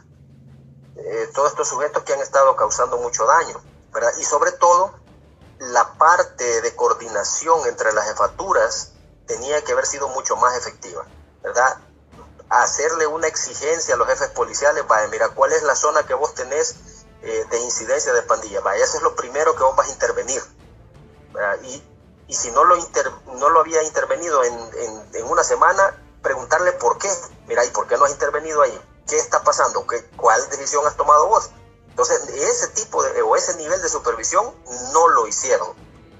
eh, 0.95 1.29
todos 1.33 1.51
estos 1.51 1.67
sujetos 1.67 2.03
que 2.03 2.13
han 2.13 2.21
estado 2.21 2.55
causando 2.55 2.97
mucho 2.97 3.25
daño. 3.25 3.61
Y 4.19 4.23
sobre 4.25 4.51
todo, 4.53 4.93
la 5.59 5.93
parte 5.93 6.61
de 6.61 6.75
coordinación 6.75 7.67
entre 7.67 7.93
las 7.93 8.07
jefaturas 8.07 8.93
tenía 9.27 9.63
que 9.63 9.71
haber 9.71 9.85
sido 9.85 10.07
mucho 10.09 10.35
más 10.35 10.57
efectiva, 10.57 11.05
¿verdad? 11.41 11.77
Hacerle 12.49 13.07
una 13.07 13.27
exigencia 13.27 13.95
a 13.95 13.97
los 13.97 14.07
jefes 14.07 14.29
policiales, 14.29 14.85
vaya, 14.87 15.07
mira, 15.07 15.29
¿cuál 15.29 15.53
es 15.53 15.63
la 15.63 15.75
zona 15.75 16.05
que 16.05 16.13
vos 16.13 16.33
tenés 16.33 16.75
eh, 17.21 17.45
de 17.49 17.59
incidencia 17.59 18.13
de 18.13 18.23
pandilla? 18.23 18.61
Vaya, 18.61 18.83
eso 18.83 18.97
es 18.97 19.03
lo 19.03 19.15
primero 19.15 19.55
que 19.55 19.63
vos 19.63 19.75
vas 19.75 19.87
a 19.87 19.91
intervenir. 19.91 20.41
Y, 21.63 21.83
y 22.27 22.35
si 22.35 22.51
no 22.51 22.63
lo, 22.63 22.75
no 23.35 23.49
lo 23.49 23.59
había 23.59 23.81
intervenido 23.83 24.43
en, 24.43 24.53
en, 24.53 25.15
en 25.15 25.25
una 25.25 25.43
semana, 25.43 25.99
preguntarle 26.21 26.73
por 26.73 26.97
qué. 26.97 27.09
Mira, 27.47 27.63
¿y 27.65 27.69
por 27.69 27.87
qué 27.87 27.97
no 27.97 28.05
has 28.05 28.11
intervenido 28.11 28.61
ahí? 28.61 28.81
¿Qué 29.07 29.17
está 29.17 29.43
pasando? 29.43 29.85
¿Qué, 29.87 30.05
¿Cuál 30.15 30.49
decisión 30.49 30.85
has 30.87 30.95
tomado 30.95 31.27
vos? 31.27 31.49
Entonces, 31.93 32.27
ese 32.29 32.69
tipo 32.69 33.03
de, 33.03 33.21
o 33.21 33.35
ese 33.35 33.55
nivel 33.57 33.79
de 33.79 33.87
supervisión 33.87 34.51
no 34.93 35.07
lo 35.09 35.27
hicieron. 35.27 35.69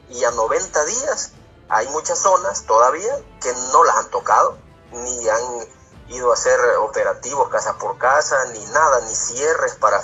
Y 0.10 0.24
a 0.24 0.30
90 0.30 0.86
días 0.86 1.32
hay 1.68 1.88
muchas 1.90 2.20
zonas 2.20 2.64
todavía 2.66 3.20
que 3.42 3.52
no 3.72 3.84
las 3.84 3.96
han 3.98 4.12
tocado, 4.12 4.58
ni 4.92 5.28
han 5.28 5.68
ido 6.10 6.30
a 6.30 6.36
hacer 6.36 6.60
operativos 6.78 7.50
casa 7.50 7.78
por 7.80 7.98
casa, 7.98 8.46
ni 8.54 8.64
nada, 8.68 9.02
ni 9.02 9.16
cierres 9.16 9.74
para, 9.76 10.00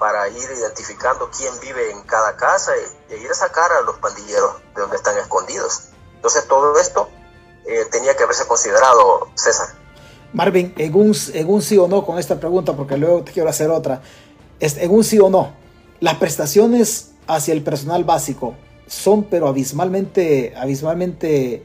para 0.00 0.26
ir 0.28 0.50
identificando 0.50 1.30
quién 1.30 1.60
vive 1.60 1.92
en 1.92 2.02
cada 2.02 2.36
casa 2.36 2.72
y, 2.76 3.14
ir 3.14 3.30
a 3.30 3.34
sacar 3.34 3.70
a 3.72 3.82
los 3.82 3.96
pandilleros 3.98 4.60
de 4.74 4.80
donde 4.80 4.96
están 4.96 5.16
escondidos. 5.18 5.90
Entonces, 6.16 6.48
todo 6.48 6.76
esto 6.80 7.08
eh, 7.66 7.84
tenía 7.92 8.16
que 8.16 8.24
haberse 8.24 8.48
considerado, 8.48 9.28
César. 9.36 9.83
Marvin, 10.34 10.74
en 10.76 10.94
un, 10.94 11.14
en 11.32 11.48
un 11.48 11.62
sí 11.62 11.78
o 11.78 11.88
no 11.88 12.04
con 12.04 12.18
esta 12.18 12.38
pregunta, 12.38 12.74
porque 12.74 12.98
luego 12.98 13.22
te 13.22 13.32
quiero 13.32 13.48
hacer 13.48 13.70
otra. 13.70 14.02
En 14.60 14.90
un 14.90 15.04
sí 15.04 15.18
o 15.18 15.30
no, 15.30 15.52
las 16.00 16.16
prestaciones 16.16 17.12
hacia 17.26 17.54
el 17.54 17.62
personal 17.62 18.04
básico 18.04 18.54
son 18.86 19.24
pero 19.24 19.48
abismalmente, 19.48 20.52
abismalmente 20.56 21.62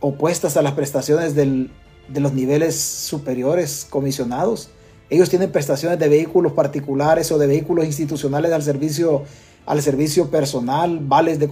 opuestas 0.00 0.56
a 0.56 0.62
las 0.62 0.72
prestaciones 0.72 1.34
del, 1.34 1.70
de 2.08 2.20
los 2.20 2.32
niveles 2.32 2.78
superiores 2.78 3.86
comisionados. 3.88 4.70
Ellos 5.08 5.30
tienen 5.30 5.52
prestaciones 5.52 5.98
de 5.98 6.08
vehículos 6.08 6.52
particulares 6.52 7.30
o 7.32 7.38
de 7.38 7.46
vehículos 7.46 7.86
institucionales 7.86 8.52
al 8.52 8.62
servicio, 8.62 9.22
al 9.66 9.82
servicio 9.82 10.30
personal, 10.30 10.98
vales, 11.00 11.38
de 11.38 11.48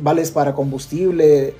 vales 0.00 0.30
para 0.30 0.54
combustible 0.54 1.54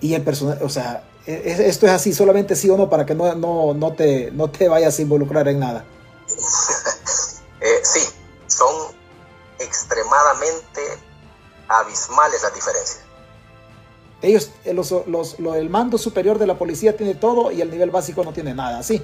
y 0.00 0.14
el 0.14 0.22
personal, 0.22 0.58
o 0.62 0.68
sea, 0.68 1.04
esto 1.34 1.86
es 1.86 1.92
así, 1.92 2.12
solamente 2.12 2.56
sí 2.56 2.70
o 2.70 2.76
no, 2.76 2.88
para 2.88 3.04
que 3.06 3.14
no, 3.14 3.34
no, 3.34 3.74
no, 3.74 3.92
te, 3.94 4.30
no 4.30 4.50
te 4.50 4.68
vayas 4.68 4.98
a 4.98 5.02
involucrar 5.02 5.48
en 5.48 5.60
nada. 5.60 5.84
eh, 7.60 7.80
sí, 7.82 8.00
son 8.46 8.94
extremadamente 9.58 10.80
abismales 11.68 12.42
las 12.42 12.54
diferencias. 12.54 13.00
Ellos, 14.22 14.50
eh, 14.64 14.74
los, 14.74 14.90
los, 15.06 15.38
el 15.38 15.70
mando 15.70 15.96
superior 15.96 16.38
de 16.38 16.46
la 16.46 16.58
policía 16.58 16.96
tiene 16.96 17.14
todo 17.14 17.50
y 17.50 17.60
el 17.60 17.70
nivel 17.70 17.90
básico 17.90 18.22
no 18.22 18.32
tiene 18.32 18.54
nada, 18.54 18.82
¿sí? 18.82 19.02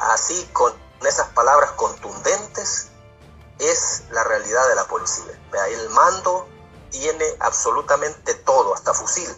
Así, 0.00 0.48
con 0.52 0.72
esas 1.06 1.28
palabras 1.28 1.72
contundentes, 1.72 2.88
es 3.58 4.04
la 4.12 4.24
realidad 4.24 4.68
de 4.68 4.74
la 4.74 4.84
policía. 4.84 5.24
El 5.70 5.90
mando 5.90 6.48
tiene 6.90 7.24
absolutamente 7.40 8.34
todo, 8.34 8.74
hasta 8.74 8.94
fusil 8.94 9.28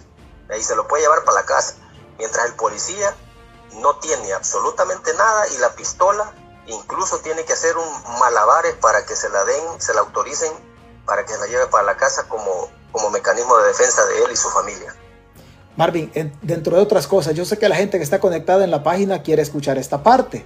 y 0.59 0.63
se 0.63 0.77
lo 0.77 0.87
puede 0.89 1.03
llevar 1.03 1.25
para 1.25 1.41
la 1.41 1.47
casa. 1.47 1.75
Mientras 2.19 2.47
el 2.47 2.55
policía 2.55 3.15
no 3.81 3.97
tiene 3.97 4.33
absolutamente 4.33 5.15
nada 5.15 5.49
y 5.49 5.59
la 5.59 5.75
pistola 5.75 6.33
incluso 6.67 7.19
tiene 7.19 7.45
que 7.45 7.53
hacer 7.53 7.77
un 7.77 8.19
malabares 8.19 8.75
para 8.75 9.05
que 9.05 9.17
se 9.17 9.29
la 9.29 9.45
den, 9.45 9.81
se 9.81 9.95
la 9.95 10.01
autoricen 10.01 10.53
para 11.07 11.25
que 11.25 11.33
se 11.33 11.39
la 11.41 11.47
lleve 11.47 11.67
para 11.67 11.85
la 11.85 11.97
casa 11.97 12.29
como, 12.29 12.69
como 12.93 13.11
mecanismo 13.11 13.57
de 13.59 13.69
defensa 13.69 14.05
de 14.07 14.25
él 14.25 14.31
y 14.33 14.37
su 14.37 14.49
familia. 14.51 14.95
Marvin, 15.77 16.13
dentro 16.43 16.77
de 16.77 16.83
otras 16.83 17.07
cosas, 17.07 17.35
yo 17.35 17.45
sé 17.45 17.59
que 17.59 17.69
la 17.69 17.77
gente 17.77 17.99
que 17.99 18.05
está 18.05 18.21
conectada 18.21 18.65
en 18.65 18.71
la 18.71 18.83
página 18.83 19.23
quiere 19.23 19.43
escuchar 19.43 19.79
esta 19.79 20.03
parte. 20.03 20.45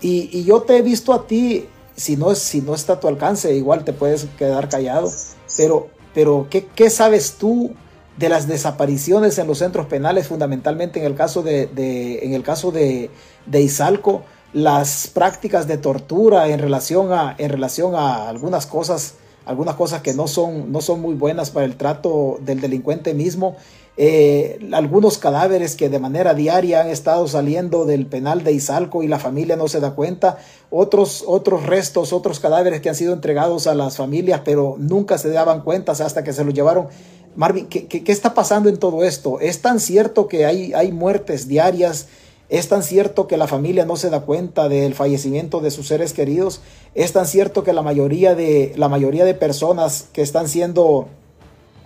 Y, 0.00 0.30
y 0.32 0.44
yo 0.44 0.62
te 0.62 0.76
he 0.78 0.82
visto 0.82 1.12
a 1.12 1.26
ti, 1.26 1.68
si 1.96 2.16
no, 2.16 2.34
si 2.34 2.62
no 2.62 2.74
está 2.74 2.94
a 2.94 3.00
tu 3.00 3.08
alcance, 3.08 3.52
igual 3.52 3.84
te 3.84 3.92
puedes 3.92 4.26
quedar 4.38 4.68
callado, 4.68 5.12
pero, 5.56 5.88
pero 6.14 6.46
¿qué, 6.50 6.66
qué 6.68 6.90
sabes 6.90 7.34
tú 7.34 7.74
de 8.18 8.28
las 8.28 8.48
desapariciones 8.48 9.38
en 9.38 9.46
los 9.46 9.58
centros 9.58 9.86
penales, 9.86 10.26
fundamentalmente 10.26 10.98
en 10.98 11.06
el 11.06 11.14
caso 11.14 11.42
de, 11.42 11.68
en 12.22 12.34
el 12.34 12.42
caso 12.42 12.72
de, 12.72 13.10
de, 13.46 13.62
Izalco, 13.62 14.22
las 14.52 15.08
prácticas 15.08 15.68
de 15.68 15.78
tortura 15.78 16.48
en 16.48 16.58
relación 16.58 17.12
a, 17.12 17.34
en 17.38 17.50
relación 17.50 17.94
a 17.94 18.28
algunas 18.28 18.66
cosas, 18.66 19.14
algunas 19.46 19.76
cosas 19.76 20.02
que 20.02 20.14
no 20.14 20.26
son, 20.26 20.72
no 20.72 20.80
son 20.80 21.00
muy 21.00 21.14
buenas 21.14 21.50
para 21.50 21.66
el 21.66 21.76
trato 21.76 22.38
del 22.40 22.60
delincuente 22.60 23.14
mismo. 23.14 23.56
Eh, 24.00 24.60
algunos 24.72 25.18
cadáveres 25.18 25.74
que 25.74 25.88
de 25.88 25.98
manera 25.98 26.32
diaria 26.32 26.82
han 26.82 26.86
estado 26.86 27.26
saliendo 27.26 27.84
del 27.84 28.06
penal 28.06 28.44
de 28.44 28.52
Izalco 28.52 29.02
y 29.02 29.08
la 29.08 29.18
familia 29.18 29.56
no 29.56 29.66
se 29.66 29.80
da 29.80 29.96
cuenta, 29.96 30.38
otros, 30.70 31.24
otros 31.26 31.66
restos, 31.66 32.12
otros 32.12 32.38
cadáveres 32.38 32.80
que 32.80 32.88
han 32.88 32.94
sido 32.94 33.12
entregados 33.12 33.66
a 33.66 33.74
las 33.74 33.96
familias, 33.96 34.42
pero 34.44 34.76
nunca 34.78 35.18
se 35.18 35.30
daban 35.30 35.62
cuenta 35.62 35.92
hasta 35.92 36.22
que 36.22 36.32
se 36.32 36.44
los 36.44 36.54
llevaron 36.54 36.86
Marvin, 37.38 37.68
¿qué, 37.68 37.86
¿qué, 37.86 38.10
está 38.10 38.34
pasando 38.34 38.68
en 38.68 38.78
todo 38.78 39.04
esto? 39.04 39.38
¿Es 39.38 39.62
tan 39.62 39.78
cierto 39.78 40.26
que 40.26 40.44
hay, 40.44 40.72
hay 40.74 40.90
muertes 40.90 41.46
diarias? 41.46 42.08
¿Es 42.48 42.68
tan 42.68 42.82
cierto 42.82 43.28
que 43.28 43.36
la 43.36 43.46
familia 43.46 43.84
no 43.84 43.94
se 43.94 44.10
da 44.10 44.22
cuenta 44.22 44.68
del 44.68 44.96
fallecimiento 44.96 45.60
de 45.60 45.70
sus 45.70 45.86
seres 45.86 46.12
queridos? 46.12 46.62
¿Es 46.96 47.12
tan 47.12 47.26
cierto 47.26 47.62
que 47.62 47.72
la 47.72 47.82
mayoría 47.82 48.34
de, 48.34 48.72
la 48.74 48.88
mayoría 48.88 49.24
de 49.24 49.34
personas 49.34 50.06
que 50.12 50.20
están 50.20 50.48
siendo, 50.48 51.06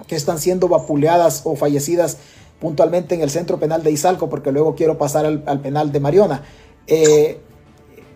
que 0.06 0.16
están 0.16 0.38
siendo 0.38 0.68
vapuleadas 0.68 1.42
o 1.44 1.54
fallecidas 1.54 2.16
puntualmente 2.58 3.14
en 3.14 3.20
el 3.20 3.28
centro 3.28 3.60
penal 3.60 3.82
de 3.82 3.90
Izalco, 3.90 4.30
porque 4.30 4.52
luego 4.52 4.74
quiero 4.74 4.96
pasar 4.96 5.26
al, 5.26 5.60
penal 5.60 5.92
de 5.92 6.00
Mariona, 6.00 6.44
eh, 6.86 7.40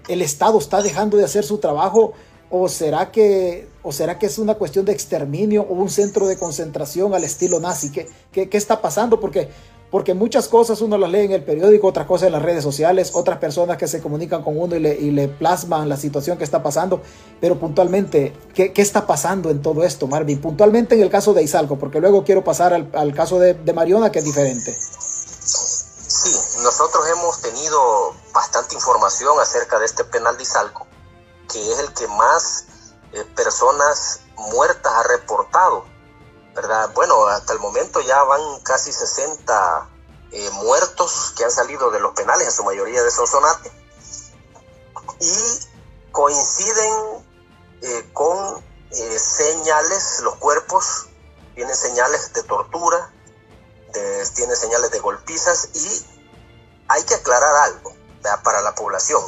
el 0.09 0.23
Estado 0.23 0.59
está 0.59 0.81
dejando 0.81 1.19
de 1.19 1.25
hacer 1.25 1.45
su 1.45 1.59
trabajo 1.59 2.15
¿O 2.49 2.69
será, 2.69 3.11
que, 3.11 3.69
¿O 3.83 3.91
será 3.91 4.19
que 4.19 4.27
es 4.27 4.39
una 4.39 4.55
cuestión 4.55 4.85
de 4.85 4.93
exterminio 4.93 5.63
o 5.63 5.75
un 5.75 5.91
centro 5.91 6.27
de 6.27 6.39
concentración 6.39 7.13
al 7.15 7.25
estilo 7.25 7.59
nazi? 7.59 7.91
¿Qué, 7.91 8.09
qué, 8.33 8.57
está 8.57 8.81
pasando? 8.81 9.19
Porque 9.19 9.49
porque 9.91 10.15
muchas 10.15 10.49
cosas 10.49 10.81
uno 10.81 10.99
las 10.99 11.11
lee 11.11 11.21
en 11.21 11.33
el 11.33 11.45
periódico, 11.45 11.87
otras 11.87 12.07
cosas 12.07 12.27
en 12.27 12.33
las 12.33 12.43
redes 12.43 12.63
sociales, 12.63 13.13
otras 13.15 13.39
personas 13.39 13.77
que 13.77 13.87
se 13.87 14.03
comunican 14.03 14.43
con 14.43 14.59
uno 14.59 14.75
y 14.75 14.81
le, 14.81 15.29
plasman 15.29 15.89
la 15.89 15.97
situación 15.97 16.39
que 16.39 16.45
está 16.45 16.63
pasando, 16.63 17.01
pero 17.41 17.59
puntualmente, 17.59 18.35
¿qué, 18.53 18.73
¿qué, 18.73 18.83
está 18.83 19.07
pasando 19.07 19.49
en 19.49 19.63
todo 19.63 19.85
esto, 19.85 20.07
Marvin? 20.07 20.41
Puntualmente 20.41 20.97
en 20.97 21.03
el 21.03 21.11
caso 21.11 21.35
de 21.35 21.43
Izalco, 21.45 21.79
porque 21.79 22.01
luego 22.01 22.25
quiero 22.25 22.43
pasar 22.43 22.75
al, 22.75 22.91
al 22.95 23.15
caso 23.15 23.39
de, 23.39 23.55
de, 23.55 23.73
Mariona, 23.73 24.11
que 24.11 24.19
es 24.19 24.25
diferente. 24.25 24.77
Sí, 24.81 26.37
nosotros 26.63 27.05
hemos 27.17 27.41
tenido 27.41 28.13
bastante 28.35 28.75
información 28.75 29.39
acerca 29.41 29.79
de 29.79 29.87
este 29.87 30.03
penal 30.05 30.37
de 30.37 30.43
Izalco, 30.43 30.87
que 31.49 31.73
es 31.73 31.79
el 31.79 31.93
que 31.95 32.07
más 32.09 32.67
eh, 33.13 33.25
personas 33.35 34.21
muertas 34.37 34.93
ha 34.93 35.03
reportado 35.05 35.85
¿verdad? 36.57 36.91
Bueno, 36.95 37.27
hasta 37.27 37.53
el 37.53 37.59
momento 37.59 38.01
ya 38.01 38.23
van 38.25 38.41
casi 38.63 38.91
60 38.91 39.91
eh, 40.33 40.51
muertos 40.53 41.35
que 41.37 41.45
han 41.45 41.51
salido 41.51 41.91
de 41.91 42.01
los 42.01 42.15
penales, 42.15 42.47
en 42.47 42.53
su 42.53 42.65
mayoría 42.65 43.03
de 43.03 43.11
Sonsonate, 43.11 43.71
y 45.21 46.11
coinciden 46.13 46.95
eh, 47.83 48.11
con 48.15 48.65
señales, 48.91 50.21
los 50.23 50.37
cuerpos 50.37 51.09
tienen 51.55 51.77
señales 51.77 52.33
de 52.33 52.43
tortura, 52.45 53.13
de, 53.93 54.27
tienen 54.35 54.57
señales 54.57 54.91
de 54.91 55.01
golpizas 55.01 55.69
y 55.75 56.07
hay 56.89 57.03
que 57.03 57.15
aclarar 57.17 57.55
algo 57.65 57.95
para 58.43 58.63
la 58.63 58.75
población. 58.75 59.23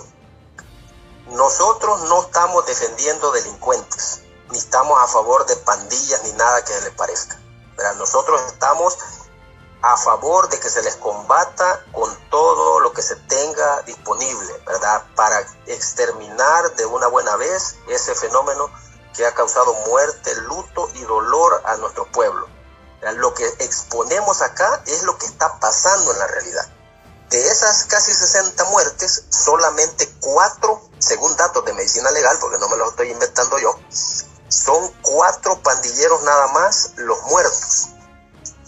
Nosotros 1.30 2.00
no 2.08 2.22
estamos 2.22 2.64
defendiendo 2.66 3.30
delincuentes 3.32 4.22
ni 4.50 4.58
estamos 4.58 4.98
a 4.98 5.06
favor 5.06 5.44
de 5.46 5.56
pandillas 5.56 6.24
ni 6.24 6.32
nada 6.32 6.64
que 6.64 6.80
le 6.80 6.90
parezca. 6.92 7.38
pero 7.76 7.94
Nosotros 7.96 8.40
estamos 8.46 8.96
a 9.82 9.96
favor 9.96 10.48
de 10.48 10.58
que 10.58 10.70
se 10.70 10.82
les 10.82 10.96
combata 10.96 11.84
con 11.92 12.10
todo 12.30 12.80
lo 12.80 12.92
que 12.92 13.02
se 13.02 13.14
tenga 13.14 13.82
disponible, 13.82 14.52
¿verdad? 14.66 15.04
Para 15.14 15.38
exterminar 15.66 16.74
de 16.76 16.86
una 16.86 17.08
buena 17.08 17.36
vez 17.36 17.76
ese 17.88 18.14
fenómeno 18.14 18.70
que 19.14 19.26
ha 19.26 19.34
causado 19.34 19.74
muerte, 19.86 20.34
luto 20.42 20.88
y 20.94 21.02
dolor 21.02 21.62
a 21.64 21.76
nuestro 21.76 22.10
pueblo. 22.10 22.48
Lo 23.16 23.34
que 23.34 23.46
exponemos 23.58 24.42
acá 24.42 24.82
es 24.86 25.02
lo 25.04 25.16
que 25.18 25.26
está 25.26 25.60
pasando 25.60 26.12
en 26.12 26.18
la 26.18 26.26
realidad. 26.26 26.77
De 27.30 27.46
esas 27.46 27.84
casi 27.84 28.12
60 28.12 28.64
muertes, 28.66 29.24
solamente 29.28 30.08
cuatro, 30.20 30.80
según 30.98 31.36
datos 31.36 31.64
de 31.64 31.74
medicina 31.74 32.10
legal, 32.10 32.38
porque 32.40 32.58
no 32.58 32.68
me 32.68 32.76
los 32.76 32.90
estoy 32.90 33.10
inventando 33.10 33.58
yo, 33.58 33.74
son 34.48 34.90
cuatro 35.02 35.60
pandilleros 35.62 36.22
nada 36.22 36.46
más 36.48 36.92
los 36.96 37.22
muertos. 37.24 37.88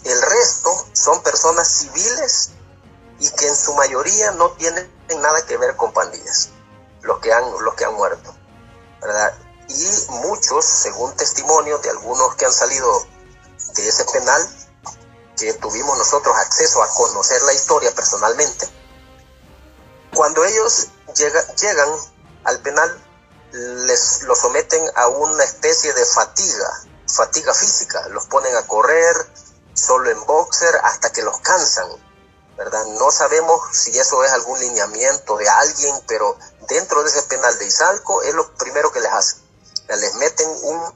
El 0.04 0.20
resto 0.22 0.86
son 0.92 1.22
personas 1.22 1.68
civiles 1.68 2.50
y 3.18 3.30
que 3.30 3.48
en 3.48 3.56
su 3.56 3.74
mayoría 3.74 4.32
no 4.32 4.50
tienen 4.52 4.90
nada 5.20 5.44
que 5.46 5.56
ver 5.56 5.76
con 5.76 5.92
pandillas, 5.92 6.50
los 7.02 7.18
que 7.20 7.32
han, 7.32 7.44
los 7.62 7.74
que 7.74 7.84
han 7.84 7.94
muerto. 7.94 8.34
¿verdad? 9.00 9.34
Y 9.68 10.10
muchos, 10.26 10.64
según 10.64 11.14
testimonios 11.16 11.80
de 11.82 11.90
algunos 11.90 12.34
que 12.34 12.44
han 12.44 12.52
salido 12.52 13.06
de 13.74 13.88
ese 13.88 14.04
penal, 14.06 14.42
tuvimos 15.60 15.96
nosotros 15.98 16.36
acceso 16.36 16.82
a 16.82 16.88
conocer 16.88 17.40
la 17.42 17.52
historia 17.52 17.94
personalmente, 17.94 18.68
cuando 20.14 20.44
ellos 20.44 20.88
llega, 21.14 21.54
llegan 21.54 21.88
al 22.44 22.60
penal 22.60 23.06
les 23.52 24.22
lo 24.22 24.34
someten 24.34 24.82
a 24.94 25.08
una 25.08 25.42
especie 25.44 25.92
de 25.92 26.04
fatiga, 26.04 26.82
fatiga 27.06 27.52
física, 27.52 28.06
los 28.08 28.26
ponen 28.26 28.54
a 28.56 28.66
correr 28.66 29.16
solo 29.74 30.10
en 30.10 30.24
boxer 30.26 30.74
hasta 30.84 31.10
que 31.12 31.22
los 31.22 31.38
cansan, 31.40 31.88
¿verdad? 32.56 32.84
No 32.98 33.10
sabemos 33.10 33.60
si 33.72 33.98
eso 33.98 34.22
es 34.22 34.32
algún 34.32 34.60
lineamiento 34.60 35.36
de 35.36 35.48
alguien, 35.48 35.94
pero 36.06 36.36
dentro 36.68 37.02
de 37.02 37.08
ese 37.08 37.22
penal 37.22 37.58
de 37.58 37.66
Izalco 37.66 38.22
es 38.22 38.34
lo 38.34 38.54
primero 38.54 38.92
que 38.92 39.00
les 39.00 39.12
hacen. 39.12 39.40
Les 39.88 40.14
meten 40.14 40.48
un, 40.62 40.94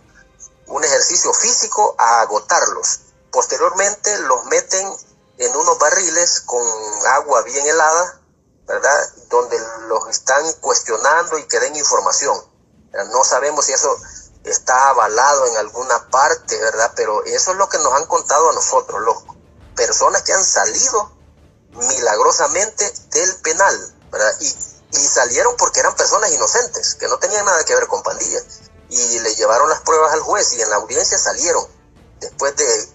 un 0.67 0.85
ejercicio 0.85 1.33
físico 1.33 1.97
a 1.99 2.21
agotarlos. 2.21 3.01
Posteriormente 3.35 4.19
los 4.21 4.47
meten 4.47 4.91
en 5.37 5.55
unos 5.55 5.79
barriles 5.79 6.41
con 6.41 6.63
agua 7.07 7.43
bien 7.43 7.67
helada 7.67 8.25
¿verdad? 8.67 9.09
Donde 9.29 9.59
los 9.89 10.09
están 10.09 10.45
cuestionando 10.61 11.39
y 11.39 11.47
que 11.47 11.61
den 11.61 11.77
información. 11.77 12.37
No 13.13 13.25
sabemos 13.25 13.67
si 13.67 13.73
eso 13.73 13.97
está 14.45 14.91
avalado 14.91 15.47
en 15.47 15.57
alguna 15.57 16.09
parte, 16.11 16.59
¿verdad? 16.59 16.93
Pero 16.97 17.25
eso 17.25 17.53
es 17.53 17.57
lo 17.57 17.69
que 17.69 17.79
nos 17.79 17.93
han 17.93 18.07
contado 18.07 18.51
a 18.51 18.53
nosotros, 18.55 19.01
los 19.03 19.17
personas 19.75 20.23
que 20.23 20.33
han 20.33 20.45
salido 20.45 21.13
milagrosamente 21.71 22.91
del 23.11 23.37
penal, 23.37 23.95
¿verdad? 24.13 24.33
Y, 24.41 24.47
y 24.93 25.09
salieron 25.09 25.57
porque 25.57 25.81
eran 25.81 25.97
personas 25.97 26.31
inocentes, 26.31 26.95
que 26.95 27.09
no 27.09 27.19
tenían 27.19 27.45
nada 27.45 27.65
que 27.65 27.75
ver 27.75 27.89
con 27.89 28.03
pandillas. 28.03 28.45
Y 28.89 29.19
le 29.19 29.35
llevaron 29.35 29.69
las 29.69 29.81
pruebas 29.81 30.13
al 30.13 30.21
juez 30.21 30.53
y 30.53 30.63
en 30.63 30.71
la 30.71 30.77
audiencia 30.77 31.19
salieron, 31.19 31.67
después 32.21 32.55
de, 32.55 32.89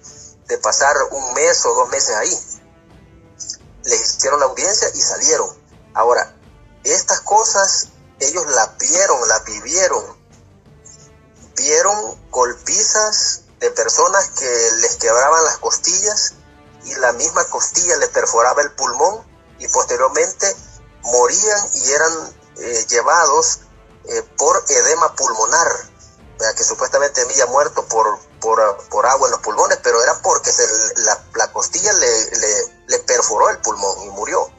de 0.50 0.58
pasar 0.58 0.96
un 1.12 1.34
mes 1.34 1.66
o 1.66 1.74
dos 1.76 1.90
meses 1.90 2.16
ahí. 2.16 2.40
Les 3.84 4.02
hicieron 4.02 4.40
la 4.40 4.48
audiencia 4.48 4.90
y 4.94 5.02
salieron. 5.02 5.50
Ahora, 5.94 6.36
estas 6.84 7.22
cosas 7.22 7.90
ellos 8.20 8.46
las 8.48 8.78
vieron, 8.78 9.28
las 9.28 9.46
vivieron. 9.46 10.20
Vieron 11.56 12.30
golpizas 12.32 13.44
de 13.60 13.70
personas 13.72 14.30
que 14.30 14.72
les 14.82 14.96
quebraban 14.96 15.44
las 15.46 15.58
costillas 15.58 16.34
y 16.86 16.96
la 16.96 17.14
misma 17.14 17.46
costilla 17.46 17.98
les 17.98 18.10
perforaba 18.10 18.62
el 18.62 18.72
pulmón 18.72 19.24
y 19.60 19.68
posteriormente 19.68 20.56
morían 21.04 21.70
y 21.74 21.92
eran 21.92 22.38
eh, 22.58 22.86
llevados 22.88 23.60
eh, 24.06 24.24
por 24.38 24.64
edema 24.70 25.16
pulmonar, 25.16 25.68
que 26.56 26.64
supuestamente 26.64 27.22
había 27.22 27.46
muerto 27.48 27.86
por, 27.86 28.18
por, 28.40 28.60
por, 28.90 29.06
agua 29.06 29.28
en 29.28 29.32
los 29.32 29.42
pulmones, 29.42 29.80
pero 29.84 30.02
era 30.02 30.22
porque 30.22 30.52
se, 30.52 30.66
la, 30.98 31.24
la, 31.36 31.52
costilla 31.52 31.94
le, 31.94 32.32
le, 32.38 32.74
le 32.88 33.00
perforó 33.00 33.50
el 33.50 33.60
pulmón 33.60 34.02
y 34.04 34.10
murió 34.10 34.50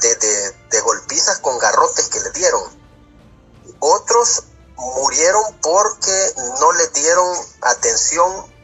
de, 0.00 0.14
de, 0.16 0.50
de, 0.70 0.80
golpizas 0.80 1.38
con 1.38 1.58
garrotes 1.58 2.08
que 2.08 2.20
le 2.20 2.30
dieron. 2.30 2.62
Otros 3.80 4.44
murieron 4.76 5.58
porque 5.60 6.34
no 6.60 6.72
le 6.72 6.88
dieron 6.88 7.36
atención 7.62 8.54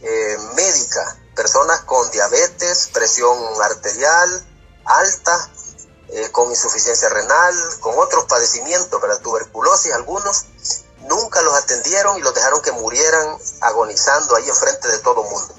eh, 0.00 0.38
médica. 0.54 1.18
Personas 1.34 1.80
con 1.82 2.10
diabetes, 2.10 2.90
presión 2.92 3.38
arterial 3.62 4.44
alta, 4.88 5.50
eh, 6.08 6.30
con 6.32 6.50
insuficiencia 6.50 7.08
renal, 7.10 7.54
con 7.80 7.98
otros 7.98 8.24
padecimientos, 8.24 9.00
¿verdad? 9.00 9.20
tuberculosis 9.20 9.92
algunos, 9.92 10.46
nunca 11.08 11.42
los 11.42 11.54
atendieron 11.54 12.18
y 12.18 12.20
los 12.20 12.34
dejaron 12.34 12.62
que 12.62 12.72
murieran 12.72 13.38
agonizando 13.60 14.36
ahí 14.36 14.48
enfrente 14.48 14.88
de 14.88 14.98
todo 14.98 15.22
mundo. 15.24 15.54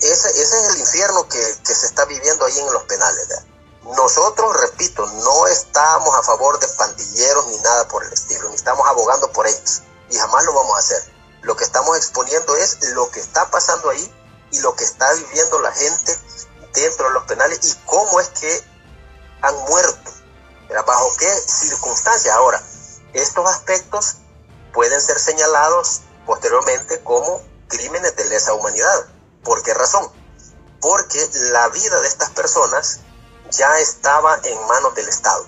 Ese, 0.00 0.28
es 0.42 0.52
el 0.52 0.80
infierno 0.80 1.28
que, 1.28 1.42
se 1.42 1.86
está 1.86 2.04
viviendo 2.06 2.44
ahí 2.44 2.58
en 2.58 2.72
los 2.72 2.82
penales. 2.84 3.28
Nosotros, 3.82 4.60
repito, 4.60 5.04
no 5.06 5.46
estamos 5.46 6.14
a 6.16 6.22
favor 6.22 6.58
de 6.58 6.68
pandilleros 6.68 7.46
ni 7.48 7.58
nada 7.58 7.88
por 7.88 8.04
el 8.04 8.12
estilo, 8.12 8.48
ni 8.48 8.54
estamos 8.54 8.86
abogando 8.88 9.30
por 9.32 9.46
ellos, 9.46 9.82
y 10.10 10.16
jamás 10.16 10.44
lo 10.44 10.54
vamos 10.54 10.76
a 10.76 10.78
hacer. 10.78 11.02
Lo 11.42 11.56
que 11.56 11.64
estamos 11.64 11.96
exponiendo 11.96 12.56
es 12.56 12.78
lo 12.90 13.10
que 13.10 13.20
está 13.20 13.50
pasando 13.50 13.90
ahí 13.90 14.14
y 14.52 14.60
lo 14.60 14.74
que 14.74 14.84
está 14.84 15.12
viviendo 15.14 15.58
la 15.60 15.72
gente 15.72 16.18
dentro 16.74 17.08
de 17.08 17.14
los 17.14 17.24
penales 17.24 17.58
y 17.62 17.74
cómo 17.86 18.20
es 18.20 18.28
que 18.28 18.62
han 19.42 19.56
muerto, 19.64 20.10
bajo 20.86 21.16
qué 21.18 21.30
circunstancias. 21.46 22.34
Ahora, 22.34 22.62
estos 23.12 23.46
aspectos 23.48 24.16
pueden 24.72 25.00
ser 25.00 25.18
señalados 25.18 26.02
posteriormente 26.26 27.02
como 27.02 27.42
crímenes 27.68 28.14
de 28.16 28.24
lesa 28.26 28.54
humanidad. 28.54 29.06
¿Por 29.42 29.62
qué 29.62 29.74
razón? 29.74 30.10
Porque 30.80 31.28
la 31.52 31.68
vida 31.68 32.00
de 32.00 32.08
estas 32.08 32.30
personas 32.30 33.00
ya 33.50 33.78
estaba 33.78 34.38
en 34.44 34.66
manos 34.66 34.94
del 34.94 35.08
Estado. 35.08 35.46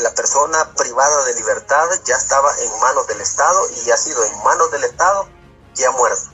La 0.00 0.14
persona 0.14 0.72
privada 0.74 1.24
de 1.24 1.34
libertad 1.34 1.88
ya 2.04 2.16
estaba 2.16 2.56
en 2.58 2.80
manos 2.80 3.06
del 3.08 3.20
Estado 3.20 3.60
y 3.84 3.90
ha 3.90 3.96
sido 3.96 4.24
en 4.24 4.42
manos 4.42 4.70
del 4.70 4.84
Estado 4.84 5.28
y 5.76 5.84
ha 5.84 5.90
muerto. 5.90 6.30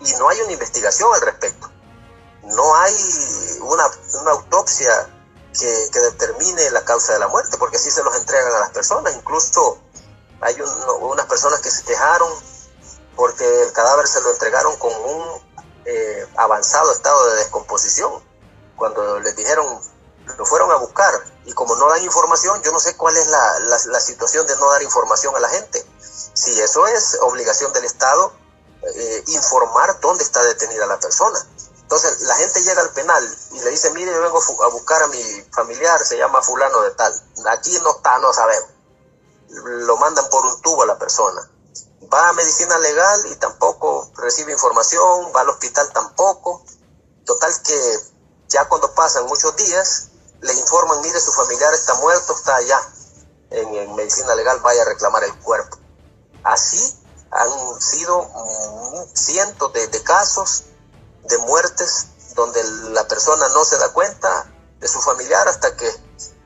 Y 0.00 0.12
no 0.14 0.28
hay 0.28 0.40
una 0.42 0.52
investigación 0.52 1.12
al 1.14 1.22
respecto. 1.22 1.70
No 2.42 2.76
hay 2.76 2.94
una, 3.62 3.90
una 4.20 4.30
autopsia 4.32 5.08
que, 5.58 5.88
que, 5.90 5.98
determine 5.98 6.70
la 6.70 6.84
causa 6.84 7.14
de 7.14 7.18
la 7.18 7.28
muerte, 7.28 7.56
porque 7.58 7.76
así 7.76 7.90
se 7.90 8.04
los 8.04 8.14
entregan 8.14 8.52
a 8.52 8.60
las 8.60 8.70
personas. 8.70 9.16
Incluso 9.16 9.80
hay 10.40 10.56
unas 11.00 11.26
personas 11.26 11.60
que 11.60 11.70
se 11.70 11.84
quejaron 11.84 12.30
porque 13.14 13.62
el 13.62 13.72
cadáver 13.72 14.06
se 14.06 14.20
lo 14.20 14.30
entregaron 14.30 14.76
con 14.76 14.92
un 14.92 15.42
eh, 15.84 16.26
avanzado 16.36 16.92
estado 16.92 17.30
de 17.30 17.36
descomposición 17.36 18.22
cuando 18.76 19.20
les 19.20 19.34
dijeron 19.36 19.80
lo 20.36 20.44
fueron 20.44 20.70
a 20.72 20.76
buscar 20.76 21.14
y 21.44 21.52
como 21.52 21.76
no 21.76 21.88
dan 21.88 22.02
información, 22.02 22.60
yo 22.62 22.72
no 22.72 22.80
sé 22.80 22.96
cuál 22.96 23.16
es 23.16 23.28
la, 23.28 23.58
la, 23.60 24.00
situación 24.00 24.46
de 24.46 24.56
no 24.56 24.70
dar 24.70 24.82
información 24.82 25.34
a 25.36 25.40
la 25.40 25.48
gente. 25.48 25.86
Si 26.34 26.60
eso 26.60 26.86
es 26.88 27.16
obligación 27.22 27.72
del 27.72 27.84
Estado, 27.84 28.32
eh, 28.82 29.24
informar 29.28 30.00
dónde 30.00 30.24
está 30.24 30.42
detenida 30.42 30.84
la 30.86 30.98
persona. 30.98 31.38
Entonces 31.80 32.20
la 32.22 32.34
gente 32.34 32.60
llega 32.64 32.82
al 32.82 32.90
penal 32.90 33.38
y 33.52 33.60
le 33.60 33.70
dice, 33.70 33.90
mire, 33.90 34.12
yo 34.12 34.20
vengo 34.20 34.42
a 34.64 34.68
buscar 34.68 35.04
a 35.04 35.06
mi 35.06 35.22
familiar, 35.52 36.04
se 36.04 36.18
llama 36.18 36.42
fulano 36.42 36.82
de 36.82 36.90
tal. 36.90 37.14
Aquí 37.50 37.78
no 37.80 37.92
está, 37.92 38.18
no 38.18 38.32
sabemos. 38.32 38.70
Lo 39.48 39.96
mandan 39.96 40.28
por 40.30 40.44
un 40.44 40.60
tubo 40.62 40.82
a 40.82 40.86
la 40.86 40.98
persona. 40.98 41.50
Va 42.12 42.28
a 42.28 42.32
medicina 42.34 42.78
legal 42.78 43.26
y 43.32 43.36
tampoco 43.36 44.10
recibe 44.16 44.52
información, 44.52 45.32
va 45.34 45.40
al 45.40 45.48
hospital 45.50 45.90
tampoco. 45.92 46.64
Total 47.24 47.52
que 47.62 47.98
ya 48.48 48.68
cuando 48.68 48.94
pasan 48.94 49.26
muchos 49.26 49.56
días, 49.56 50.08
le 50.40 50.54
informan, 50.54 51.00
mire, 51.00 51.20
su 51.20 51.32
familiar 51.32 51.72
está 51.74 51.94
muerto, 51.94 52.34
está 52.34 52.56
allá. 52.56 52.80
En, 53.50 53.94
medicina 53.94 54.34
legal 54.34 54.60
vaya 54.60 54.82
a 54.82 54.84
reclamar 54.86 55.24
el 55.24 55.36
cuerpo. 55.40 55.78
Así 56.44 57.02
han 57.30 57.80
sido 57.80 58.22
mm, 58.22 59.14
cientos 59.14 59.72
de, 59.72 60.02
casos 60.02 60.64
de 61.24 61.38
muertes 61.38 62.06
donde 62.34 62.62
la 62.90 63.06
persona 63.08 63.48
no 63.48 63.64
se 63.64 63.78
da 63.78 63.92
cuenta 63.92 64.52
de 64.78 64.88
su 64.88 65.00
familiar 65.00 65.48
hasta 65.48 65.76
que 65.76 65.90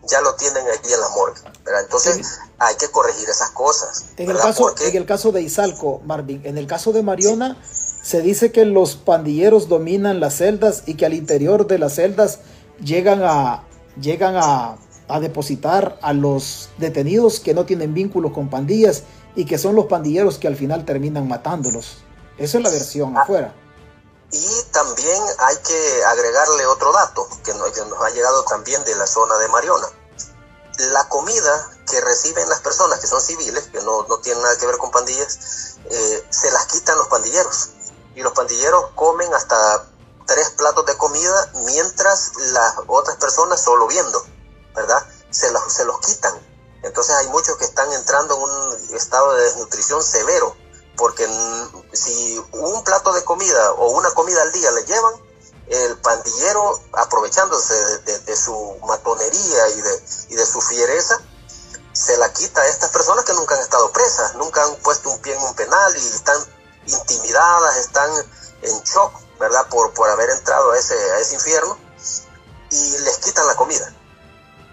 ya 0.08 0.20
lo 0.20 0.34
tienen 0.34 0.64
allí 0.66 0.92
en 0.92 1.00
la 1.00 1.08
morgue. 1.10 1.40
Entonces 1.82 2.40
hay 2.58 2.74
que 2.76 2.88
corregir 2.90 3.28
esas 3.28 3.50
cosas. 3.50 4.06
En 4.16 4.30
el, 4.30 4.36
caso, 4.36 4.74
en 4.80 4.96
el 4.96 5.06
caso 5.06 5.32
de 5.32 5.42
Izalco, 5.42 6.00
Marvin, 6.04 6.40
en 6.44 6.58
el 6.58 6.66
caso 6.66 6.92
de 6.92 7.02
Mariona, 7.02 7.56
se 7.62 8.22
dice 8.22 8.50
que 8.50 8.64
los 8.64 8.96
pandilleros 8.96 9.68
dominan 9.68 10.20
las 10.20 10.36
celdas 10.36 10.84
y 10.86 10.94
que 10.94 11.06
al 11.06 11.14
interior 11.14 11.66
de 11.66 11.78
las 11.78 11.94
celdas 11.94 12.40
llegan 12.82 13.22
a, 13.22 13.64
llegan 14.00 14.34
a, 14.36 14.78
depositar 15.20 15.98
a 16.02 16.12
los 16.12 16.68
detenidos 16.78 17.40
que 17.40 17.52
no 17.52 17.66
tienen 17.66 17.94
vínculos 17.94 18.32
con 18.32 18.48
pandillas 18.48 19.02
y 19.34 19.44
que 19.44 19.58
son 19.58 19.74
los 19.74 19.86
pandilleros 19.86 20.38
que 20.38 20.46
al 20.46 20.54
final 20.54 20.84
terminan 20.84 21.26
matándolos. 21.26 21.98
Esa 22.38 22.58
es 22.58 22.64
la 22.64 22.70
versión 22.70 23.16
ah, 23.16 23.22
afuera. 23.22 23.52
Y 24.32 24.38
también 24.72 25.22
hay 25.38 25.56
que 25.58 26.04
agregarle 26.04 26.66
otro 26.66 26.92
dato 26.92 27.28
que 27.44 27.54
nos, 27.54 27.70
ha 28.02 28.10
llegado 28.10 28.44
también 28.44 28.82
de 28.84 28.94
la 28.94 29.06
zona 29.06 29.36
de 29.38 29.48
Mariona. 29.48 29.88
La 30.92 31.08
comida 31.08 31.70
que 31.88 32.00
reciben 32.00 32.48
las 32.48 32.60
personas 32.60 33.00
que 33.00 33.06
son 33.06 33.20
civiles, 33.20 33.68
que 33.72 33.80
no, 33.82 34.04
tienen 34.22 34.42
nada 34.42 34.56
que 34.56 34.66
ver 34.66 34.78
con 34.78 34.90
pandillas, 34.90 35.76
eh, 35.84 36.26
se 36.30 36.50
las 36.50 36.66
quitan 36.66 36.96
los 36.96 37.08
pandilleros. 37.08 37.70
Y 38.14 38.22
los 38.22 38.32
pandilleros 38.32 38.90
comen 38.94 39.32
hasta 39.34 39.86
tres 40.26 40.50
platos 40.50 40.86
de 40.86 40.96
comida 40.96 41.52
mientras 41.66 42.32
las 42.36 42.74
otras 42.86 43.16
personas 43.16 43.60
solo 43.60 43.86
viendo, 43.86 44.24
¿verdad? 44.74 45.04
Se 45.30 45.50
los, 45.50 45.72
se 45.72 45.84
los 45.84 45.98
quitan. 46.00 46.34
Entonces 46.82 47.14
hay 47.16 47.28
muchos 47.28 47.56
que 47.56 47.64
están 47.64 47.92
entrando 47.92 48.36
en 48.36 48.42
un 48.42 48.96
estado 48.96 49.34
de 49.34 49.44
desnutrición 49.44 50.02
severo, 50.02 50.56
porque 51.00 51.26
si 51.94 52.38
un 52.52 52.84
plato 52.84 53.12
de 53.14 53.24
comida 53.24 53.72
o 53.72 53.90
una 53.92 54.10
comida 54.10 54.42
al 54.42 54.52
día 54.52 54.70
le 54.70 54.84
llevan, 54.84 55.14
el 55.66 55.96
pandillero, 55.98 56.78
aprovechándose 56.92 57.74
de, 58.00 58.36
su 58.36 58.76
matonería 58.86 59.68
y 59.70 59.80
de, 59.80 60.04
y 60.28 60.34
de 60.34 60.44
su 60.44 60.60
fiereza, 60.60 61.16
se 61.92 62.18
la 62.18 62.30
quita 62.34 62.60
a 62.60 62.66
estas 62.66 62.90
personas 62.90 63.24
que 63.24 63.32
nunca 63.32 63.54
han 63.54 63.62
estado 63.62 63.90
presas, 63.92 64.34
nunca 64.34 64.62
han 64.62 64.76
puesto 64.76 65.08
un 65.08 65.18
pie 65.20 65.34
en 65.34 65.42
un 65.42 65.54
penal 65.54 65.96
y 65.96 66.06
están 66.06 66.38
intimidadas, 66.86 67.76
están 67.78 68.10
en 68.62 68.82
shock 68.82 69.12
¿verdad? 69.38 69.66
Por, 69.68 69.94
por 69.94 70.10
haber 70.10 70.28
entrado 70.28 70.72
a 70.72 70.78
ese, 70.78 70.94
a 71.12 71.18
ese 71.18 71.34
infierno 71.34 71.78
y 72.70 72.98
les 72.98 73.18
quitan 73.18 73.46
la 73.46 73.56
comida. 73.56 73.90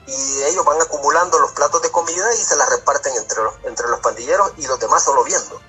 Y 0.08 0.44
ellos 0.44 0.66
van 0.66 0.82
acumulando 0.82 1.40
los 1.40 1.54
platos 1.54 1.82
de 1.82 1.92
comida 1.92 2.34
y 2.36 2.44
se 2.44 2.58
las 2.58 2.70
reparten 2.70 3.16
entre 3.16 3.44
los, 3.44 3.54
entre 3.64 3.88
los 3.88 4.02
pandilleros 4.02 4.52
y 4.58 4.68
los 4.68 4.78
demás 4.78 5.04
solo 5.04 5.24
viendo. 5.24 5.62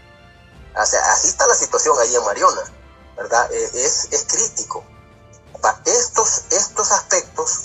O 0.79 0.87
sea, 0.87 1.13
así 1.13 1.29
está 1.29 1.47
la 1.47 1.55
situación 1.55 1.99
ahí 1.99 2.15
en 2.15 2.25
Mariona, 2.25 2.63
¿verdad? 3.17 3.51
E, 3.53 3.85
es, 3.85 4.09
es 4.11 4.25
crítico. 4.25 4.85
Estos, 5.85 6.45
estos 6.51 6.93
aspectos 6.93 7.61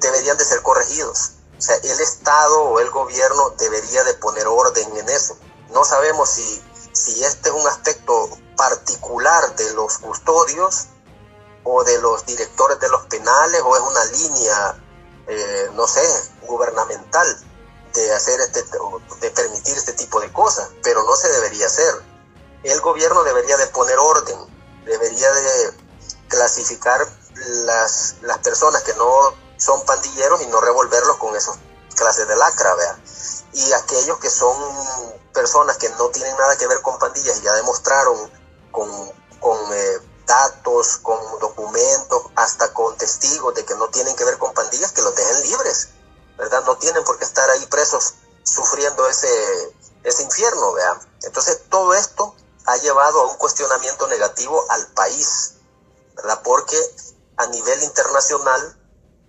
deberían 0.00 0.36
de 0.36 0.44
ser 0.44 0.60
corregidos. 0.62 1.32
O 1.56 1.60
sea, 1.60 1.76
el 1.76 2.00
Estado 2.00 2.62
o 2.62 2.80
el 2.80 2.90
gobierno 2.90 3.50
debería 3.58 4.04
de 4.04 4.14
poner 4.14 4.46
orden 4.46 4.96
en 4.96 5.08
eso. 5.08 5.36
No 5.70 5.84
sabemos 5.84 6.28
si, 6.30 6.62
si 6.92 7.24
este 7.24 7.48
es 7.50 7.54
un 7.54 7.66
aspecto 7.66 8.28
particular 8.56 9.54
de 9.56 9.72
los 9.74 9.98
custodios 9.98 10.86
o 11.64 11.84
de 11.84 11.98
los 12.00 12.26
directores 12.26 12.80
de 12.80 12.88
los 12.88 13.06
penales 13.06 13.62
o 13.64 13.76
es 13.76 13.82
una 13.82 14.04
línea, 14.04 14.84
eh, 15.28 15.70
no 15.74 15.86
sé, 15.86 16.02
gubernamental 16.42 17.26
de 17.94 18.12
hacer 18.12 18.40
este, 18.40 18.64
de 19.20 19.30
permitir 19.30 19.76
este 19.76 19.92
tipo 19.92 20.20
de 20.20 20.32
cosas, 20.32 20.68
pero 20.82 21.02
no 21.04 21.16
se 21.16 21.28
debería 21.28 21.66
hacer. 21.66 22.15
El 22.66 22.80
gobierno 22.80 23.22
debería 23.22 23.56
de 23.58 23.68
poner 23.68 23.96
orden, 23.96 24.36
debería 24.84 25.30
de 25.30 25.72
clasificar 26.26 27.06
las, 27.64 28.16
las 28.22 28.38
personas 28.38 28.82
que 28.82 28.92
no 28.94 29.06
son 29.56 29.84
pandilleros 29.84 30.42
y 30.42 30.48
no 30.48 30.60
revolverlos 30.60 31.16
con 31.18 31.36
esas 31.36 31.56
clases 31.94 32.26
de 32.26 32.34
lacra, 32.34 32.74
¿vea? 32.74 32.98
Y 33.52 33.72
aquellos 33.72 34.18
que 34.18 34.28
son 34.28 34.56
personas 35.32 35.76
que 35.76 35.88
no 35.90 36.08
tienen 36.08 36.36
nada 36.36 36.56
que 36.56 36.66
ver 36.66 36.82
con 36.82 36.98
pandillas 36.98 37.38
y 37.38 37.42
ya 37.42 37.52
demostraron 37.54 38.32
con, 38.72 39.12
eh, 39.72 39.98
datos, 40.26 40.96
con 40.96 41.38
documentos, 41.38 42.22
hasta 42.34 42.72
con 42.72 42.96
testigos 42.96 43.54
de 43.54 43.64
que 43.64 43.76
no 43.76 43.86
tienen 43.90 44.16
que 44.16 44.24
ver 44.24 44.38
con 44.38 44.52
pandillas, 44.54 44.90
que 44.90 45.02
los 45.02 45.14
dejen 45.14 45.40
libres, 45.42 45.90
¿verdad? 46.36 46.64
No 46.66 46.76
tienen 46.78 47.04
por 47.04 47.16
qué 47.16 47.26
estar 47.26 47.48
ahí 47.48 47.64
presos 47.66 48.14
sufriendo 48.42 49.06
ese, 49.08 49.72
ese 50.02 50.24
infierno, 50.24 50.72
¿verdad? 50.72 51.00
Entonces 51.22 51.60
todo 51.70 51.94
esto 51.94 52.34
ha 52.66 52.76
llevado 52.78 53.20
a 53.20 53.30
un 53.30 53.36
cuestionamiento 53.36 54.06
negativo 54.08 54.64
al 54.70 54.86
país. 54.88 55.54
Porque 56.42 56.76
a 57.36 57.46
nivel 57.46 57.82
internacional 57.82 58.78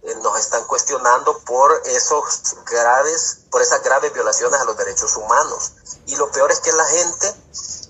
eh, 0.04 0.16
nos 0.24 0.40
están 0.40 0.66
cuestionando 0.66 1.40
por 1.40 1.82
esos 1.86 2.56
graves, 2.66 3.40
por 3.52 3.62
esas 3.62 3.84
graves 3.84 4.14
violaciones 4.14 4.60
a 4.60 4.66
los 4.66 4.78
derechos 4.78 5.16
humanos. 5.18 5.74
Y 6.06 6.16
lo 6.16 6.32
peor 6.32 6.52
es 6.52 6.60
que 6.60 6.72
la 6.72 6.86
gente 6.86 7.36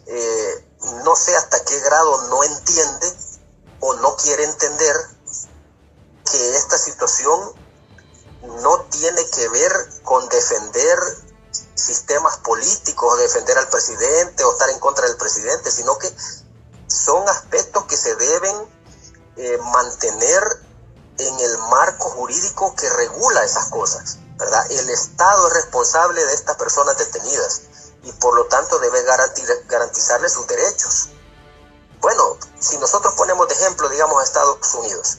eh, 0.07 0.67
no 1.03 1.15
sé 1.15 1.35
hasta 1.35 1.63
qué 1.63 1.79
grado 1.81 2.21
no 2.29 2.43
entiende 2.43 3.13
o 3.79 3.93
no 3.95 4.15
quiere 4.15 4.45
entender 4.45 4.95
que 6.31 6.55
esta 6.55 6.77
situación 6.77 7.53
no 8.61 8.85
tiene 8.85 9.25
que 9.29 9.47
ver 9.49 9.71
con 10.03 10.27
defender 10.29 10.97
sistemas 11.77 12.37
políticos, 12.37 13.19
defender 13.19 13.57
al 13.57 13.69
presidente 13.69 14.43
o 14.43 14.51
estar 14.51 14.69
en 14.69 14.79
contra 14.79 15.07
del 15.07 15.17
presidente, 15.17 15.71
sino 15.71 15.97
que 15.97 16.11
son 16.87 17.27
aspectos 17.29 17.85
que 17.85 17.97
se 17.97 18.15
deben 18.15 18.55
eh, 19.37 19.57
mantener 19.71 20.43
en 21.19 21.39
el 21.39 21.57
marco 21.69 22.09
jurídico 22.09 22.75
que 22.75 22.89
regula 22.89 23.43
esas 23.43 23.69
cosas, 23.69 24.17
¿verdad? 24.37 24.65
El 24.71 24.89
Estado 24.89 25.47
es 25.47 25.53
responsable 25.53 26.23
de 26.23 26.33
estas 26.33 26.55
personas 26.57 26.97
detenidas 26.97 27.61
y 28.03 28.11
por 28.13 28.35
lo 28.35 28.45
tanto 28.45 28.79
debe 28.79 29.03
garantizarle 29.67 30.29
sus 30.29 30.47
derechos. 30.47 31.09
Bueno, 31.99 32.37
si 32.59 32.77
nosotros 32.77 33.13
ponemos 33.15 33.47
de 33.47 33.55
ejemplo, 33.55 33.89
digamos, 33.89 34.21
a 34.21 34.23
Estados 34.23 34.73
Unidos, 34.75 35.17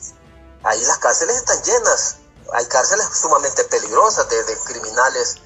ahí 0.63 0.81
las 0.85 0.99
cárceles 0.99 1.37
están 1.37 1.63
llenas, 1.63 2.17
hay 2.53 2.67
cárceles 2.67 3.07
sumamente 3.13 3.65
peligrosas 3.65 4.29
de, 4.29 4.59
criminales 4.65 5.37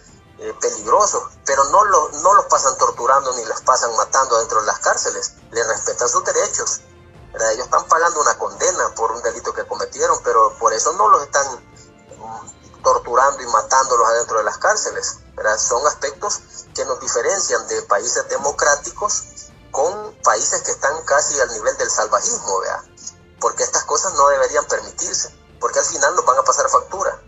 eh, 0.42 0.52
peligrosos, 0.60 1.22
pero 1.46 1.62
no, 1.66 1.84
lo, 1.84 2.08
no 2.08 2.34
los 2.34 2.46
pasan 2.46 2.76
torturando 2.76 3.32
ni 3.34 3.44
los 3.44 3.60
pasan 3.60 3.94
matando 3.94 4.38
dentro 4.38 4.60
de 4.60 4.66
las 4.66 4.80
cárceles, 4.80 5.34
les 5.52 5.64
respetan 5.68 6.08
sus 6.08 6.24
derechos. 6.24 6.80
Ellos 7.52 7.64
están 7.64 7.86
pagando 7.86 8.20
una 8.20 8.36
condena 8.36 8.92
por 8.96 9.12
un 9.12 9.22
delito 9.22 9.54
que 9.54 9.64
cometieron, 9.68 10.18
pero 10.24 10.58
por 10.58 10.72
eso 10.72 10.92
no 10.94 11.08
los 11.10 11.22
están 11.22 11.46
mm, 11.54 12.82
torturando 12.82 13.40
y 13.40 13.46
matándolos 13.46 14.08
adentro 14.08 14.38
de 14.38 14.44
las 14.44 14.58
cárceles. 14.58 15.18
Son 15.58 15.86
aspectos 15.86 16.40
que 16.74 16.84
nos 16.86 16.98
diferencian 16.98 17.64
de 17.68 17.82
países 17.82 18.28
democráticos 18.28 19.22
con 19.70 20.12
países 20.24 20.62
que 20.62 20.72
están 20.72 21.04
casi 21.04 21.40
al 21.40 21.52
nivel 21.52 21.76
del 21.76 21.90
salvajismo, 21.90 22.62
porque 23.40 23.62
estas 23.62 23.84
cosas 23.84 24.12
no 24.14 24.28
deberían 24.28 24.64
permitirse, 24.64 25.32
porque 25.60 25.78
al 25.78 25.84
final 25.84 26.16
nos 26.16 26.24
van 26.24 26.38
a 26.38 26.42
pasar 26.42 26.68
factura. 26.68 27.22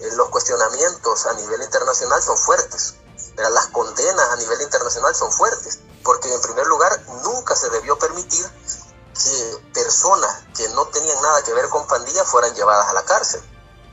Los 0.00 0.28
cuestionamientos 0.30 1.26
a 1.26 1.34
nivel 1.34 1.62
internacional 1.62 2.22
son 2.22 2.38
fuertes, 2.38 2.94
las 3.36 3.66
condenas 3.68 4.28
a 4.30 4.36
nivel 4.36 4.60
internacional 4.62 5.14
son 5.14 5.32
fuertes, 5.32 5.80
porque 6.02 6.32
en 6.32 6.40
primer 6.40 6.66
lugar 6.66 7.04
nunca 7.24 7.54
se 7.54 7.68
debió 7.70 7.98
permitir 7.98 8.44
que 9.14 9.64
personas 9.74 10.44
que 10.56 10.68
no 10.70 10.86
tenían 10.86 11.20
nada 11.20 11.42
que 11.42 11.52
ver 11.52 11.68
con 11.68 11.86
pandillas 11.86 12.26
fueran 12.26 12.54
llevadas 12.54 12.88
a 12.88 12.94
la 12.94 13.04
cárcel. 13.04 13.42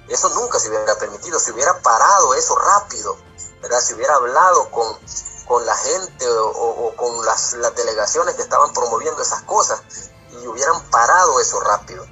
Eso 0.07 0.29
nunca 0.29 0.59
se 0.59 0.69
hubiera 0.69 0.95
permitido, 0.97 1.39
se 1.39 1.51
hubiera 1.51 1.81
parado 1.81 2.33
eso 2.33 2.55
rápido 2.57 3.17
si 3.81 3.93
hubiera 3.93 4.15
hablado 4.15 4.69
con, 4.71 4.97
con 5.45 5.65
la 5.65 5.75
gente 5.75 6.25
o, 6.29 6.93
con 6.95 7.25
las, 7.25 7.55
delegaciones 7.75 8.35
que 8.35 8.41
estaban 8.41 8.73
promoviendo 8.73 9.21
esas 9.21 9.41
cosas 9.43 9.81
y 10.29 10.47
hubieran 10.47 10.81
parado 10.89 11.39
eso 11.39 11.59
rápido. 11.61 12.05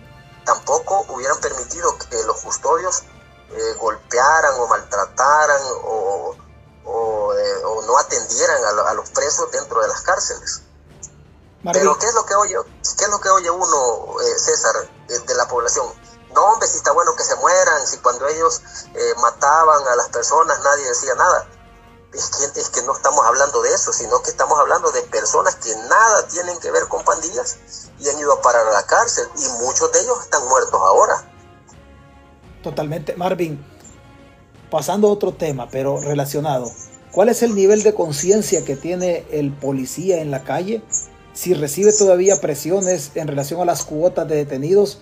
Tampoco 0.45 1.05
hubieran 1.09 1.39
permitido 1.39 1.97
que 1.97 2.23
los 2.23 2.41
custodios 2.41 3.03
eh, 3.51 3.73
golpearan 3.79 4.59
o 4.59 4.67
maltrataran 4.67 5.61
o, 5.83 6.35
no 7.85 7.97
atendieran 7.99 8.63
a, 8.65 8.93
los 8.93 9.09
presos 9.11 9.51
dentro 9.51 9.79
de 9.79 9.87
las 9.87 10.01
cárceles. 10.01 10.63
Pero 11.71 11.97
¿qué 11.99 12.07
es 12.07 12.13
lo 12.15 12.25
que 12.25 12.33
oye, 12.33 12.55
qué 12.97 13.03
es 13.03 13.09
lo 13.09 13.19
que 13.19 13.29
oye 13.29 13.49
uno, 13.49 14.15
César, 14.37 14.89
de 15.07 15.35
la 15.35 15.47
población? 15.47 15.85
No, 16.33 16.45
hombre, 16.45 16.67
si 16.67 16.77
está 16.77 16.91
bueno 16.91 17.15
que 17.15 17.23
se 17.23 17.35
mueran, 17.35 17.85
si 17.85 17.99
cuando 17.99 18.27
ellos 18.27 18.61
mataban 19.21 19.87
a 19.87 19.95
las 19.95 20.09
personas 20.09 20.59
nadie 20.61 20.87
decía 20.87 21.13
nada 21.13 21.47
es 22.15 22.69
que, 22.69 22.81
no 22.83 22.93
estamos 22.93 23.25
hablando 23.25 23.61
de 23.61 23.73
eso, 23.73 23.91
sino 23.91 24.21
que 24.21 24.29
estamos 24.29 24.57
hablando 24.57 24.91
de 24.91 25.01
personas 25.03 25.55
que 25.55 25.75
nada 25.75 26.27
tienen 26.27 26.59
que 26.59 26.71
ver 26.71 26.87
con 26.87 27.03
pandillas 27.03 27.57
y 27.99 28.09
han 28.09 28.17
ido 28.19 28.33
a 28.33 28.41
parar 28.41 28.67
a 28.67 28.71
la 28.71 28.85
cárcel 28.85 29.29
y 29.35 29.47
muchos 29.63 29.91
de 29.91 30.01
ellos 30.01 30.21
están 30.21 30.45
muertos 30.47 30.79
ahora. 30.81 31.31
Totalmente. 32.65 33.13
Marvin, 33.15 33.59
pasando 34.71 35.07
a 35.07 35.11
otro 35.11 35.31
tema, 35.33 35.69
pero 35.69 36.01
relacionado. 36.01 36.71
¿Cuál 37.11 37.29
es 37.29 37.43
el 37.43 37.53
nivel 37.53 37.83
de 37.83 37.93
conciencia 37.93 38.65
que 38.65 38.75
tiene 38.75 39.23
el 39.31 39.51
policía 39.51 40.19
en 40.19 40.31
la 40.31 40.41
calle? 40.41 40.81
Si 41.33 41.53
recibe 41.53 41.93
todavía 41.93 42.41
presiones 42.41 43.11
en 43.13 43.27
relación 43.27 43.61
a 43.61 43.65
las 43.65 43.83
cuotas 43.83 44.27
de 44.27 44.37
detenidos, 44.37 44.97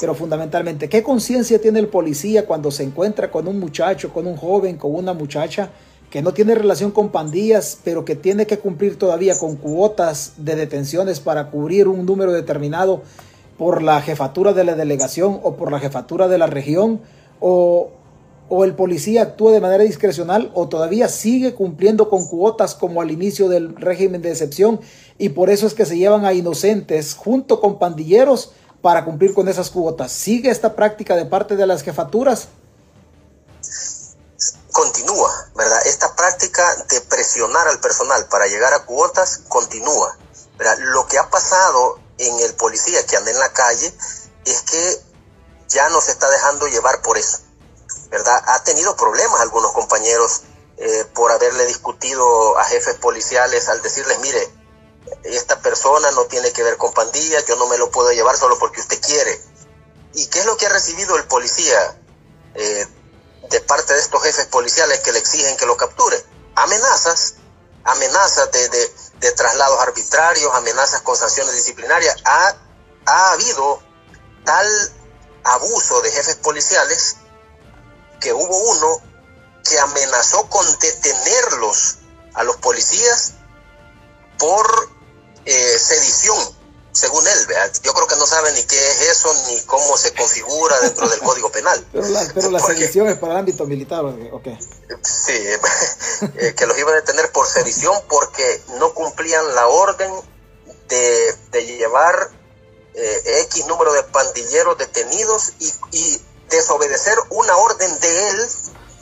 pero 0.00 0.14
fundamentalmente, 0.14 0.88
¿qué 0.88 1.02
conciencia 1.02 1.60
tiene 1.60 1.80
el 1.80 1.88
policía 1.88 2.46
cuando 2.46 2.70
se 2.70 2.84
encuentra 2.84 3.32
con 3.32 3.48
un 3.48 3.58
muchacho, 3.58 4.12
con 4.12 4.28
un 4.28 4.36
joven, 4.36 4.76
con 4.76 4.94
una 4.94 5.12
muchacha 5.12 5.70
que 6.10 6.22
no 6.22 6.32
tiene 6.32 6.54
relación 6.54 6.92
con 6.92 7.08
pandillas, 7.08 7.80
pero 7.82 8.04
que 8.04 8.14
tiene 8.14 8.46
que 8.46 8.60
cumplir 8.60 8.96
todavía 8.96 9.36
con 9.36 9.56
cuotas 9.56 10.34
de 10.36 10.54
detenciones 10.54 11.18
para 11.18 11.50
cubrir 11.50 11.88
un 11.88 12.06
número 12.06 12.32
determinado 12.32 13.02
por 13.58 13.82
la 13.82 14.00
jefatura 14.00 14.52
de 14.52 14.64
la 14.64 14.74
delegación 14.74 15.40
o 15.42 15.56
por 15.56 15.72
la 15.72 15.80
jefatura 15.80 16.28
de 16.28 16.38
la 16.38 16.46
región, 16.46 17.00
o, 17.40 17.90
o 18.48 18.64
el 18.64 18.74
policía 18.74 19.22
actúa 19.22 19.52
de 19.52 19.60
manera 19.60 19.84
discrecional 19.84 20.50
o 20.54 20.68
todavía 20.68 21.08
sigue 21.08 21.54
cumpliendo 21.54 22.08
con 22.08 22.26
cuotas 22.26 22.74
como 22.74 23.02
al 23.02 23.10
inicio 23.10 23.48
del 23.48 23.76
régimen 23.76 24.22
de 24.22 24.30
excepción 24.30 24.80
y 25.18 25.30
por 25.30 25.50
eso 25.50 25.66
es 25.66 25.74
que 25.74 25.84
se 25.84 25.98
llevan 25.98 26.24
a 26.24 26.32
inocentes 26.32 27.14
junto 27.14 27.60
con 27.60 27.78
pandilleros 27.78 28.52
para 28.80 29.04
cumplir 29.04 29.34
con 29.34 29.48
esas 29.48 29.70
cuotas. 29.70 30.12
¿Sigue 30.12 30.50
esta 30.50 30.74
práctica 30.76 31.16
de 31.16 31.26
parte 31.26 31.56
de 31.56 31.66
las 31.66 31.82
jefaturas? 31.82 32.48
continúa, 34.78 35.50
¿verdad? 35.56 35.78
Esta 35.86 36.14
práctica 36.14 36.62
de 36.88 37.00
presionar 37.00 37.66
al 37.66 37.80
personal 37.80 38.26
para 38.30 38.46
llegar 38.46 38.72
a 38.74 38.84
cuotas 38.84 39.40
continúa. 39.48 40.16
¿verdad? 40.56 40.78
Lo 40.94 41.04
que 41.06 41.18
ha 41.18 41.28
pasado 41.28 41.98
en 42.18 42.40
el 42.40 42.54
policía 42.54 43.04
que 43.06 43.16
anda 43.16 43.30
en 43.30 43.38
la 43.38 43.52
calle 43.52 43.92
es 44.44 44.62
que 44.62 45.02
ya 45.68 45.88
no 45.90 46.00
se 46.00 46.12
está 46.12 46.28
dejando 46.30 46.66
llevar 46.68 47.02
por 47.02 47.18
eso, 47.18 47.38
¿verdad? 48.10 48.42
Ha 48.46 48.64
tenido 48.64 48.96
problemas 48.96 49.40
algunos 49.40 49.72
compañeros 49.72 50.42
eh, 50.78 51.04
por 51.14 51.30
haberle 51.30 51.66
discutido 51.66 52.58
a 52.58 52.64
jefes 52.64 52.94
policiales 52.96 53.68
al 53.68 53.82
decirles, 53.82 54.18
mire, 54.20 54.48
esta 55.24 55.60
persona 55.60 56.10
no 56.12 56.24
tiene 56.26 56.52
que 56.52 56.62
ver 56.62 56.76
con 56.76 56.92
pandillas, 56.92 57.44
yo 57.46 57.56
no 57.56 57.66
me 57.66 57.78
lo 57.78 57.90
puedo 57.90 58.12
llevar 58.12 58.36
solo 58.36 58.58
porque 58.58 58.80
usted 58.80 59.00
quiere. 59.00 59.40
¿Y 60.14 60.26
qué 60.26 60.40
es 60.40 60.46
lo 60.46 60.56
que 60.56 60.66
ha 60.66 60.70
recibido 60.70 61.16
el 61.16 61.24
policía? 61.24 62.00
Eh, 62.54 62.86
de 63.50 63.60
parte 63.62 63.94
de 63.94 64.00
estos 64.00 64.22
jefes 64.22 64.46
policiales 64.46 65.00
que 65.00 65.12
le 65.12 65.18
exigen 65.18 65.56
que 65.56 65.66
lo 65.66 65.76
capture. 65.76 66.22
Amenazas, 66.54 67.34
amenazas 67.84 68.50
de, 68.52 68.68
de, 68.68 68.92
traslados 69.36 69.80
arbitrarios, 69.80 70.54
amenazas 70.54 71.02
con 71.02 71.16
sanciones 71.16 71.54
disciplinarias. 71.54 72.16
Ha, 72.24 72.56
ha 73.06 73.32
habido 73.32 73.82
tal 74.44 74.66
abuso 75.44 76.00
de 76.02 76.10
jefes 76.10 76.36
policiales 76.36 77.16
que 78.20 78.32
hubo 78.32 78.56
uno 78.70 79.02
que 79.64 79.78
amenazó 79.78 80.48
con 80.48 80.66
detenerlos 80.78 81.98
a 82.34 82.42
los 82.44 82.56
policías 82.56 83.34
por 84.38 84.90
eh, 85.44 85.78
sedición 85.78 86.57
según 86.98 87.24
él, 87.26 87.46
yo 87.82 87.92
creo 87.94 88.06
que 88.08 88.16
no 88.16 88.26
sabe 88.26 88.52
ni 88.52 88.62
qué 88.64 88.76
es 88.76 89.00
eso 89.10 89.32
ni 89.46 89.60
cómo 89.62 89.96
se 89.96 90.12
configura 90.14 90.80
dentro 90.80 91.08
del 91.08 91.20
Código 91.20 91.50
Penal. 91.50 91.86
Pero 91.92 92.08
la, 92.08 92.28
pero 92.34 92.50
la 92.50 92.58
sedición 92.66 93.06
es 93.08 93.18
para 93.18 93.34
el 93.34 93.38
ámbito 93.38 93.66
militar, 93.66 94.04
¿ok? 94.04 94.48
Sí, 95.02 95.32
eh, 96.38 96.54
que 96.56 96.66
los 96.66 96.76
iba 96.76 96.90
a 96.90 96.96
detener 96.96 97.30
por 97.30 97.46
sedición 97.46 97.94
porque 98.08 98.62
no 98.80 98.92
cumplían 98.94 99.54
la 99.54 99.68
orden 99.68 100.12
de, 100.88 101.34
de 101.52 101.66
llevar 101.66 102.30
eh, 102.94 103.42
X 103.44 103.66
número 103.66 103.92
de 103.92 104.02
pandilleros 104.02 104.76
detenidos 104.76 105.52
y, 105.60 105.72
y 105.92 106.20
desobedecer 106.50 107.14
una 107.30 107.56
orden 107.58 108.00
de 108.00 108.28
él 108.30 108.48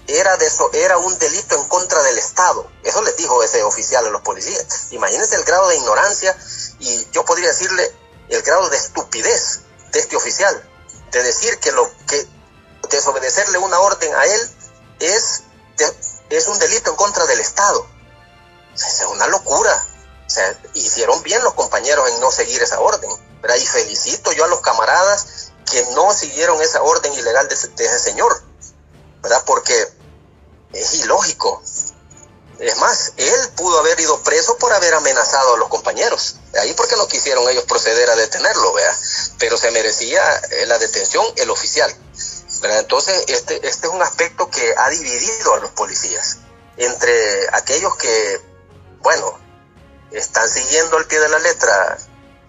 era, 0.08 0.36
de 0.36 0.46
eso, 0.46 0.70
era 0.72 0.98
un 0.98 1.18
delito 1.18 1.56
en 1.56 1.64
contra 1.68 2.02
del 2.02 2.18
Estado. 2.18 2.70
Eso 2.82 3.02
les 3.02 3.16
dijo 3.16 3.42
ese 3.42 3.62
oficial 3.62 4.06
a 4.06 4.10
los 4.10 4.22
policías. 4.22 4.88
Imagínense 4.90 5.34
el 5.36 5.44
grado 5.44 5.68
de 5.68 5.76
ignorancia 5.76 6.36
y 6.78 7.10
yo 7.10 7.24
podría 7.24 7.48
decirle 7.48 7.92
el 8.28 8.42
grado 8.42 8.68
de 8.68 8.76
estupidez 8.76 9.60
de 9.92 9.98
este 10.00 10.16
oficial, 10.16 10.70
de 11.10 11.22
decir 11.22 11.58
que 11.58 11.72
lo 11.72 11.90
que 12.06 12.26
desobedecerle 12.88 13.58
una 13.58 13.80
orden 13.80 14.14
a 14.14 14.24
él 14.26 14.50
es, 15.00 15.42
es 16.30 16.48
un 16.48 16.58
delito 16.58 16.90
en 16.90 16.96
contra 16.96 17.26
del 17.26 17.40
Estado. 17.40 17.86
es 18.74 19.04
una 19.10 19.26
locura. 19.26 19.86
O 20.26 20.30
sea, 20.30 20.60
hicieron 20.74 21.22
bien 21.22 21.42
los 21.42 21.54
compañeros 21.54 22.08
en 22.10 22.20
no 22.20 22.30
seguir 22.30 22.62
esa 22.62 22.80
orden. 22.80 23.10
¿verdad? 23.40 23.56
Y 23.56 23.66
felicito 23.66 24.32
yo 24.32 24.44
a 24.44 24.48
los 24.48 24.60
camaradas 24.60 25.52
que 25.70 25.84
no 25.94 26.12
siguieron 26.14 26.60
esa 26.62 26.82
orden 26.82 27.12
ilegal 27.14 27.48
de 27.48 27.54
ese 27.54 27.98
señor. 27.98 28.42
¿verdad? 29.22 29.42
Porque 29.44 29.95
es 30.80 30.94
ilógico. 30.94 31.62
Es 32.58 32.76
más, 32.78 33.12
él 33.18 33.48
pudo 33.54 33.78
haber 33.80 34.00
ido 34.00 34.22
preso 34.22 34.56
por 34.56 34.72
haber 34.72 34.94
amenazado 34.94 35.54
a 35.54 35.58
los 35.58 35.68
compañeros. 35.68 36.36
Ahí 36.60 36.72
porque 36.72 36.96
no 36.96 37.06
quisieron 37.06 37.46
ellos 37.48 37.64
proceder 37.64 38.08
a 38.08 38.16
detenerlo, 38.16 38.72
vea. 38.72 38.98
Pero 39.38 39.58
se 39.58 39.70
merecía 39.70 40.22
eh, 40.50 40.66
la 40.66 40.78
detención 40.78 41.24
el 41.36 41.50
oficial. 41.50 41.94
Entonces, 42.62 43.24
este, 43.28 43.56
este 43.68 43.86
es 43.86 43.92
un 43.92 44.02
aspecto 44.02 44.48
que 44.50 44.74
ha 44.76 44.88
dividido 44.88 45.54
a 45.54 45.58
los 45.58 45.70
policías. 45.72 46.38
Entre 46.78 47.46
aquellos 47.52 47.94
que, 47.96 48.40
bueno, 49.00 49.38
están 50.10 50.48
siguiendo 50.48 50.96
al 50.96 51.06
pie 51.06 51.20
de 51.20 51.28
la 51.28 51.38
letra 51.38 51.98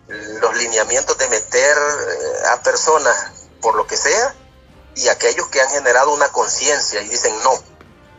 los 0.08 0.56
lineamientos 0.56 1.18
de 1.18 1.28
meter 1.28 1.78
eh, 1.78 2.48
a 2.52 2.62
personas 2.62 3.32
por 3.62 3.76
lo 3.76 3.86
que 3.88 3.98
sea, 3.98 4.36
y 4.96 5.10
aquellos 5.10 5.48
que 5.50 5.62
han 5.62 5.70
generado 5.70 6.14
una 6.14 6.30
conciencia 6.32 7.02
y 7.02 7.10
dicen 7.10 7.38
no, 7.44 7.52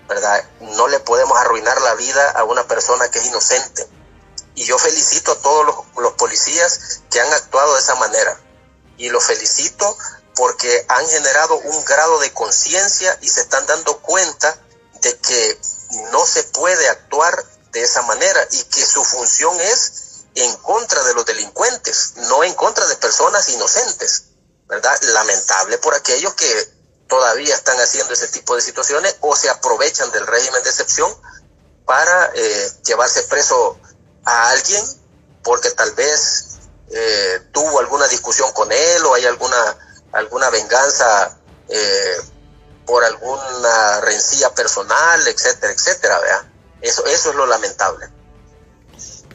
¿verdad? 0.09 0.43
No 0.61 0.89
le 0.89 1.01
podemos 1.01 1.39
arruinar 1.39 1.81
la 1.83 1.95
vida 1.95 2.31
a 2.31 2.45
una 2.45 2.67
persona 2.67 3.11
que 3.11 3.19
es 3.19 3.27
inocente. 3.27 3.87
Y 4.55 4.65
yo 4.65 4.79
felicito 4.79 5.33
a 5.33 5.41
todos 5.41 5.67
los, 5.97 6.13
policías 6.15 7.01
que 7.11 7.21
han 7.21 7.33
actuado 7.33 7.75
de 7.75 7.81
esa 7.81 7.95
manera. 7.97 8.41
Y 8.97 9.11
los 9.11 9.25
felicito 9.25 9.97
porque 10.35 10.85
han 10.89 11.07
generado 11.09 11.57
un 11.57 11.85
grado 11.85 12.19
de 12.21 12.33
conciencia 12.33 13.17
y 13.21 13.29
se 13.29 13.43
están 13.43 13.67
dando 13.67 13.99
cuenta 13.99 14.59
de 15.03 15.17
que 15.19 15.61
no 16.11 16.27
se 16.27 16.43
puede 16.45 16.89
actuar 16.89 17.45
de 17.71 17.83
esa 17.83 18.03
manera 18.03 18.41
y 18.51 18.63
que 18.65 18.85
su 18.85 19.05
función 19.05 19.61
es 19.61 20.25
en 20.35 20.57
contra 20.57 21.03
de 21.05 21.15
los 21.15 21.27
delincuentes, 21.27 22.15
no 22.17 22.43
en 22.43 22.55
contra 22.55 22.87
de 22.87 22.97
personas 22.97 23.49
inocentes. 23.51 24.25
¿verdad? 24.67 24.97
Lamentable 25.03 25.79
por 25.79 25.95
aquellos 25.95 26.35
que 26.35 26.78
todavía 27.09 27.55
están 27.55 27.77
haciendo 27.79 28.13
ese 28.13 28.29
tipo 28.29 28.55
de 28.55 28.61
situaciones 28.61 29.17
o 29.21 29.35
se 29.35 29.49
aprovechan 29.49 30.11
del 30.13 30.27
régimen 30.27 30.63
de 30.63 30.71
excepción 30.71 31.11
para 31.85 32.31
eh, 32.35 32.71
llevarse 32.85 33.23
preso 33.23 33.79
a 34.25 34.51
alguien 34.51 34.83
porque 35.43 35.71
tal 35.71 35.93
vez 35.93 36.59
eh, 36.91 37.41
tuvo 37.53 37.81
alguna 37.81 38.07
discusión 38.09 38.53
con 38.53 38.71
él 38.71 39.05
o 39.07 39.15
hay 39.15 39.25
alguna, 39.25 39.57
alguna 40.13 40.51
venganza 40.51 41.39
eh, 41.69 42.17
por 42.85 43.03
alguna 43.05 44.01
rencilla 44.03 44.55
personal, 44.55 45.27
etcétera, 45.27 45.73
etcétera, 45.73 46.21
¿verdad? 46.21 46.43
Eso, 46.83 47.05
eso 47.07 47.31
es 47.31 47.37
lo 47.37 47.47
lamentable. 47.47 48.07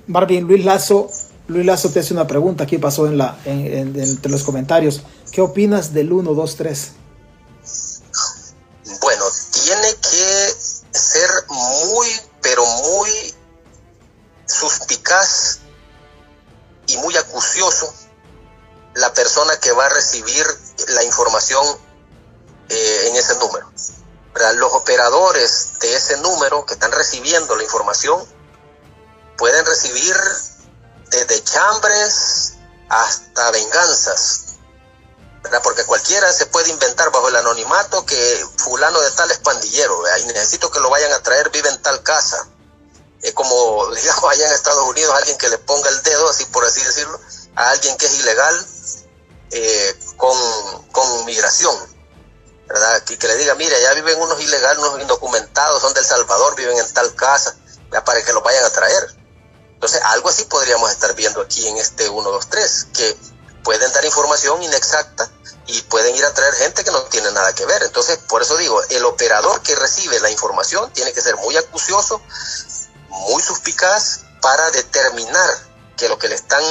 Marvin, 0.08 0.46
Luis 0.46 0.64
Lazo, 0.64 1.10
Luis 1.48 1.66
Lazo 1.66 1.90
te 1.90 2.00
hace 2.00 2.14
una 2.14 2.28
pregunta, 2.28 2.64
aquí 2.66 2.78
pasó 2.78 3.08
en 3.08 3.18
la, 3.18 3.38
entre 3.46 4.32
los 4.32 4.44
comentarios. 4.44 5.02
¿Qué 5.32 5.42
opinas 5.42 5.94
del 5.94 6.12
1, 6.12 6.34
2, 6.34 6.56
3? 6.56 6.92
Bueno, 9.04 9.26
tiene 9.52 9.96
que 9.98 10.56
ser 10.92 11.30
muy, 11.50 12.22
pero 12.42 12.66
muy 12.66 13.36
suspicaz 14.46 15.60
y 16.88 16.96
muy 17.00 17.18
acucioso 17.18 17.94
la 18.94 19.14
persona 19.14 19.58
que 19.58 19.74
va 19.74 19.88
a 19.88 19.90
recibir 19.90 20.46
la 20.88 21.04
información 21.04 21.66
eh, 22.70 23.08
en 23.10 23.18
ese 23.18 23.36
número. 23.40 23.70
Los 24.56 24.72
operadores 24.72 25.80
de 25.82 25.96
ese 25.98 26.16
número 26.20 26.66
que 26.66 26.76
están 26.76 26.94
recibiendo 26.94 27.58
la 27.58 27.64
información 27.64 28.26
pueden 29.38 29.66
recibir 29.66 30.16
desde 31.10 31.44
chambres 31.44 32.54
hasta 32.88 33.52
venganzas 33.52 34.43
¿verdad? 35.44 35.62
Porque 35.62 35.84
cualquiera 35.84 36.32
se 36.32 36.46
puede 36.46 36.70
inventar 36.70 37.12
bajo 37.12 37.28
el 37.28 37.36
anonimato 37.36 38.06
que 38.06 38.46
fulano 38.58 39.00
de 39.02 39.12
tal 39.12 39.30
es 39.30 39.40
pandillero, 39.40 40.02
¿verdad? 40.02 40.18
y 40.20 40.26
necesito 40.28 40.72
que 40.72 40.80
lo 40.80 40.90
vayan 40.90 41.12
a 41.12 41.22
traer, 41.22 41.50
vive 41.50 41.70
en 41.70 41.82
tal 41.82 42.02
casa. 42.02 42.48
Como, 43.34 43.88
digamos, 43.96 44.24
allá 44.32 44.48
en 44.48 44.54
Estados 44.54 44.88
Unidos, 44.88 45.14
alguien 45.16 45.38
que 45.38 45.50
le 45.50 45.58
ponga 45.58 45.90
el 45.90 46.02
dedo, 46.02 46.30
así 46.30 46.46
por 46.46 46.66
así 46.66 46.82
decirlo, 46.82 47.20
a 47.56 47.70
alguien 47.72 47.96
que 47.98 48.06
es 48.06 48.20
ilegal 48.20 48.68
eh, 49.52 50.00
con, 50.16 50.38
con 50.92 51.26
migración, 51.26 51.76
¿verdad? 52.68 53.04
Y 53.10 53.18
que 53.18 53.28
le 53.28 53.36
diga, 53.36 53.54
mire, 53.56 53.80
ya 53.82 53.94
viven 53.94 54.22
unos 54.22 54.40
ilegales, 54.40 54.80
unos 54.80 55.02
indocumentados, 55.02 55.82
son 55.82 55.94
del 55.94 56.06
Salvador, 56.06 56.56
viven 56.56 56.78
en 56.78 56.94
tal 56.94 57.14
casa, 57.16 57.56
ya 57.92 58.04
para 58.04 58.24
que 58.24 58.32
los 58.32 58.42
vayan 58.42 58.64
a 58.64 58.70
traer. 58.70 59.16
Entonces, 59.74 60.02
algo 60.06 60.30
así 60.30 60.46
podríamos 60.46 60.90
estar 60.90 61.14
viendo 61.14 61.42
aquí 61.42 61.68
en 61.68 61.78
este 61.78 62.08
1, 62.08 62.32
2, 62.32 62.48
3, 62.50 62.88
que 62.94 63.18
pueden 63.64 63.92
dar 63.94 64.06
información 64.06 64.62
inexacta 64.64 65.30
y 65.66 65.82
pueden 65.84 66.16
ir 66.16 66.26
a 66.26 66.34
traer 66.34 66.54
gente 66.56 66.84
que 66.84 66.92
no 66.92 67.02
tiene 67.04 67.32
nada 67.32 67.54
que 67.54 67.66
ver. 67.66 67.84
Entonces, 67.84 68.18
por 68.28 68.42
eso 68.42 68.58
digo, 68.58 68.82
el 68.90 69.06
operador 69.06 69.62
que 69.62 69.76
recibe 69.76 70.20
la 70.20 70.30
información 70.30 70.92
tiene 70.94 71.14
que 71.14 71.22
ser 71.22 71.36
muy 71.38 71.56
acucioso, 71.58 72.22
muy 73.10 73.42
suspicaz 73.42 74.22
para 74.42 74.70
determinar 74.72 75.50
que 75.96 76.10
lo 76.10 76.18
que 76.18 76.28
le 76.28 76.36
están 76.36 76.64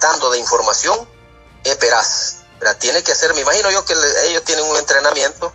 dando 0.00 0.30
de 0.30 0.38
información 0.38 1.08
es 1.64 1.78
veraz. 1.78 2.36
Tiene 2.78 3.02
que 3.02 3.14
ser, 3.14 3.32
me 3.34 3.40
imagino 3.40 3.70
yo 3.70 3.84
que 3.84 3.94
ellos 4.26 4.44
tienen 4.44 4.64
un 4.64 4.76
entrenamiento 4.76 5.52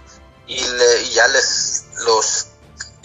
y, 0.48 0.64
y 0.64 1.12
ya 1.12 1.28
les 1.28 1.84
los 1.98 2.48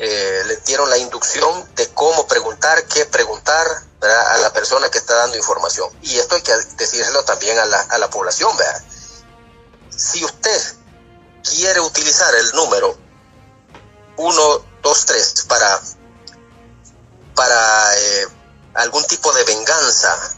eh, 0.03 0.43
les 0.47 0.65
dieron 0.65 0.89
la 0.89 0.97
inducción 0.97 1.69
de 1.75 1.89
cómo 1.89 2.27
preguntar, 2.27 2.85
qué 2.85 3.05
preguntar 3.05 3.67
a 4.03 4.39
la 4.39 4.53
persona 4.53 4.89
que 4.89 4.99
está 4.99 5.15
dando 5.15 5.37
información. 5.37 5.91
Y 6.03 6.19
esto 6.19 6.35
hay 6.35 6.43
que 6.43 6.55
decírselo 6.77 7.25
también 7.25 7.59
a 7.59 7.67
la, 7.67 7.81
a 7.81 7.99
la 7.99 8.09
población. 8.09 8.57
¿verdad? 8.57 8.83
Si 9.91 10.25
usted 10.25 10.63
quiere 11.43 11.81
utilizar 11.81 12.35
el 12.35 12.53
número 12.53 12.97
123 14.17 15.45
para, 15.49 15.83
para 17.35 17.99
eh, 17.99 18.29
algún 18.75 19.05
tipo 19.05 19.33
de 19.33 19.45
venganza 19.45 20.37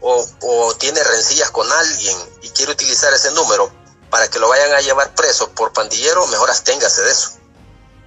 o, 0.00 0.26
o 0.42 0.74
tiene 0.76 1.02
rencillas 1.02 1.50
con 1.50 1.70
alguien 1.70 2.16
y 2.42 2.50
quiere 2.50 2.72
utilizar 2.72 3.12
ese 3.12 3.30
número 3.32 3.70
para 4.10 4.28
que 4.28 4.38
lo 4.38 4.48
vayan 4.48 4.72
a 4.74 4.80
llevar 4.80 5.14
preso 5.14 5.50
por 5.50 5.72
pandillero, 5.72 6.26
mejor 6.28 6.50
absténgase 6.50 7.02
de 7.02 7.10
eso. 7.10 7.30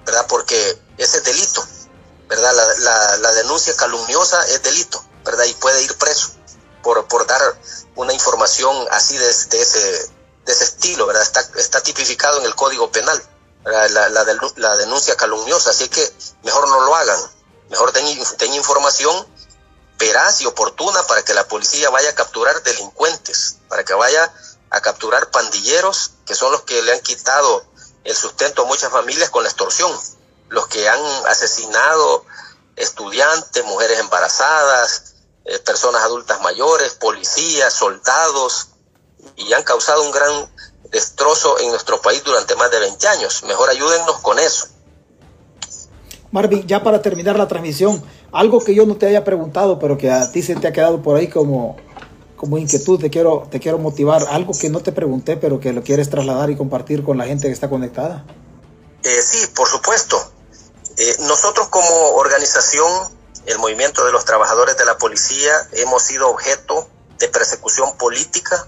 ¿verdad? 0.06 0.26
Porque 0.30 0.82
ese 0.98 1.18
es 1.18 1.24
delito, 1.26 1.68
¿verdad? 2.28 2.54
La, 3.20 3.32
denuncia 3.34 3.76
calumniosa 3.76 4.46
es 4.48 4.62
delito, 4.64 5.04
¿verdad? 5.24 5.46
Y 5.46 5.54
puede 5.56 5.82
ir 5.84 5.98
preso 5.98 6.30
por, 6.84 7.08
por 7.08 7.26
dar 7.26 7.42
una 7.96 8.14
información 8.14 8.88
así 8.92 9.18
de, 9.18 9.30
ese, 9.30 9.50
de 9.50 10.52
ese 10.52 10.64
estilo, 10.64 11.06
¿verdad? 11.06 11.24
Está, 11.24 11.48
está 11.56 11.82
tipificado 11.82 12.40
en 12.40 12.46
el 12.46 12.56
Código 12.56 12.92
Penal, 12.92 13.22
La, 13.66 14.10
la, 14.10 14.78
denuncia 14.78 15.16
calumniosa, 15.16 15.72
así 15.72 15.90
que 15.90 16.14
mejor 16.44 16.68
no 16.70 16.82
lo 16.82 16.96
hagan, 16.96 17.20
mejor 17.70 17.92
den, 17.92 18.06
den 18.38 18.54
información 18.54 19.28
veraz 19.98 20.42
y 20.42 20.46
oportuna 20.46 21.06
para 21.08 21.24
que 21.24 21.34
la 21.34 21.48
policía 21.48 21.90
vaya 21.90 22.10
a 22.12 22.16
capturar 22.16 22.62
delincuentes, 22.64 23.58
para 23.68 23.84
que 23.84 23.94
vaya 23.94 24.32
a 24.70 24.82
capturar 24.82 25.32
pandilleros, 25.32 26.12
que 26.26 26.36
son 26.36 26.52
los 26.52 26.62
que 26.64 26.82
le 26.82 26.94
han 26.94 27.00
quitado 27.00 27.66
el 28.04 28.16
sustento 28.16 28.64
a 28.64 28.66
muchas 28.66 28.92
familias 28.92 29.30
con 29.30 29.44
la 29.44 29.50
extorsión. 29.50 29.92
Los 30.50 30.68
que 30.68 30.88
han 30.88 31.00
asesinado 31.28 32.26
estudiantes, 32.76 33.66
mujeres 33.66 34.00
embarazadas, 34.00 35.16
eh, 35.46 35.60
personas 35.60 36.04
adultas 36.04 36.42
mayores, 36.42 36.94
policías, 36.94 37.74
soldados, 37.74 38.70
y 39.36 39.52
han 39.54 39.64
causado 39.64 40.04
un 40.04 40.12
gran 40.12 40.50
destrozo 40.92 41.60
en 41.60 41.70
nuestro 41.70 42.02
país 42.02 42.24
durante 42.24 42.56
más 42.56 42.72
de 42.72 42.80
20 42.80 43.08
años. 43.08 43.44
Mejor 43.44 43.70
ayúdennos 43.70 44.18
con 44.20 44.40
eso. 44.40 44.68
Marvin, 46.32 46.68
ya 46.68 46.84
para 46.84 47.02
terminar 47.02 47.38
la 47.38 47.48
transmisión, 47.48 48.04
algo 48.32 48.64
que 48.64 48.76
yo 48.76 48.86
no 48.86 48.96
te 48.96 49.08
haya 49.08 49.24
preguntado, 49.24 49.80
pero 49.80 49.98
que 49.98 50.12
a 50.12 50.32
ti 50.32 50.42
se 50.42 50.56
te 50.56 50.68
ha 50.68 50.74
quedado 50.74 51.02
por 51.02 51.16
ahí 51.16 51.30
como, 51.30 51.78
como 52.36 52.58
inquietud, 52.58 53.00
te 53.00 53.10
quiero, 53.10 53.48
te 53.50 53.60
quiero 53.60 53.78
motivar, 53.78 54.28
algo 54.30 54.54
que 54.54 54.70
no 54.70 54.82
te 54.82 54.92
pregunté, 54.92 55.38
pero 55.38 55.60
que 55.60 55.72
lo 55.74 55.84
quieres 55.84 56.10
trasladar 56.10 56.50
y 56.50 56.58
compartir 56.58 57.04
con 57.04 57.18
la 57.18 57.26
gente 57.26 57.48
que 57.48 57.54
está 57.54 57.70
conectada. 57.70 58.26
Eh, 59.04 59.22
sí, 59.22 59.48
por 59.56 59.68
supuesto. 59.68 60.18
Eh, 60.98 61.16
nosotros 61.20 61.68
como 61.68 62.16
organización, 62.16 62.92
el 63.46 63.60
Movimiento 63.60 64.04
de 64.04 64.12
los 64.12 64.26
Trabajadores 64.26 64.78
de 64.78 64.86
la 64.86 64.98
Policía, 64.98 65.70
hemos 65.74 66.02
sido 66.02 66.28
objeto 66.28 66.90
de 67.20 67.28
persecución 67.30 67.96
política 67.98 68.68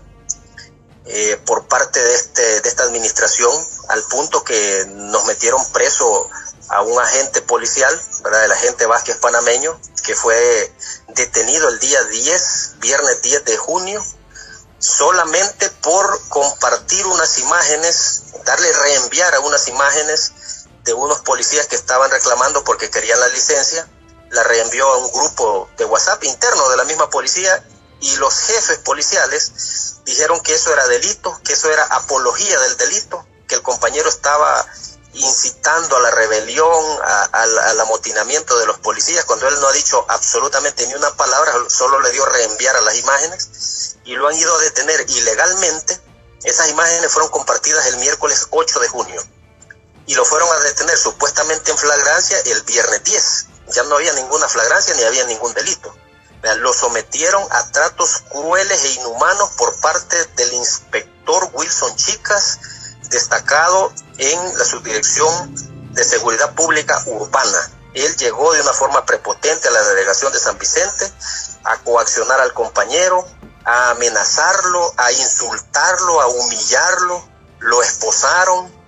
eh, 1.06 1.42
por 1.46 1.68
parte 1.68 2.00
de, 2.00 2.14
este, 2.14 2.62
de 2.62 2.70
esta 2.70 2.84
administración, 2.84 3.52
al 3.88 4.04
punto 4.04 4.44
que 4.44 4.86
nos 4.90 5.26
metieron 5.26 5.60
preso 5.72 6.30
a 6.70 6.84
un 6.84 7.00
agente 7.00 7.42
policial, 7.42 8.00
¿verdad? 8.22 8.46
el 8.46 8.52
agente 8.52 8.86
Vázquez 8.86 9.18
Panameño, 9.18 9.80
que 10.04 10.16
fue 10.16 10.72
detenido 11.08 11.68
el 11.70 11.80
día 11.80 12.04
10, 12.04 12.74
viernes 12.78 13.24
10 13.24 13.46
de 13.46 13.58
junio, 13.58 14.06
solamente 14.78 15.68
por 15.82 16.22
compartir 16.30 17.08
unas 17.08 17.40
imágenes, 17.40 18.22
darle 18.46 18.72
reenviar 18.72 19.34
a 19.34 19.40
unas 19.40 19.68
imágenes 19.68 20.32
de 20.84 20.94
unos 20.94 21.20
policías 21.20 21.68
que 21.68 21.76
estaban 21.76 22.10
reclamando 22.10 22.64
porque 22.64 22.90
querían 22.90 23.20
la 23.20 23.28
licencia, 23.30 23.88
la 24.32 24.44
reenvió 24.44 24.88
a 24.88 24.98
un 24.98 25.12
grupo 25.12 25.70
de 25.78 25.86
WhatsApp 25.86 26.24
interno 26.24 26.70
de 26.70 26.78
la 26.78 26.84
misma 26.86 27.10
policía 27.10 27.64
y 28.02 28.16
los 28.18 28.34
jefes 28.34 28.80
policiales 28.80 30.02
dijeron 30.06 30.40
que 30.42 30.56
eso 30.56 30.72
era 30.72 30.88
delito, 30.88 31.40
que 31.44 31.54
eso 31.54 31.70
era 31.72 31.84
apología 31.86 32.60
del 32.62 32.78
delito, 32.78 33.26
que 33.48 33.56
el 33.56 33.62
compañero 33.62 34.08
estaba 34.08 34.66
incitando 35.14 35.98
a 35.98 36.00
la 36.02 36.12
rebelión, 36.12 37.00
al 37.32 37.80
amotinamiento 37.82 38.58
de 38.60 38.68
los 38.68 38.78
policías, 38.80 39.26
cuando 39.26 39.48
él 39.48 39.60
no 39.60 39.68
ha 39.68 39.74
dicho 39.74 40.06
absolutamente 40.08 40.86
ni 40.88 40.94
una 40.94 41.14
palabra, 41.16 41.54
solo 41.68 42.00
le 42.00 42.12
dio 42.12 42.26
reenviar 42.26 42.76
a 42.76 42.82
las 42.82 42.96
imágenes 42.96 43.98
y 44.06 44.14
lo 44.14 44.28
han 44.28 44.36
ido 44.36 44.56
a 44.56 44.62
detener 44.62 45.06
ilegalmente. 45.10 46.00
Esas 46.44 46.70
imágenes 46.70 47.12
fueron 47.12 47.32
compartidas 47.32 47.88
el 47.88 47.98
miércoles 47.98 48.48
8 48.52 48.80
de 48.80 48.88
junio 48.88 49.22
y 50.10 50.16
lo 50.16 50.26
fueron 50.26 50.49
a 50.51 50.60
detener 50.62 50.97
supuestamente 50.97 51.70
en 51.70 51.78
flagrancia 51.78 52.39
el 52.45 52.64
viernes 52.64 53.03
10. 53.03 53.45
Ya 53.76 53.84
no 53.84 53.95
había 53.95 54.12
ninguna 54.14 54.49
flagrancia 54.49 54.95
ni 54.95 55.03
había 55.03 55.24
ningún 55.26 55.53
delito. 55.53 55.95
Lo 56.57 56.74
sometieron 56.74 57.43
a 57.51 57.72
tratos 57.72 58.24
crueles 58.28 58.84
e 58.86 58.93
inhumanos 58.93 59.51
por 59.51 59.76
parte 59.76 60.18
del 60.36 60.53
inspector 60.53 61.51
Wilson 61.53 61.95
Chicas, 61.95 62.57
destacado 63.12 63.93
en 64.18 64.57
la 64.57 64.66
subdirección 64.66 65.53
de 65.93 66.03
seguridad 66.03 66.55
pública 66.55 66.99
urbana. 67.05 67.72
Él 67.93 68.16
llegó 68.18 68.51
de 68.53 68.62
una 68.62 68.74
forma 68.74 69.05
prepotente 69.05 69.68
a 69.68 69.72
la 69.72 69.84
delegación 69.84 70.34
de 70.34 70.39
San 70.39 70.57
Vicente 70.57 71.14
a 71.66 71.78
coaccionar 71.84 72.41
al 72.41 72.53
compañero, 72.55 73.28
a 73.64 73.91
amenazarlo, 73.91 74.91
a 74.97 75.12
insultarlo, 75.12 76.20
a 76.20 76.28
humillarlo, 76.30 77.30
lo 77.60 77.84
esposaron, 77.84 78.79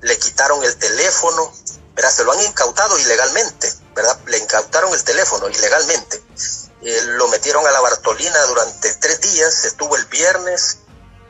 le 0.00 0.18
quitaron 0.18 0.62
el 0.64 0.76
teléfono, 0.76 1.52
¿verdad? 1.94 2.10
se 2.10 2.24
lo 2.24 2.32
han 2.32 2.40
incautado 2.42 2.98
ilegalmente, 2.98 3.72
¿verdad? 3.94 4.18
le 4.26 4.38
incautaron 4.38 4.92
el 4.94 5.02
teléfono 5.04 5.48
ilegalmente. 5.48 6.22
Eh, 6.82 7.02
lo 7.06 7.26
metieron 7.28 7.66
a 7.66 7.70
la 7.72 7.80
Bartolina 7.80 8.40
durante 8.44 8.94
tres 8.94 9.20
días, 9.20 9.64
estuvo 9.64 9.96
el 9.96 10.04
viernes, 10.06 10.78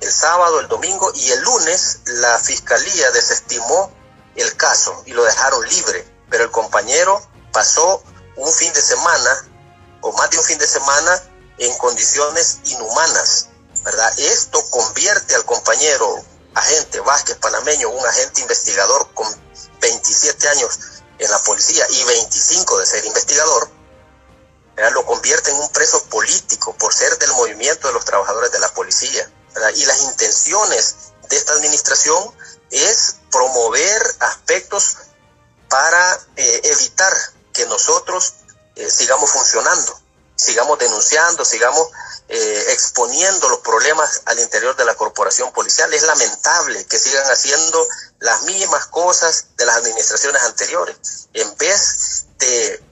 el 0.01 0.13
sábado, 0.13 0.61
el 0.61 0.69
domingo 0.69 1.11
y 1.15 1.31
el 1.31 1.41
lunes 1.41 2.01
la 2.07 2.39
fiscalía 2.39 3.11
desestimó 3.13 3.91
el 4.37 4.57
caso 4.57 5.03
y 5.07 5.13
lo 5.13 5.25
dejaron 5.25 5.67
libre, 5.69 6.07
pero 6.31 6.45
el 6.45 6.51
compañero 6.51 7.21
pasó 7.53 8.03
un 8.37 8.53
fin 8.53 8.73
de 8.73 8.83
semana 8.83 9.49
o 10.01 10.13
más 10.13 10.31
de 10.31 10.39
un 10.39 10.45
fin 10.45 10.59
de 10.59 10.67
semana 10.67 11.23
en 11.59 11.77
condiciones 11.79 12.59
inhumanas, 12.65 13.49
¿verdad? 13.85 14.13
Esto 14.19 14.63
convierte 14.71 15.35
al 15.35 15.45
compañero 15.45 16.25
agente 16.55 17.01
Vázquez 17.01 17.37
Panameño, 17.37 17.91
un 17.91 18.07
agente 18.07 18.41
investigador 18.41 19.13
con 19.15 19.27
27 19.81 20.49
años 20.49 20.79
en 21.19 21.31
la 21.31 21.39
policía 21.43 21.87
y 21.91 22.05
25 22.05 22.79
de 22.79 22.87
ser 22.87 23.05
investigador, 23.05 23.71
lo 24.93 25.05
convierte 25.05 25.51
en 25.51 25.57
un 25.57 25.69
preso 25.71 26.03
político 26.05 26.75
por 26.77 26.95
ser 26.95 27.19
del 27.19 27.33
movimiento 27.33 27.89
de 27.89 27.95
los 27.95 28.05
trabajadores 28.05 28.53
de 28.53 28.61
la 28.61 28.73
policía. 28.73 29.31
Y 29.75 29.85
las 29.87 30.03
intenciones 30.03 30.95
de 31.29 31.37
esta 31.37 31.53
administración 31.55 32.33
es 32.71 33.17
promover 33.31 34.15
aspectos 34.21 34.97
para 35.69 36.21
eh, 36.37 36.61
evitar 36.65 37.13
que 37.53 37.67
nosotros 37.67 38.35
eh, 38.77 38.89
sigamos 38.89 39.31
funcionando, 39.31 40.01
sigamos 40.39 40.79
denunciando, 40.79 41.45
sigamos 41.45 41.89
eh, 42.29 42.67
exponiendo 42.71 43.49
los 43.49 43.59
problemas 43.59 44.23
al 44.27 44.39
interior 44.39 44.77
de 44.77 44.85
la 44.85 44.95
corporación 44.95 45.53
policial. 45.53 45.93
Es 45.93 46.05
lamentable 46.05 46.87
que 46.87 46.99
sigan 46.99 47.27
haciendo 47.27 47.87
las 48.21 48.43
mismas 48.43 48.87
cosas 48.87 49.47
de 49.57 49.67
las 49.67 49.77
administraciones 49.77 50.41
anteriores. 50.43 50.97
En 51.35 51.57
vez 51.57 52.27
de 52.39 52.83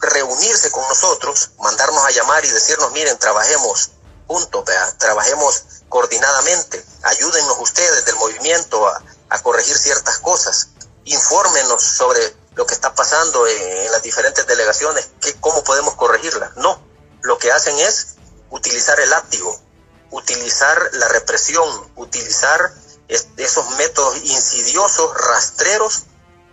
reunirse 0.00 0.70
con 0.70 0.86
nosotros, 0.88 1.50
mandarnos 1.58 2.04
a 2.04 2.10
llamar 2.10 2.44
y 2.44 2.50
decirnos, 2.50 2.90
miren, 2.92 3.18
trabajemos 3.18 3.90
juntos, 4.26 4.64
trabajemos 4.98 5.62
coordinadamente. 5.90 6.82
Ayúdennos 7.02 7.58
ustedes 7.60 8.06
del 8.06 8.16
movimiento 8.16 8.88
a, 8.88 9.02
a 9.28 9.42
corregir 9.42 9.76
ciertas 9.76 10.18
cosas. 10.20 10.68
Infórmenos 11.04 11.82
sobre 11.82 12.34
lo 12.54 12.66
que 12.66 12.74
está 12.74 12.94
pasando 12.94 13.46
en, 13.46 13.92
las 13.92 14.02
diferentes 14.02 14.46
delegaciones, 14.46 15.10
que, 15.20 15.34
cómo 15.40 15.62
podemos 15.64 15.94
corregirla. 15.94 16.52
No, 16.56 16.80
lo 17.24 17.38
que 17.38 17.50
hacen 17.50 17.78
es 17.78 18.16
utilizar 18.50 19.00
el 19.00 19.10
látigo, 19.10 19.58
utilizar 20.10 20.78
la 20.92 21.08
represión, 21.08 21.68
utilizar 21.96 22.72
esos 23.08 23.70
métodos 23.76 24.16
insidiosos, 24.24 25.12
rastreros, 25.28 26.04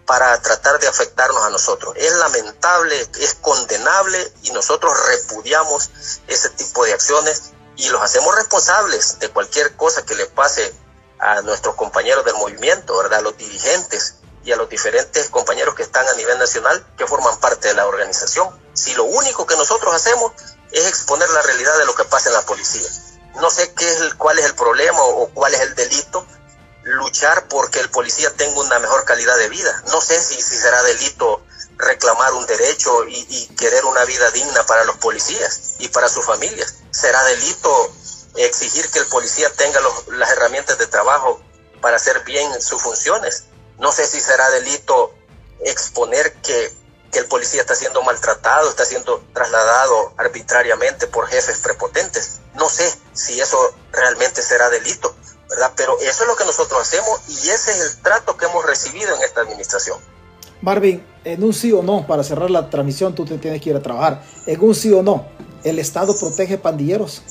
para 0.05 0.41
tratar 0.41 0.79
de 0.79 0.87
afectarnos 0.87 1.41
a 1.43 1.49
nosotros. 1.49 1.93
Es 1.95 2.13
lamentable, 2.15 3.07
es 3.19 3.35
condenable 3.35 4.33
y 4.43 4.51
nosotros 4.51 4.93
repudiamos 5.07 5.89
ese 6.27 6.49
tipo 6.49 6.83
de 6.83 6.93
acciones 6.93 7.51
y 7.77 7.87
los 7.89 8.01
hacemos 8.01 8.35
responsables 8.35 9.19
de 9.19 9.29
cualquier 9.29 9.75
cosa 9.77 10.05
que 10.05 10.15
le 10.15 10.25
pase 10.25 10.73
a 11.19 11.41
nuestros 11.41 11.75
compañeros 11.75 12.25
del 12.25 12.35
movimiento, 12.35 12.97
¿verdad? 12.97 13.19
A 13.19 13.21
los 13.21 13.37
dirigentes 13.37 14.15
y 14.43 14.51
a 14.51 14.57
los 14.57 14.67
diferentes 14.69 15.29
compañeros 15.29 15.75
que 15.75 15.83
están 15.83 16.07
a 16.07 16.13
nivel 16.15 16.37
nacional 16.39 16.85
que 16.97 17.07
forman 17.07 17.39
parte 17.39 17.69
de 17.69 17.75
la 17.75 17.85
organización. 17.85 18.49
Si 18.73 18.93
lo 18.95 19.03
único 19.03 19.45
que 19.45 19.55
nosotros 19.55 19.93
hacemos 19.93 20.33
es 20.71 20.87
exponer 20.87 21.29
la 21.29 21.41
realidad 21.41 21.77
de 21.79 21.85
lo 21.85 21.95
que 21.95 22.05
pasa 22.05 22.29
en 22.29 22.35
la 22.35 22.45
policía. 22.45 22.87
No 23.35 23.49
sé 23.49 23.73
qué 23.73 23.89
es 23.89 24.13
cuál 24.15 24.39
es 24.39 24.45
el 24.45 24.55
problema 24.55 24.99
o, 25.01 25.29
cuál 25.33 25.53
es 25.53 25.61
el 25.61 25.75
delito, 25.75 26.25
luchar 26.83 27.47
porque 27.47 27.79
el 27.79 27.89
policía 27.89 28.33
tenga 28.35 28.59
una 28.59 28.79
mejor 28.79 29.05
calidad 29.05 29.37
de 29.37 29.49
vida. 29.49 29.83
No 29.87 30.01
sé 30.01 30.21
si, 30.21 30.41
si 30.41 30.57
será 30.57 30.81
delito 30.83 31.43
reclamar 31.77 32.33
un 32.33 32.45
derecho 32.45 33.07
y, 33.07 33.47
querer 33.57 33.85
una 33.85 34.05
vida 34.05 34.29
digna 34.31 34.65
para 34.65 34.83
los 34.85 34.97
policías 34.97 35.75
y 35.79 35.87
para 35.89 36.09
sus 36.09 36.25
familias. 36.25 36.75
Será 36.91 37.23
delito 37.25 37.93
exigir 38.35 38.89
que 38.89 38.99
el 38.99 39.07
policía 39.07 39.51
tenga 39.53 39.79
las 40.07 40.31
herramientas 40.31 40.77
de 40.77 40.87
trabajo 40.87 41.41
para 41.81 41.97
hacer 41.97 42.23
bien 42.23 42.61
sus 42.61 42.81
funciones. 42.81 43.45
No 43.77 43.91
sé 43.91 44.05
si 44.05 44.19
será 44.19 44.49
delito 44.51 45.13
exponer 45.63 46.33
que, 46.41 46.73
que 47.11 47.19
el 47.19 47.25
policía 47.25 47.61
está 47.61 47.75
siendo 47.75 48.01
maltratado, 48.03 48.69
está 48.69 48.85
siendo 48.85 49.23
trasladado 49.33 50.13
arbitrariamente 50.17 51.07
por 51.07 51.27
jefes 51.27 51.59
prepotentes. 51.59 52.39
No 52.55 52.69
sé 52.69 52.91
si 53.13 53.39
eso 53.39 53.57
realmente 53.91 54.41
será 54.41 54.69
delito, 54.69 55.13
¿verdad? 55.49 55.71
Pero 55.75 55.99
eso 55.99 56.23
es 56.23 56.27
lo 56.27 56.35
que 56.35 56.45
nosotros 56.45 56.81
hacemos 56.81 57.21
y 57.27 57.49
ese 57.49 57.71
es 57.71 57.81
el 57.81 58.01
trato 58.01 58.37
que 58.37 58.45
hemos 58.45 58.65
recibido 58.65 59.15
en 59.15 59.23
esta 59.23 59.41
administración. 59.41 59.99
Marvin, 60.61 61.05
en 61.23 61.43
un 61.43 61.53
sí 61.53 61.71
o 61.71 61.81
no, 61.81 62.05
para 62.05 62.23
cerrar 62.23 62.49
la 62.51 62.69
transmisión, 62.69 63.15
tú 63.15 63.25
te 63.25 63.37
tienes 63.37 63.61
que 63.61 63.71
ir 63.71 63.75
a 63.75 63.81
trabajar. 63.81 64.23
En 64.45 64.61
un 64.61 64.75
sí 64.75 64.93
o 64.93 65.01
no, 65.01 65.27
¿el 65.63 65.79
Estado 65.79 66.17
protege 66.17 66.57
pandilleros? 66.57 67.21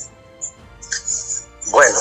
Bueno, 1.71 1.99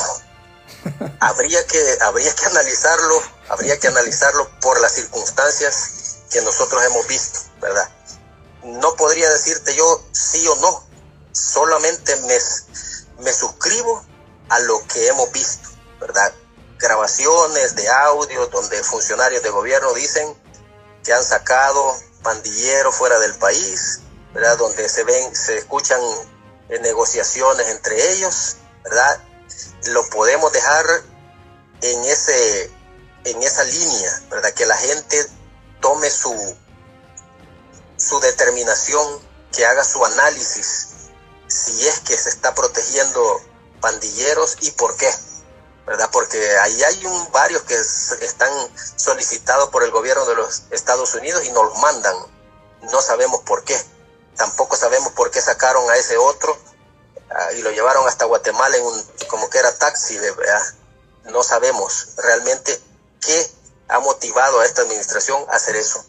habría 1.21 1.65
que, 1.67 1.99
habría 2.03 2.35
que 2.35 2.47
analizarlo, 2.47 3.23
habría 3.49 3.79
que 3.79 3.89
analizarlo 3.89 4.51
por 4.61 4.81
las 4.81 4.93
circunstancias 4.93 6.25
que 6.31 6.41
nosotros 6.43 6.83
hemos 6.85 7.07
visto, 7.07 7.41
¿verdad? 7.61 7.89
No 8.65 8.95
podría 8.97 9.31
decirte 9.31 9.75
yo 9.75 10.05
sí 10.13 10.47
o 10.49 10.57
no, 10.57 10.85
solamente 11.33 12.17
me, 12.17 12.37
me 13.19 13.33
suscribo 13.33 14.05
a 14.49 14.59
lo 14.61 14.87
que 14.87 15.07
hemos 15.09 15.31
visto, 15.33 15.69
¿verdad? 16.01 16.33
Grabaciones 16.79 17.77
de 17.77 17.89
audio 17.89 18.47
donde 18.49 18.83
funcionarios 18.83 19.43
de 19.43 19.51
gobierno 19.51 19.93
dicen 19.95 20.35
que 21.05 21.13
han 21.13 21.25
sacado 21.25 21.97
pandilleros 22.23 22.95
fuera 22.95 23.19
del 23.21 23.35
país, 23.35 24.01
¿verdad? 24.35 24.59
Donde 24.59 24.89
se 24.89 25.05
ven, 25.05 25.35
se 25.35 25.59
escuchan 25.59 26.01
eh, 26.69 26.79
negociaciones 26.81 27.69
entre 27.69 28.13
ellos, 28.13 28.57
¿verdad? 28.85 29.23
Lo 29.87 30.09
podemos 30.11 30.53
dejar 30.53 30.85
en 31.83 32.05
ese 32.05 32.71
en 33.25 33.43
esa 33.43 33.65
línea, 33.65 34.23
¿verdad? 34.31 34.53
Que 34.55 34.67
la 34.67 34.77
gente 34.77 35.27
tome 35.81 36.11
su 36.11 36.35
su 38.01 38.19
determinación, 38.21 39.21
que 39.53 39.67
haga 39.67 39.85
su 39.85 40.05
análisis 40.05 40.89
si 41.49 41.87
es 41.87 42.01
que 42.01 42.17
se 42.17 42.29
está 42.29 42.55
protegiendo 42.55 43.41
pandilleros 43.81 44.57
y 44.61 44.71
por 44.73 44.97
qué, 44.97 45.13
¿verdad? 45.87 46.09
Porque 46.13 46.39
ahí 46.59 46.83
hay 46.83 47.03
varios 47.33 47.63
que 47.63 47.75
están 47.75 48.53
solicitados 48.97 49.71
por 49.71 49.83
el 49.83 49.91
gobierno 49.91 50.25
de 50.27 50.37
los 50.37 50.63
Estados 50.71 51.15
Unidos 51.15 51.45
y 51.45 51.51
nos 51.51 51.65
los 51.65 51.79
mandan. 51.79 52.17
No 52.93 53.03
sabemos 53.03 53.41
por 53.41 53.65
qué. 53.65 53.77
Tampoco 54.37 54.77
sabemos 54.77 55.13
por 55.13 55.31
qué 55.31 55.41
sacaron 55.41 55.91
a 55.91 55.97
ese 55.97 56.17
otro 56.17 56.57
ah, 57.31 57.53
y 57.53 57.63
lo 57.63 57.71
llevaron 57.73 58.07
hasta 58.07 58.27
Guatemala 58.27 58.77
en 58.77 58.85
un, 58.87 59.03
como 59.29 59.51
que 59.51 59.59
era 59.59 59.77
taxi, 59.77 60.17
¿verdad? 60.19 60.63
No 61.25 61.43
sabemos 61.43 62.11
realmente 62.17 62.81
qué 63.21 63.51
ha 63.89 63.99
motivado 63.99 64.61
a 64.61 64.65
esta 64.65 64.83
administración 64.83 65.45
a 65.51 65.57
hacer 65.57 65.75
eso, 65.77 66.05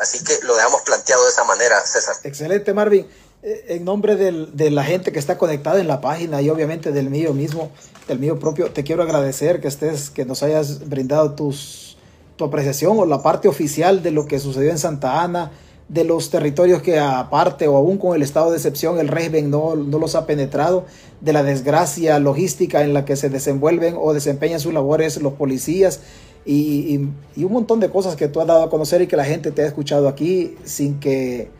Así 0.00 0.24
que 0.24 0.32
lo 0.44 0.54
dejamos 0.54 0.82
planteado 0.82 1.22
de 1.24 1.30
esa 1.30 1.44
manera, 1.44 1.80
César. 1.84 2.16
Excelente, 2.24 2.72
Marvin. 2.74 3.06
Eh, 3.42 3.74
en 3.74 3.84
nombre 3.84 4.14
de 4.14 4.70
la 4.70 4.84
gente 4.84 5.10
que 5.10 5.18
está 5.18 5.36
conectada 5.36 5.80
en 5.80 5.88
la 5.88 6.00
página 6.00 6.40
y 6.42 6.48
obviamente 6.48 6.92
del 6.92 7.10
mío 7.10 7.34
mismo, 7.34 7.72
del 8.06 8.20
mío 8.20 8.38
propio, 8.38 8.70
te 8.70 8.84
quiero 8.84 9.02
agradecer 9.02 9.60
que 9.60 9.68
estés, 9.68 10.10
que 10.10 10.24
nos 10.24 10.42
hayas 10.44 10.88
brindado 10.88 11.34
tus, 11.34 11.96
tu 12.36 12.44
apreciación 12.44 12.98
o 12.98 13.04
la 13.04 13.22
parte 13.22 13.48
oficial 13.48 14.02
de 14.02 14.12
lo 14.12 14.26
que 14.26 14.38
sucedió 14.38 14.70
en 14.70 14.78
Santa 14.78 15.22
Ana, 15.22 15.50
de 15.88 16.04
los 16.04 16.30
territorios 16.30 16.82
que 16.82 17.00
aparte 17.00 17.66
o 17.66 17.76
aún 17.76 17.98
con 17.98 18.14
el 18.14 18.22
estado 18.22 18.50
de 18.50 18.56
excepción 18.56 19.00
el 19.00 19.08
régimen 19.08 19.50
no, 19.50 19.74
no 19.74 19.98
los 19.98 20.14
ha 20.14 20.24
penetrado, 20.24 20.86
de 21.20 21.32
la 21.32 21.42
desgracia 21.42 22.18
logística 22.20 22.82
en 22.82 22.94
la 22.94 23.04
que 23.04 23.16
se 23.16 23.28
desenvuelven 23.28 23.96
o 23.98 24.14
desempeñan 24.14 24.60
sus 24.60 24.72
labores 24.72 25.20
los 25.20 25.34
policías 25.34 26.00
y, 26.44 27.08
y 27.36 27.44
un 27.44 27.52
montón 27.52 27.80
de 27.80 27.90
cosas 27.90 28.16
que 28.16 28.28
tú 28.28 28.40
has 28.40 28.46
dado 28.46 28.62
a 28.62 28.70
conocer 28.70 29.02
y 29.02 29.06
que 29.06 29.16
la 29.16 29.24
gente 29.24 29.52
te 29.52 29.62
ha 29.62 29.66
escuchado 29.66 30.08
aquí 30.08 30.56
sin 30.64 30.98
que 30.98 31.50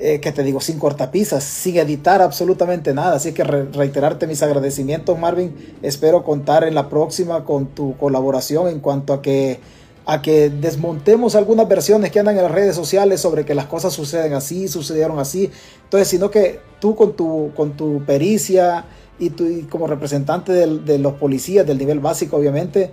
eh, 0.00 0.20
que 0.20 0.30
te 0.30 0.44
digo, 0.44 0.60
sin 0.60 0.78
cortapisas, 0.78 1.42
sin 1.42 1.76
editar 1.76 2.22
absolutamente 2.22 2.94
nada. 2.94 3.16
Así 3.16 3.32
que 3.32 3.42
reiterarte 3.42 4.28
mis 4.28 4.40
agradecimientos, 4.44 5.18
Marvin. 5.18 5.52
Espero 5.82 6.22
contar 6.22 6.62
en 6.62 6.76
la 6.76 6.88
próxima 6.88 7.44
con 7.44 7.66
tu 7.66 7.96
colaboración 7.96 8.68
en 8.68 8.78
cuanto 8.78 9.12
a 9.12 9.20
que 9.20 9.58
a 10.06 10.22
que 10.22 10.50
desmontemos 10.50 11.34
algunas 11.34 11.68
versiones 11.68 12.10
que 12.12 12.20
andan 12.20 12.36
en 12.36 12.44
las 12.44 12.52
redes 12.52 12.74
sociales 12.74 13.20
sobre 13.20 13.44
que 13.44 13.54
las 13.54 13.66
cosas 13.66 13.92
suceden 13.92 14.32
así, 14.34 14.68
sucedieron 14.68 15.18
así. 15.18 15.50
Entonces, 15.84 16.08
sino 16.08 16.30
que 16.30 16.60
tú 16.80 16.94
con 16.94 17.14
tu, 17.14 17.50
con 17.54 17.72
tu 17.72 18.02
pericia 18.06 18.84
y, 19.18 19.30
tú, 19.30 19.44
como 19.68 19.86
representante 19.86 20.52
de 20.52 20.98
los 20.98 21.14
policías 21.14 21.66
del 21.66 21.76
nivel 21.76 21.98
básico, 21.98 22.36
obviamente, 22.36 22.92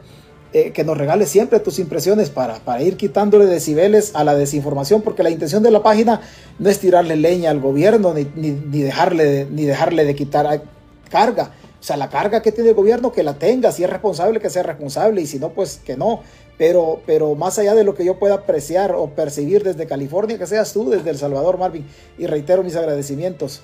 eh, 0.58 0.72
que 0.72 0.86
nos 0.86 0.98
regales 0.98 1.30
siempre 1.30 1.60
tus 1.60 1.80
impresiones 1.80 2.30
para, 2.30 2.60
para 2.60 2.82
ir 2.82 2.96
quitándole 2.96 3.46
decibeles 3.46 4.12
a 4.16 4.24
la 4.24 4.36
desinformación, 4.36 5.02
porque 5.02 5.22
la 5.22 5.30
intención 5.30 5.62
de 5.64 5.70
la 5.70 5.84
página 5.84 6.22
no 6.60 6.70
es 6.70 6.80
tirarle 6.80 7.18
leña 7.18 7.50
al 7.50 7.60
gobierno 7.60 8.14
ni, 8.14 8.24
ni, 8.24 8.82
dejarle, 8.82 9.48
ni 9.52 9.66
dejarle 9.66 10.06
de 10.06 10.16
quitar 10.16 10.64
carga. 11.12 11.54
O 11.78 11.84
sea, 11.84 11.98
la 11.98 12.10
carga 12.10 12.42
que 12.42 12.54
tiene 12.54 12.70
el 12.70 12.76
gobierno, 12.76 13.12
que 13.12 13.22
la 13.22 13.38
tenga, 13.38 13.74
si 13.74 13.84
es 13.84 13.90
responsable, 13.90 14.40
que 14.40 14.50
sea 14.50 14.64
responsable, 14.64 15.20
y 15.20 15.28
si 15.28 15.40
no, 15.40 15.50
pues 15.50 15.82
que 15.84 15.98
no. 15.98 16.22
Pero, 16.58 17.02
pero 17.06 17.36
más 17.36 17.60
allá 17.60 17.76
de 17.76 17.84
lo 17.84 17.94
que 17.94 18.06
yo 18.06 18.18
pueda 18.18 18.36
apreciar 18.36 18.96
o 18.96 19.10
percibir 19.10 19.62
desde 19.62 19.86
California, 19.88 20.38
que 20.38 20.48
seas 20.48 20.72
tú, 20.72 20.90
desde 20.90 21.10
El 21.10 21.18
Salvador, 21.18 21.58
Marvin, 21.58 21.86
y 22.18 22.28
reitero 22.28 22.64
mis 22.64 22.78
agradecimientos. 22.78 23.62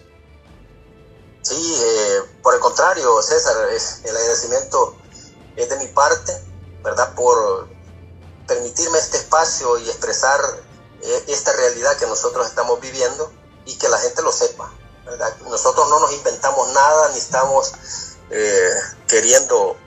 Sí, 1.42 1.56
eh, 1.56 2.32
por 2.44 2.54
el 2.54 2.60
contrario, 2.60 3.22
César, 3.22 3.56
el 4.04 4.18
agradecimiento 4.18 4.98
es 5.56 5.70
de 5.70 5.78
mi 5.78 5.88
parte 5.94 6.51
¿verdad? 6.84 7.14
Por 7.16 7.68
permitirme 8.48 8.98
este 8.98 9.18
espacio 9.18 9.78
y 9.78 9.90
expresar 9.90 10.40
eh, 11.02 11.24
esta 11.28 11.54
realidad 11.54 11.96
que 11.98 12.06
nosotros 12.06 12.48
estamos 12.48 12.80
viviendo 12.80 13.32
y 13.66 13.78
que 13.78 13.88
la 13.88 13.98
gente 13.98 14.22
lo 14.22 14.32
sepa, 14.32 14.72
¿verdad? 15.06 15.36
Nosotros 15.50 15.90
no 15.90 16.00
nos 16.00 16.12
inventamos 16.12 16.68
nada 16.74 17.10
ni 17.10 17.18
estamos 17.18 17.74
eh, 18.30 18.74
queriendo 19.08 19.78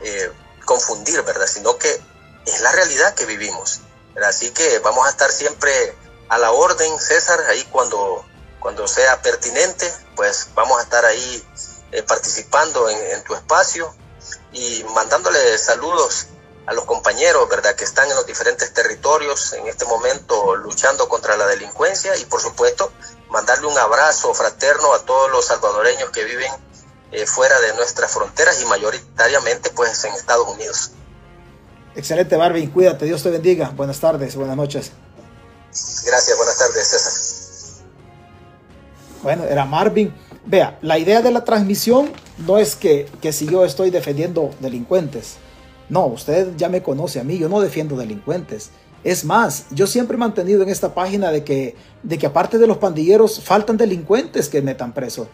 eh, 0.00 0.32
confundir, 0.64 1.22
¿verdad? 1.22 1.46
Sino 1.46 1.76
que 1.78 2.00
es 2.46 2.60
la 2.60 2.72
realidad 2.72 3.14
que 3.14 3.26
vivimos. 3.26 3.80
Así 4.26 4.50
que 4.50 4.78
vamos 4.78 5.06
a 5.06 5.10
estar 5.10 5.30
siempre 5.30 5.94
a 6.28 6.38
la 6.38 6.52
orden, 6.52 6.98
César, 6.98 7.38
ahí 7.50 7.64
cuando, 7.64 8.24
cuando 8.58 8.88
sea 8.88 9.20
pertinente, 9.20 9.92
pues 10.14 10.48
vamos 10.54 10.78
a 10.78 10.82
estar 10.82 11.04
ahí 11.04 11.46
participando 12.08 12.88
en, 12.88 12.98
en 12.98 13.24
tu 13.24 13.34
espacio 13.34 13.94
y 14.52 14.84
mandándole 14.94 15.58
saludos 15.58 16.28
a 16.66 16.74
los 16.74 16.84
compañeros, 16.84 17.48
¿verdad?, 17.48 17.74
que 17.74 17.84
están 17.84 18.10
en 18.10 18.16
los 18.16 18.26
diferentes 18.26 18.72
territorios 18.72 19.52
en 19.52 19.66
este 19.68 19.84
momento 19.84 20.56
luchando 20.56 21.08
contra 21.08 21.36
la 21.36 21.46
delincuencia 21.46 22.16
y, 22.16 22.24
por 22.24 22.40
supuesto, 22.40 22.92
mandarle 23.30 23.66
un 23.66 23.78
abrazo 23.78 24.34
fraterno 24.34 24.92
a 24.92 24.98
todos 25.00 25.30
los 25.30 25.46
salvadoreños 25.46 26.10
que 26.10 26.24
viven 26.24 26.52
eh, 27.12 27.26
fuera 27.26 27.60
de 27.60 27.74
nuestras 27.74 28.10
fronteras 28.10 28.60
y 28.60 28.64
mayoritariamente, 28.66 29.70
pues, 29.70 30.04
en 30.04 30.14
Estados 30.14 30.48
Unidos. 30.48 30.90
Excelente, 31.94 32.36
Marvin. 32.36 32.70
Cuídate. 32.70 33.06
Dios 33.06 33.22
te 33.22 33.30
bendiga. 33.30 33.70
Buenas 33.70 34.00
tardes, 34.00 34.34
buenas 34.36 34.56
noches. 34.56 34.92
Gracias, 36.04 36.36
buenas 36.36 36.58
tardes, 36.58 36.88
César. 36.88 37.82
Bueno, 39.22 39.44
era 39.44 39.64
Marvin 39.64 40.14
Vea, 40.46 40.78
la 40.80 40.96
idea 40.96 41.22
de 41.22 41.32
la 41.32 41.42
transmisión 41.42 42.12
no 42.38 42.58
es 42.58 42.76
que, 42.76 43.08
que 43.20 43.32
si 43.32 43.46
yo 43.46 43.64
estoy 43.64 43.90
defendiendo 43.90 44.54
delincuentes. 44.60 45.38
No, 45.88 46.06
usted 46.06 46.56
ya 46.56 46.68
me 46.68 46.82
conoce 46.82 47.20
a 47.20 47.24
mí, 47.24 47.38
yo 47.38 47.48
no 47.48 47.60
defiendo 47.60 47.96
delincuentes. 47.96 48.70
Es 49.04 49.24
más, 49.24 49.66
yo 49.70 49.86
siempre 49.86 50.16
he 50.16 50.18
mantenido 50.18 50.62
en 50.62 50.68
esta 50.68 50.94
página 50.94 51.30
de 51.30 51.44
que, 51.44 51.76
de 52.02 52.18
que 52.18 52.26
aparte 52.26 52.58
de 52.58 52.66
los 52.66 52.78
pandilleros, 52.78 53.40
faltan 53.40 53.76
delincuentes 53.76 54.48
que 54.48 54.62
metan 54.62 54.92
presos. 54.92 55.28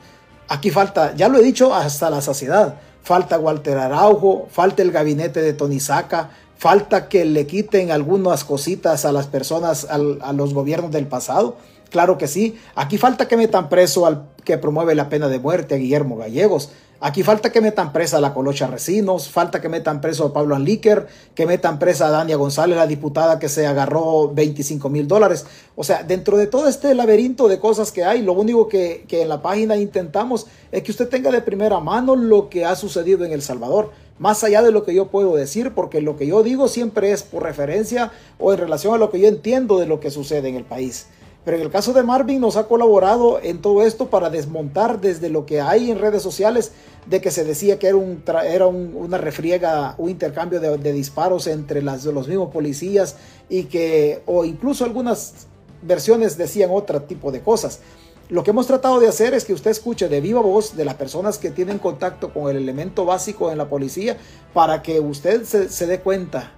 Aquí 0.48 0.70
falta, 0.70 1.14
ya 1.16 1.28
lo 1.28 1.38
he 1.38 1.42
dicho 1.42 1.74
hasta 1.74 2.10
la 2.10 2.20
saciedad, 2.20 2.76
falta 3.02 3.38
Walter 3.38 3.78
Araujo, 3.78 4.48
falta 4.50 4.82
el 4.82 4.92
gabinete 4.92 5.40
de 5.40 5.54
Tony 5.54 5.80
Saca, 5.80 6.30
falta 6.58 7.08
que 7.08 7.24
le 7.24 7.46
quiten 7.46 7.90
algunas 7.90 8.44
cositas 8.44 9.04
a 9.06 9.12
las 9.12 9.26
personas, 9.26 9.86
a 9.88 10.32
los 10.32 10.52
gobiernos 10.52 10.90
del 10.90 11.06
pasado. 11.06 11.56
Claro 11.92 12.16
que 12.16 12.26
sí. 12.26 12.58
Aquí 12.74 12.96
falta 12.96 13.28
que 13.28 13.36
metan 13.36 13.68
preso 13.68 14.06
al 14.06 14.24
que 14.44 14.56
promueve 14.56 14.94
la 14.94 15.10
pena 15.10 15.28
de 15.28 15.38
muerte, 15.38 15.74
a 15.74 15.78
Guillermo 15.78 16.16
Gallegos. 16.16 16.70
Aquí 17.04 17.22
falta 17.22 17.52
que 17.52 17.60
metan 17.60 17.92
presa 17.92 18.16
a 18.16 18.20
la 18.20 18.32
Colocha 18.32 18.66
Recinos, 18.66 19.28
falta 19.28 19.60
que 19.60 19.68
metan 19.68 20.00
preso 20.00 20.24
a 20.24 20.32
Pablo 20.32 20.54
Anlíquer, 20.54 21.08
que 21.34 21.46
metan 21.46 21.78
presa 21.78 22.06
a 22.06 22.10
Dania 22.10 22.36
González, 22.36 22.76
la 22.76 22.86
diputada 22.86 23.38
que 23.38 23.48
se 23.48 23.66
agarró 23.66 24.32
25 24.32 24.88
mil 24.88 25.06
dólares. 25.06 25.44
O 25.76 25.84
sea, 25.84 26.02
dentro 26.02 26.38
de 26.38 26.46
todo 26.46 26.66
este 26.66 26.94
laberinto 26.94 27.46
de 27.48 27.58
cosas 27.58 27.92
que 27.92 28.04
hay, 28.04 28.22
lo 28.22 28.32
único 28.32 28.68
que, 28.68 29.04
que 29.06 29.22
en 29.22 29.28
la 29.28 29.42
página 29.42 29.76
intentamos 29.76 30.46
es 30.70 30.82
que 30.84 30.92
usted 30.92 31.08
tenga 31.08 31.30
de 31.30 31.42
primera 31.42 31.78
mano 31.80 32.16
lo 32.16 32.48
que 32.48 32.64
ha 32.64 32.74
sucedido 32.74 33.24
en 33.24 33.32
El 33.32 33.42
Salvador 33.42 33.90
más 34.18 34.44
allá 34.44 34.62
de 34.62 34.70
lo 34.70 34.84
que 34.84 34.94
yo 34.94 35.08
puedo 35.08 35.34
decir, 35.34 35.72
porque 35.74 36.00
lo 36.00 36.16
que 36.16 36.28
yo 36.28 36.44
digo 36.44 36.68
siempre 36.68 37.10
es 37.10 37.24
por 37.24 37.42
referencia 37.42 38.12
o 38.38 38.52
en 38.52 38.60
relación 38.60 38.94
a 38.94 38.98
lo 38.98 39.10
que 39.10 39.18
yo 39.18 39.26
entiendo 39.26 39.80
de 39.80 39.86
lo 39.86 39.98
que 39.98 40.12
sucede 40.12 40.48
en 40.48 40.54
el 40.54 40.64
país. 40.64 41.08
Pero 41.44 41.56
en 41.56 41.62
el 41.64 41.70
caso 41.70 41.92
de 41.92 42.04
Marvin 42.04 42.40
nos 42.40 42.56
ha 42.56 42.68
colaborado 42.68 43.40
en 43.42 43.60
todo 43.60 43.82
esto 43.82 44.08
para 44.08 44.30
desmontar 44.30 45.00
desde 45.00 45.28
lo 45.28 45.44
que 45.44 45.60
hay 45.60 45.90
en 45.90 45.98
redes 45.98 46.22
sociales 46.22 46.72
de 47.06 47.20
que 47.20 47.32
se 47.32 47.44
decía 47.44 47.80
que 47.80 47.88
era, 47.88 47.96
un, 47.96 48.22
era 48.44 48.68
una 48.68 49.18
refriega, 49.18 49.96
un 49.98 50.10
intercambio 50.10 50.60
de, 50.60 50.92
disparos 50.92 51.48
entre 51.48 51.82
los 51.82 52.28
mismos 52.28 52.52
policías 52.52 53.16
y 53.48 53.64
que, 53.64 54.22
o 54.26 54.44
incluso 54.44 54.84
algunas 54.84 55.46
versiones 55.82 56.38
decían 56.38 56.70
otro 56.72 57.02
tipo 57.02 57.32
de 57.32 57.40
cosas. 57.40 57.80
Lo 58.28 58.44
que 58.44 58.50
hemos 58.50 58.68
tratado 58.68 59.00
de 59.00 59.08
hacer 59.08 59.34
es 59.34 59.44
que 59.44 59.52
usted 59.52 59.72
escuche 59.72 60.08
de 60.08 60.20
viva 60.20 60.40
voz 60.40 60.76
de 60.76 60.84
las 60.84 60.94
personas 60.94 61.38
que 61.38 61.50
tienen 61.50 61.80
contacto 61.80 62.32
con 62.32 62.48
el 62.48 62.56
elemento 62.56 63.04
básico 63.04 63.50
en 63.50 63.58
la 63.58 63.68
policía 63.68 64.16
para 64.54 64.80
que 64.80 65.00
usted 65.00 65.42
se 65.44 65.86
dé 65.86 65.98
cuenta 65.98 66.52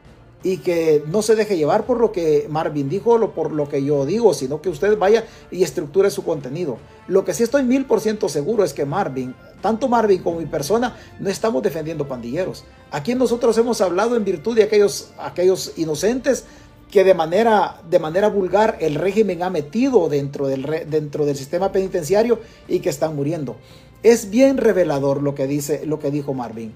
y 0.45 0.59
que 0.59 1.03
no 1.07 1.23
se 1.23 1.35
deje 1.35 1.57
llevar 1.57 1.87
por 1.87 1.99
lo 1.99 2.13
que 2.13 2.47
Marvin 2.51 2.89
dijo 2.89 3.15
o 3.15 3.31
por 3.31 3.51
lo 3.51 3.67
que 3.67 3.83
yo 3.83 4.05
digo, 4.05 4.35
sino 4.35 4.61
que 4.61 4.69
usted 4.69 4.97
vaya 4.99 5.25
y 5.51 5.65
estructure 5.65 6.11
su 6.11 6.23
contenido. 6.23 6.77
Lo 7.09 7.25
que 7.25 7.33
sí 7.33 7.43
estoy 7.43 7.65
mil 7.65 7.87
por 7.87 8.01
ciento 8.01 8.29
seguro 8.29 8.63
es 8.63 8.75
que 8.75 8.85
Marvin, 8.85 9.35
tanto 9.63 9.89
Marvin 9.89 10.23
como 10.23 10.39
mi 10.39 10.47
persona, 10.47 10.97
no 11.19 11.31
estamos 11.31 11.63
defendiendo 11.63 12.07
pandilleros. 12.07 12.65
Aquí 12.91 13.15
nosotros 13.15 13.57
hemos 13.57 13.81
hablado 13.81 14.17
en 14.17 14.25
virtud 14.25 14.55
de 14.55 14.65
aquellos, 14.65 15.13
aquellos 15.19 15.73
inocentes 15.77 16.45
que 16.91 17.05
de 17.05 17.15
manera, 17.15 17.81
de 17.89 17.99
manera 17.99 18.29
vulgar 18.29 18.77
el 18.81 18.97
régimen 18.97 19.43
ha 19.43 19.51
metido 19.51 20.11
dentro 20.11 20.47
del, 20.47 20.85
dentro 20.89 21.25
del 21.25 21.37
sistema 21.37 21.73
penitenciario 21.73 22.39
y 22.69 22.81
que 22.81 22.91
están 22.91 23.17
muriendo. 23.17 23.57
Es 24.03 24.29
bien 24.29 24.59
revelador 24.59 25.23
lo 25.23 25.35
que, 25.35 25.47
dice, 25.47 25.87
lo 25.87 25.99
que 25.99 26.11
dijo 26.11 26.35
Marvin. 26.35 26.75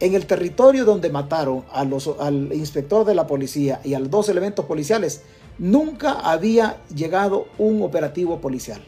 En 0.00 0.14
el 0.14 0.26
territorio 0.26 0.84
donde 0.84 1.10
mataron 1.10 1.64
a 1.72 1.84
los, 1.84 2.08
al 2.20 2.52
inspector 2.52 3.04
de 3.04 3.16
la 3.16 3.26
policía 3.26 3.80
y 3.82 3.94
a 3.94 3.98
los 3.98 4.10
dos 4.10 4.28
elementos 4.28 4.64
policiales, 4.64 5.22
nunca 5.58 6.12
había 6.12 6.76
llegado 6.94 7.46
un 7.58 7.82
operativo 7.82 8.40
policial. 8.40 8.80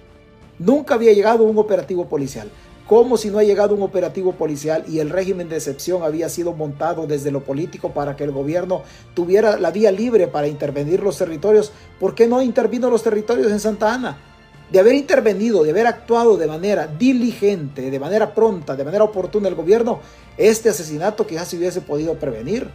Nunca 0.60 0.94
había 0.94 1.12
llegado 1.12 1.42
un 1.42 1.58
operativo 1.58 2.08
policial. 2.08 2.48
Como 2.86 3.16
si 3.16 3.30
no 3.30 3.38
ha 3.38 3.44
llegado 3.44 3.74
un 3.74 3.82
operativo 3.82 4.32
policial 4.32 4.84
y 4.88 5.00
el 5.00 5.10
régimen 5.10 5.48
de 5.48 5.56
excepción 5.56 6.04
había 6.04 6.28
sido 6.28 6.52
montado 6.52 7.08
desde 7.08 7.32
lo 7.32 7.42
político 7.42 7.90
para 7.90 8.14
que 8.14 8.24
el 8.24 8.30
gobierno 8.30 8.82
tuviera 9.14 9.58
la 9.58 9.72
vía 9.72 9.90
libre 9.90 10.28
para 10.28 10.46
intervenir 10.46 11.00
los 11.00 11.18
territorios, 11.18 11.72
¿por 11.98 12.14
qué 12.14 12.28
no 12.28 12.40
intervino 12.40 12.88
los 12.88 13.02
territorios 13.02 13.50
en 13.50 13.60
Santa 13.60 13.94
Ana? 13.94 14.29
De 14.70 14.78
haber 14.78 14.94
intervenido, 14.94 15.64
de 15.64 15.70
haber 15.70 15.86
actuado 15.86 16.36
de 16.36 16.46
manera 16.46 16.86
diligente, 16.86 17.90
de 17.90 18.00
manera 18.00 18.34
pronta, 18.34 18.76
de 18.76 18.84
manera 18.84 19.04
oportuna 19.04 19.48
el 19.48 19.54
gobierno, 19.54 20.00
este 20.36 20.68
asesinato 20.68 21.26
quizás 21.26 21.48
se 21.48 21.56
hubiese 21.56 21.80
podido 21.80 22.14
prevenir. 22.14 22.68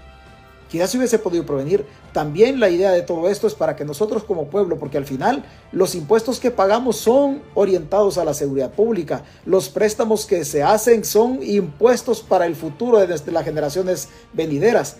Quizás 0.69 0.89
se 0.89 0.97
hubiese 0.97 1.19
podido 1.19 1.45
prevenir. 1.45 1.85
También 2.11 2.59
la 2.59 2.69
idea 2.69 2.91
de 2.91 3.01
todo 3.01 3.29
esto 3.29 3.47
es 3.47 3.53
para 3.53 3.75
que 3.75 3.85
nosotros 3.85 4.23
como 4.23 4.47
pueblo, 4.47 4.77
porque 4.77 4.97
al 4.97 5.05
final 5.05 5.45
los 5.71 5.95
impuestos 5.95 6.39
que 6.39 6.51
pagamos 6.51 6.97
son 6.97 7.41
orientados 7.53 8.17
a 8.17 8.25
la 8.25 8.33
seguridad 8.33 8.71
pública. 8.71 9.23
Los 9.45 9.69
préstamos 9.69 10.25
que 10.25 10.43
se 10.43 10.63
hacen 10.63 11.05
son 11.05 11.39
impuestos 11.43 12.21
para 12.21 12.45
el 12.45 12.55
futuro 12.55 12.99
de 12.99 13.07
las 13.07 13.45
generaciones 13.45 14.09
venideras. 14.33 14.97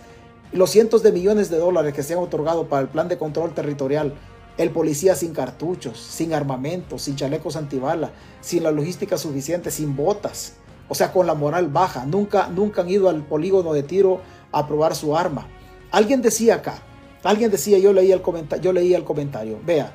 Los 0.52 0.70
cientos 0.70 1.02
de 1.02 1.12
millones 1.12 1.50
de 1.50 1.58
dólares 1.58 1.92
que 1.92 2.04
se 2.04 2.14
han 2.14 2.20
otorgado 2.20 2.68
para 2.68 2.82
el 2.82 2.88
plan 2.88 3.08
de 3.08 3.18
control 3.18 3.52
territorial 3.52 4.14
el 4.58 4.70
policía 4.70 5.14
sin 5.14 5.32
cartuchos, 5.32 5.98
sin 5.98 6.32
armamento, 6.32 6.98
sin 6.98 7.16
chalecos 7.16 7.56
antibala, 7.56 8.10
sin 8.40 8.62
la 8.62 8.70
logística 8.70 9.18
suficiente, 9.18 9.70
sin 9.70 9.96
botas. 9.96 10.54
O 10.88 10.94
sea, 10.94 11.12
con 11.12 11.26
la 11.26 11.34
moral 11.34 11.68
baja. 11.68 12.06
Nunca, 12.06 12.48
nunca 12.48 12.82
han 12.82 12.90
ido 12.90 13.08
al 13.08 13.24
polígono 13.24 13.72
de 13.72 13.82
tiro 13.82 14.20
a 14.52 14.66
probar 14.66 14.94
su 14.94 15.16
arma. 15.16 15.46
Alguien 15.90 16.22
decía 16.22 16.56
acá, 16.56 16.82
alguien 17.22 17.50
decía, 17.50 17.78
yo 17.78 17.92
leí 17.92 18.12
el, 18.12 18.22
comentario, 18.22 18.72
yo 18.72 18.96
el 18.96 19.04
comentario, 19.04 19.58
vea, 19.64 19.94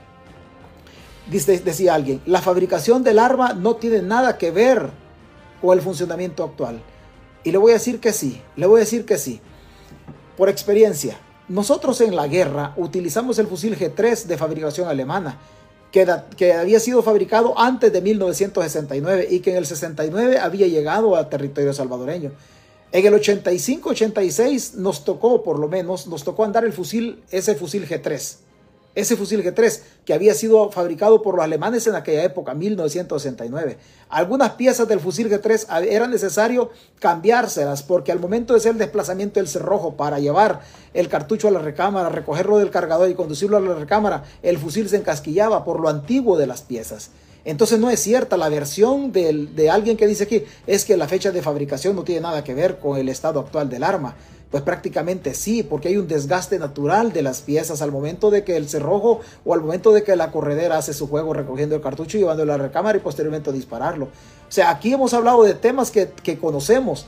dice, 1.29 1.59
decía 1.59 1.93
alguien, 1.95 2.21
la 2.25 2.41
fabricación 2.41 3.03
del 3.03 3.19
arma 3.19 3.53
no 3.53 3.75
tiene 3.75 4.01
nada 4.01 4.38
que 4.38 4.51
ver 4.51 4.89
con 5.61 5.77
el 5.77 5.83
funcionamiento 5.83 6.43
actual. 6.43 6.81
Y 7.43 7.51
le 7.51 7.57
voy 7.57 7.71
a 7.71 7.75
decir 7.75 7.99
que 7.99 8.13
sí, 8.13 8.41
le 8.55 8.65
voy 8.65 8.79
a 8.79 8.83
decir 8.83 9.05
que 9.05 9.17
sí. 9.17 9.41
Por 10.38 10.49
experiencia, 10.49 11.17
nosotros 11.52 11.99
en 12.02 12.15
la 12.15 12.28
guerra 12.28 12.73
utilizamos 12.78 13.38
el 13.40 13.48
fusil 13.48 13.78
G3 13.78 14.23
de 14.23 14.38
fabricación 14.38 14.88
alemana, 14.88 15.38
que, 15.91 16.53
había 16.53 16.80
sido 16.80 17.03
fabricado 17.03 17.60
antes 17.60 17.91
de 17.91 18.02
1969 18.02 19.28
y 19.30 19.40
que 19.41 19.52
en 19.52 19.57
el 19.57 19.65
69 19.65 20.40
había 20.40 20.68
llegado 20.68 21.15
a 21.15 21.30
territorio 21.30 21.73
salvadoreño. 21.73 22.32
En 22.94 23.06
el 23.06 23.14
85-86 23.14 24.76
nos 24.76 25.03
tocó, 25.03 25.44
por 25.44 25.60
lo 25.60 25.68
menos, 25.68 26.07
nos 26.07 26.23
tocó 26.23 26.45
andar 26.45 26.64
el 26.64 26.73
fusil, 26.73 27.22
ese 27.30 27.56
fusil 27.56 27.88
G3 27.88 28.38
ese 28.95 29.15
fusil 29.15 29.43
G3 29.43 29.81
que 30.05 30.13
había 30.13 30.34
sido 30.34 30.72
fabricado 30.72 31.22
por 31.22 31.35
los 31.35 31.43
alemanes 31.43 31.88
en 31.88 31.95
aquella 31.95 32.23
época, 32.23 32.53
1969. 32.53 33.77
Algunas 34.09 34.51
piezas 34.51 34.88
del 34.88 34.99
fusil 34.99 35.30
G3 35.30 35.85
era 35.88 36.07
necesario 36.07 36.72
cambiárselas 36.99 37.84
porque 37.84 38.11
al 38.11 38.19
momento 38.19 38.53
de 38.53 38.59
hacer 38.59 38.73
el 38.73 38.77
desplazamiento 38.77 39.39
del 39.39 39.47
cerrojo 39.47 39.95
para 39.95 40.19
llevar 40.19 40.61
el 40.93 41.07
cartucho 41.07 41.47
a 41.47 41.51
la 41.51 41.59
recámara, 41.59 42.09
recogerlo 42.09 42.57
del 42.57 42.72
cargador 42.72 43.09
y 43.09 43.15
conducirlo 43.15 43.57
a 43.57 43.61
la 43.61 43.76
recámara, 43.76 44.23
el 44.43 44.57
fusil 44.57 44.89
se 44.89 44.97
encasquillaba 44.97 45.63
por 45.63 45.80
lo 45.80 45.89
antiguo 45.89 46.38
de 46.38 46.47
las 46.47 46.61
piezas. 46.61 47.11
Entonces 47.43 47.80
no 47.80 47.89
es 47.89 47.99
cierta 47.99 48.38
la 48.38 48.49
versión 48.49 49.11
de 49.11 49.69
alguien 49.72 49.97
que 49.97 50.05
dice 50.05 50.26
aquí 50.26 50.43
es 50.68 50.85
que 50.85 50.95
la 50.95 51.07
fecha 51.07 51.31
de 51.31 51.41
fabricación 51.41 51.95
no 51.95 52.03
tiene 52.03 52.22
nada 52.22 52.43
que 52.43 52.53
ver 52.53 52.77
con 52.77 52.97
el 52.99 53.09
estado 53.09 53.39
actual 53.39 53.68
del 53.69 53.84
arma. 53.84 54.15
Pues 54.52 54.64
prácticamente 54.64 55.34
sí, 55.34 55.64
porque 55.64 55.88
hay 55.88 55.98
un 55.98 56.10
desgaste 56.10 56.60
natural 56.60 57.14
de 57.14 57.22
las 57.22 57.41
piezas 57.41 57.82
al 57.82 57.91
momento 57.91 58.30
de 58.30 58.44
que 58.44 58.57
el 58.57 58.68
cerrojo 58.68 59.22
o 59.45 59.53
al 59.53 59.61
momento 59.61 59.94
de 59.94 60.03
que 60.03 60.18
la 60.18 60.30
corredera 60.30 60.78
hace 60.78 60.94
su 60.94 61.07
juego 61.07 61.34
recogiendo 61.34 61.73
el 61.73 61.82
cartucho, 61.82 62.18
y 62.18 62.19
llevándolo 62.19 62.53
a 62.53 62.57
la 62.57 62.64
recámara 62.64 62.98
y 62.98 63.02
posteriormente 63.02 63.53
dispararlo. 63.53 64.06
O 64.06 64.52
sea, 64.52 64.69
aquí 64.69 64.91
hemos 64.91 65.14
hablado 65.14 65.44
de 65.44 65.53
temas 65.53 65.90
que, 65.90 66.10
que 66.22 66.38
conocemos. 66.38 67.07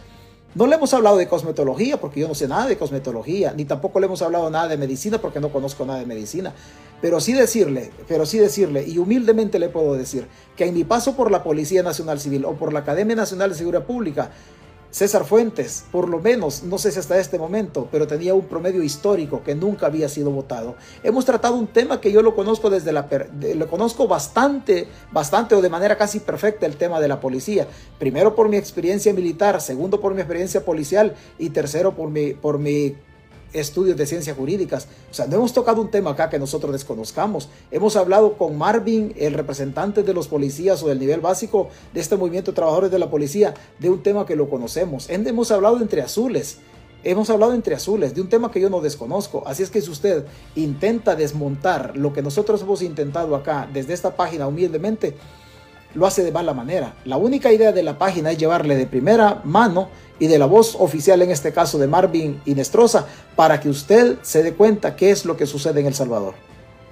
No 0.55 0.67
le 0.67 0.75
hemos 0.75 0.93
hablado 0.93 1.17
de 1.17 1.27
cosmetología 1.27 1.99
porque 1.99 2.21
yo 2.21 2.27
no 2.27 2.35
sé 2.35 2.47
nada 2.47 2.67
de 2.67 2.77
cosmetología, 2.77 3.53
ni 3.53 3.65
tampoco 3.65 3.99
le 3.99 4.05
hemos 4.05 4.21
hablado 4.21 4.49
nada 4.49 4.67
de 4.67 4.77
medicina 4.77 5.17
porque 5.17 5.39
no 5.39 5.51
conozco 5.51 5.83
nada 5.83 5.99
de 5.99 6.05
medicina. 6.05 6.53
Pero 7.01 7.19
sí 7.19 7.33
decirle, 7.33 7.91
pero 8.07 8.25
sí 8.25 8.37
decirle, 8.37 8.87
y 8.87 8.99
humildemente 8.99 9.59
le 9.59 9.67
puedo 9.67 9.95
decir, 9.95 10.27
que 10.55 10.65
en 10.65 10.75
mi 10.75 10.85
paso 10.85 11.17
por 11.17 11.31
la 11.31 11.43
Policía 11.43 11.83
Nacional 11.83 12.21
Civil 12.21 12.45
o 12.45 12.53
por 12.53 12.71
la 12.71 12.79
Academia 12.79 13.15
Nacional 13.15 13.49
de 13.49 13.57
Seguridad 13.57 13.83
Pública, 13.83 14.31
César 14.93 15.25
Fuentes, 15.25 15.85
por 15.91 16.07
lo 16.07 16.19
menos, 16.19 16.61
no 16.61 16.77
sé 16.77 16.91
si 16.91 16.99
hasta 16.99 17.17
este 17.17 17.39
momento, 17.39 17.87
pero 17.91 18.05
tenía 18.05 18.35
un 18.35 18.45
promedio 18.45 18.83
histórico 18.83 19.41
que 19.43 19.55
nunca 19.55 19.87
había 19.87 20.07
sido 20.07 20.29
votado. 20.29 20.75
Hemos 21.01 21.25
tratado 21.25 21.55
un 21.55 21.65
tema 21.65 21.99
que 21.99 22.11
yo 22.11 22.21
lo 22.21 22.35
conozco 22.35 22.69
desde 22.69 22.91
la 22.91 23.07
lo 23.55 23.67
conozco 23.67 24.07
bastante, 24.07 24.87
bastante 25.11 25.55
o 25.55 25.63
de 25.63 25.69
manera 25.71 25.97
casi 25.97 26.19
perfecta 26.19 26.67
el 26.67 26.75
tema 26.75 26.99
de 26.99 27.07
la 27.07 27.19
policía. 27.19 27.67
Primero 27.97 28.35
por 28.35 28.49
mi 28.49 28.57
experiencia 28.57 29.11
militar, 29.15 29.59
segundo 29.61 29.99
por 29.99 30.13
mi 30.13 30.21
experiencia 30.21 30.63
policial 30.63 31.15
y 31.39 31.49
tercero 31.49 31.95
por 31.95 32.11
mi 32.11 32.35
por 32.35 32.59
mi 32.59 32.95
estudios 33.53 33.95
de 33.97 34.05
ciencias 34.05 34.35
jurídicas. 34.35 34.87
O 35.09 35.13
sea, 35.13 35.27
no 35.27 35.37
hemos 35.37 35.53
tocado 35.53 35.81
un 35.81 35.89
tema 35.89 36.11
acá 36.11 36.29
que 36.29 36.39
nosotros 36.39 36.73
desconozcamos. 36.73 37.49
Hemos 37.71 37.95
hablado 37.95 38.37
con 38.37 38.57
Marvin, 38.57 39.13
el 39.17 39.33
representante 39.33 40.03
de 40.03 40.13
los 40.13 40.27
policías 40.27 40.83
o 40.83 40.87
del 40.87 40.99
nivel 40.99 41.21
básico 41.21 41.69
de 41.93 42.01
este 42.01 42.17
movimiento 42.17 42.51
de 42.51 42.55
trabajadores 42.55 42.91
de 42.91 42.99
la 42.99 43.09
policía, 43.09 43.53
de 43.79 43.89
un 43.89 44.03
tema 44.03 44.25
que 44.25 44.35
lo 44.35 44.49
conocemos. 44.49 45.09
Hemos 45.09 45.51
hablado 45.51 45.77
entre 45.79 46.01
azules. 46.01 46.57
Hemos 47.05 47.29
hablado 47.29 47.53
entre 47.53 47.75
azules 47.75 48.15
de 48.15 48.21
un 48.21 48.29
tema 48.29 48.49
que 48.49 48.61
yo 48.61 48.69
no 48.69 48.79
desconozco. 48.79 49.43
Así 49.45 49.61
es 49.61 49.69
que 49.69 49.81
si 49.81 49.91
usted 49.91 50.25
intenta 50.55 51.15
desmontar 51.15 51.97
lo 51.97 52.13
que 52.13 52.21
nosotros 52.21 52.61
hemos 52.61 52.81
intentado 52.81 53.35
acá 53.35 53.69
desde 53.73 53.93
esta 53.93 54.15
página 54.15 54.47
humildemente, 54.47 55.15
lo 55.95 56.05
hace 56.05 56.23
de 56.23 56.31
mala 56.31 56.53
manera. 56.53 56.95
La 57.05 57.17
única 57.17 57.51
idea 57.51 57.71
de 57.71 57.83
la 57.83 57.97
página 57.97 58.31
es 58.31 58.37
llevarle 58.37 58.75
de 58.75 58.87
primera 58.87 59.41
mano 59.43 59.89
y 60.19 60.27
de 60.27 60.39
la 60.39 60.45
voz 60.45 60.75
oficial, 60.79 61.21
en 61.21 61.31
este 61.31 61.51
caso 61.51 61.77
de 61.77 61.87
Marvin 61.87 62.41
Inestrosa, 62.45 63.07
para 63.35 63.59
que 63.59 63.69
usted 63.69 64.17
se 64.21 64.43
dé 64.43 64.53
cuenta 64.53 64.95
qué 64.95 65.11
es 65.11 65.25
lo 65.25 65.37
que 65.37 65.45
sucede 65.45 65.81
en 65.81 65.87
El 65.87 65.93
Salvador. 65.93 66.35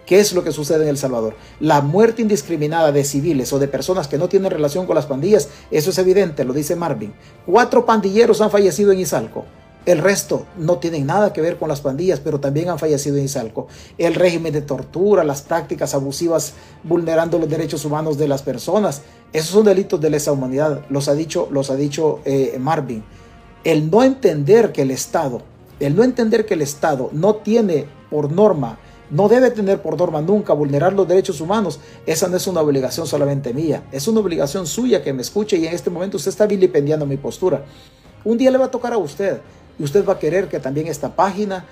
¿Qué 0.06 0.20
es 0.20 0.34
lo 0.34 0.44
que 0.44 0.52
sucede 0.52 0.84
en 0.84 0.90
El 0.90 0.98
Salvador? 0.98 1.36
La 1.60 1.82
muerte 1.82 2.22
indiscriminada 2.22 2.92
de 2.92 3.06
civiles 3.06 3.54
o 3.54 3.60
de 3.60 3.68
personas 3.68 4.08
que 4.08 4.18
no 4.18 4.28
tienen 4.28 4.52
relación 4.52 4.86
con 4.86 4.96
las 4.96 5.06
pandillas, 5.06 5.50
eso 5.70 5.92
es 5.92 5.98
evidente, 5.98 6.44
lo 6.44 6.54
dice 6.54 6.76
Marvin. 6.76 7.14
Cuatro 7.46 7.86
pandilleros 7.86 8.42
han 8.42 8.52
fallecido 8.52 8.92
en 8.92 9.00
Izalco. 9.00 9.46
El 9.84 9.98
resto 9.98 10.46
no 10.58 10.78
tienen 10.78 11.08
nada 11.08 11.34
que 11.34 11.42
ver 11.42 11.58
con 11.58 11.68
las 11.68 11.82
pandillas, 11.82 12.20
pero 12.20 12.40
también 12.40 12.70
han 12.70 12.78
fallecido 12.78 13.18
en 13.18 13.26
Izalco. 13.26 13.68
El 13.98 14.14
régimen 14.14 14.54
de 14.54 14.62
tortura, 14.62 15.24
las 15.24 15.42
prácticas 15.42 15.96
abusivas 15.96 16.54
vulnerando 16.84 17.40
los 17.40 17.50
derechos 17.50 17.84
humanos 17.84 18.20
de 18.20 18.28
las 18.28 18.44
personas, 18.44 19.02
esos 19.34 19.50
son 19.50 19.66
delitos 19.66 20.00
de 20.00 20.12
lesa 20.12 20.34
humanidad, 20.34 20.86
los 20.90 21.08
ha 21.08 21.16
dicho, 21.16 21.48
los 21.52 21.72
ha 21.72 21.76
dicho 21.76 22.20
eh, 22.26 22.58
Marvin. 22.60 23.04
El 23.64 23.90
no 23.90 24.04
entender 24.04 24.72
que 24.72 24.84
el 24.84 24.92
Estado, 24.92 25.42
el 25.80 25.96
no 25.96 26.04
entender 26.04 26.46
que 26.46 26.54
el 26.54 26.62
Estado 26.62 27.10
no 27.12 27.38
tiene 27.38 27.88
por 28.12 28.32
norma, 28.32 28.78
no 29.10 29.30
debe 29.30 29.50
tener 29.50 29.82
por 29.82 29.98
norma 29.98 30.22
nunca 30.22 30.54
vulnerar 30.54 30.94
los 30.94 31.08
derechos 31.08 31.42
humanos, 31.42 31.80
esa 32.06 32.28
no 32.28 32.38
es 32.38 32.46
una 32.46 32.62
obligación 32.62 33.08
solamente 33.08 33.52
mía, 33.52 33.84
es 33.92 34.08
una 34.08 34.20
obligación 34.20 34.68
suya 34.68 35.02
que 35.02 35.12
me 35.12 35.24
escuche 35.24 35.58
y 35.58 35.66
en 35.66 35.74
este 35.74 35.90
momento 35.90 36.18
usted 36.18 36.30
está 36.30 36.46
vilipendiando 36.46 37.08
mi 37.08 37.18
postura. 37.18 37.66
Un 38.24 38.38
día 38.38 38.52
le 38.52 38.60
va 38.60 38.66
a 38.66 38.72
tocar 38.72 38.94
a 38.94 38.98
usted 38.98 39.42
usted 39.84 40.08
va 40.08 40.14
a 40.14 40.20
querer 40.20 40.48
que 40.48 40.60
también 40.60 40.88
esta 40.88 41.16
página 41.16 41.66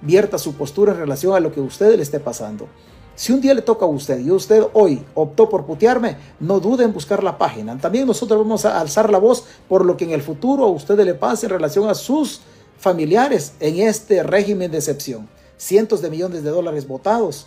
vierta 0.00 0.38
su 0.38 0.54
postura 0.54 0.92
en 0.92 0.98
relación 0.98 1.34
a 1.34 1.40
lo 1.40 1.52
que 1.52 1.60
a 1.60 1.62
usted 1.62 1.96
le 1.96 2.02
esté 2.02 2.20
pasando. 2.20 2.68
Si 3.14 3.32
un 3.32 3.40
día 3.40 3.54
le 3.54 3.62
toca 3.62 3.84
a 3.84 3.88
usted 3.88 4.18
y 4.20 4.30
usted 4.30 4.64
hoy 4.72 5.04
optó 5.14 5.48
por 5.48 5.66
putearme, 5.66 6.16
no 6.40 6.60
dude 6.60 6.84
en 6.84 6.92
buscar 6.92 7.22
la 7.22 7.36
página. 7.36 7.76
También 7.78 8.06
nosotros 8.06 8.38
vamos 8.38 8.64
a 8.64 8.80
alzar 8.80 9.10
la 9.10 9.18
voz 9.18 9.44
por 9.68 9.84
lo 9.84 9.96
que 9.96 10.04
en 10.04 10.12
el 10.12 10.22
futuro 10.22 10.64
a 10.64 10.68
usted 10.68 10.98
le 10.98 11.14
pase 11.14 11.46
en 11.46 11.50
relación 11.50 11.88
a 11.88 11.94
sus 11.94 12.40
familiares 12.78 13.52
en 13.60 13.80
este 13.80 14.22
régimen 14.22 14.70
de 14.70 14.78
excepción. 14.78 15.28
Cientos 15.58 16.00
de 16.00 16.10
millones 16.10 16.42
de 16.42 16.50
dólares 16.50 16.88
votados 16.88 17.46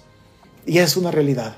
y 0.66 0.78
es 0.78 0.96
una 0.98 1.12
realidad. 1.12 1.58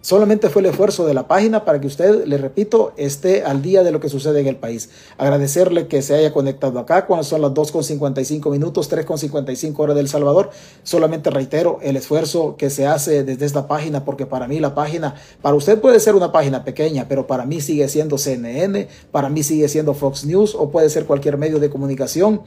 Solamente 0.00 0.48
fue 0.48 0.62
el 0.62 0.66
esfuerzo 0.66 1.06
de 1.06 1.12
la 1.12 1.26
página 1.26 1.64
para 1.64 1.80
que 1.80 1.88
usted, 1.88 2.24
le 2.24 2.38
repito, 2.38 2.92
esté 2.96 3.42
al 3.42 3.62
día 3.62 3.82
de 3.82 3.90
lo 3.90 3.98
que 3.98 4.08
sucede 4.08 4.40
en 4.40 4.46
el 4.46 4.54
país. 4.54 4.90
Agradecerle 5.18 5.88
que 5.88 6.02
se 6.02 6.14
haya 6.14 6.32
conectado 6.32 6.78
acá 6.78 7.06
cuando 7.06 7.24
son 7.24 7.42
las 7.42 7.50
2.55 7.50 8.48
minutos, 8.52 8.88
3.55 8.90 9.76
horas 9.76 9.96
del 9.96 10.08
Salvador. 10.08 10.50
Solamente 10.84 11.30
reitero 11.30 11.80
el 11.82 11.96
esfuerzo 11.96 12.54
que 12.56 12.70
se 12.70 12.86
hace 12.86 13.24
desde 13.24 13.44
esta 13.44 13.66
página, 13.66 14.04
porque 14.04 14.24
para 14.24 14.46
mí 14.46 14.60
la 14.60 14.72
página, 14.72 15.16
para 15.42 15.56
usted 15.56 15.80
puede 15.80 15.98
ser 15.98 16.14
una 16.14 16.30
página 16.30 16.64
pequeña, 16.64 17.06
pero 17.08 17.26
para 17.26 17.44
mí 17.44 17.60
sigue 17.60 17.88
siendo 17.88 18.18
CNN, 18.18 18.86
para 19.10 19.28
mí 19.28 19.42
sigue 19.42 19.68
siendo 19.68 19.94
Fox 19.94 20.24
News 20.24 20.54
o 20.54 20.70
puede 20.70 20.90
ser 20.90 21.06
cualquier 21.06 21.38
medio 21.38 21.58
de 21.58 21.70
comunicación 21.70 22.42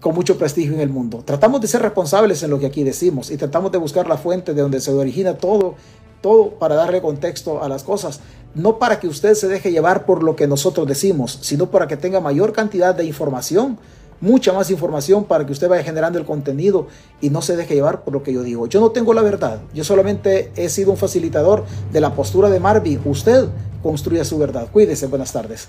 con 0.00 0.14
mucho 0.14 0.38
prestigio 0.38 0.72
en 0.74 0.80
el 0.80 0.88
mundo. 0.88 1.22
Tratamos 1.24 1.60
de 1.60 1.66
ser 1.66 1.82
responsables 1.82 2.42
en 2.42 2.50
lo 2.50 2.58
que 2.58 2.66
aquí 2.66 2.82
decimos 2.82 3.30
y 3.30 3.36
tratamos 3.36 3.72
de 3.72 3.78
buscar 3.78 4.08
la 4.08 4.16
fuente 4.16 4.54
de 4.54 4.62
donde 4.62 4.80
se 4.80 4.92
origina 4.92 5.36
todo 5.36 5.74
todo 6.20 6.50
para 6.50 6.74
darle 6.74 7.00
contexto 7.00 7.62
a 7.62 7.68
las 7.68 7.82
cosas, 7.82 8.20
no 8.54 8.78
para 8.78 9.00
que 9.00 9.08
usted 9.08 9.34
se 9.34 9.48
deje 9.48 9.70
llevar 9.70 10.06
por 10.06 10.22
lo 10.22 10.36
que 10.36 10.46
nosotros 10.46 10.86
decimos, 10.86 11.38
sino 11.42 11.70
para 11.70 11.86
que 11.86 11.96
tenga 11.96 12.20
mayor 12.20 12.52
cantidad 12.52 12.94
de 12.94 13.04
información, 13.04 13.78
mucha 14.20 14.52
más 14.52 14.70
información 14.70 15.24
para 15.24 15.46
que 15.46 15.52
usted 15.52 15.68
vaya 15.68 15.84
generando 15.84 16.18
el 16.18 16.24
contenido 16.24 16.88
y 17.20 17.30
no 17.30 17.42
se 17.42 17.56
deje 17.56 17.74
llevar 17.74 18.02
por 18.02 18.14
lo 18.14 18.22
que 18.22 18.32
yo 18.32 18.42
digo. 18.42 18.66
Yo 18.66 18.80
no 18.80 18.90
tengo 18.90 19.14
la 19.14 19.22
verdad, 19.22 19.60
yo 19.74 19.84
solamente 19.84 20.50
he 20.56 20.68
sido 20.68 20.90
un 20.90 20.96
facilitador 20.96 21.64
de 21.92 22.00
la 22.00 22.14
postura 22.14 22.50
de 22.50 22.60
Marvin. 22.60 23.00
Usted 23.04 23.46
construye 23.82 24.24
su 24.24 24.38
verdad. 24.38 24.68
Cuídese, 24.72 25.06
buenas 25.06 25.32
tardes. 25.32 25.68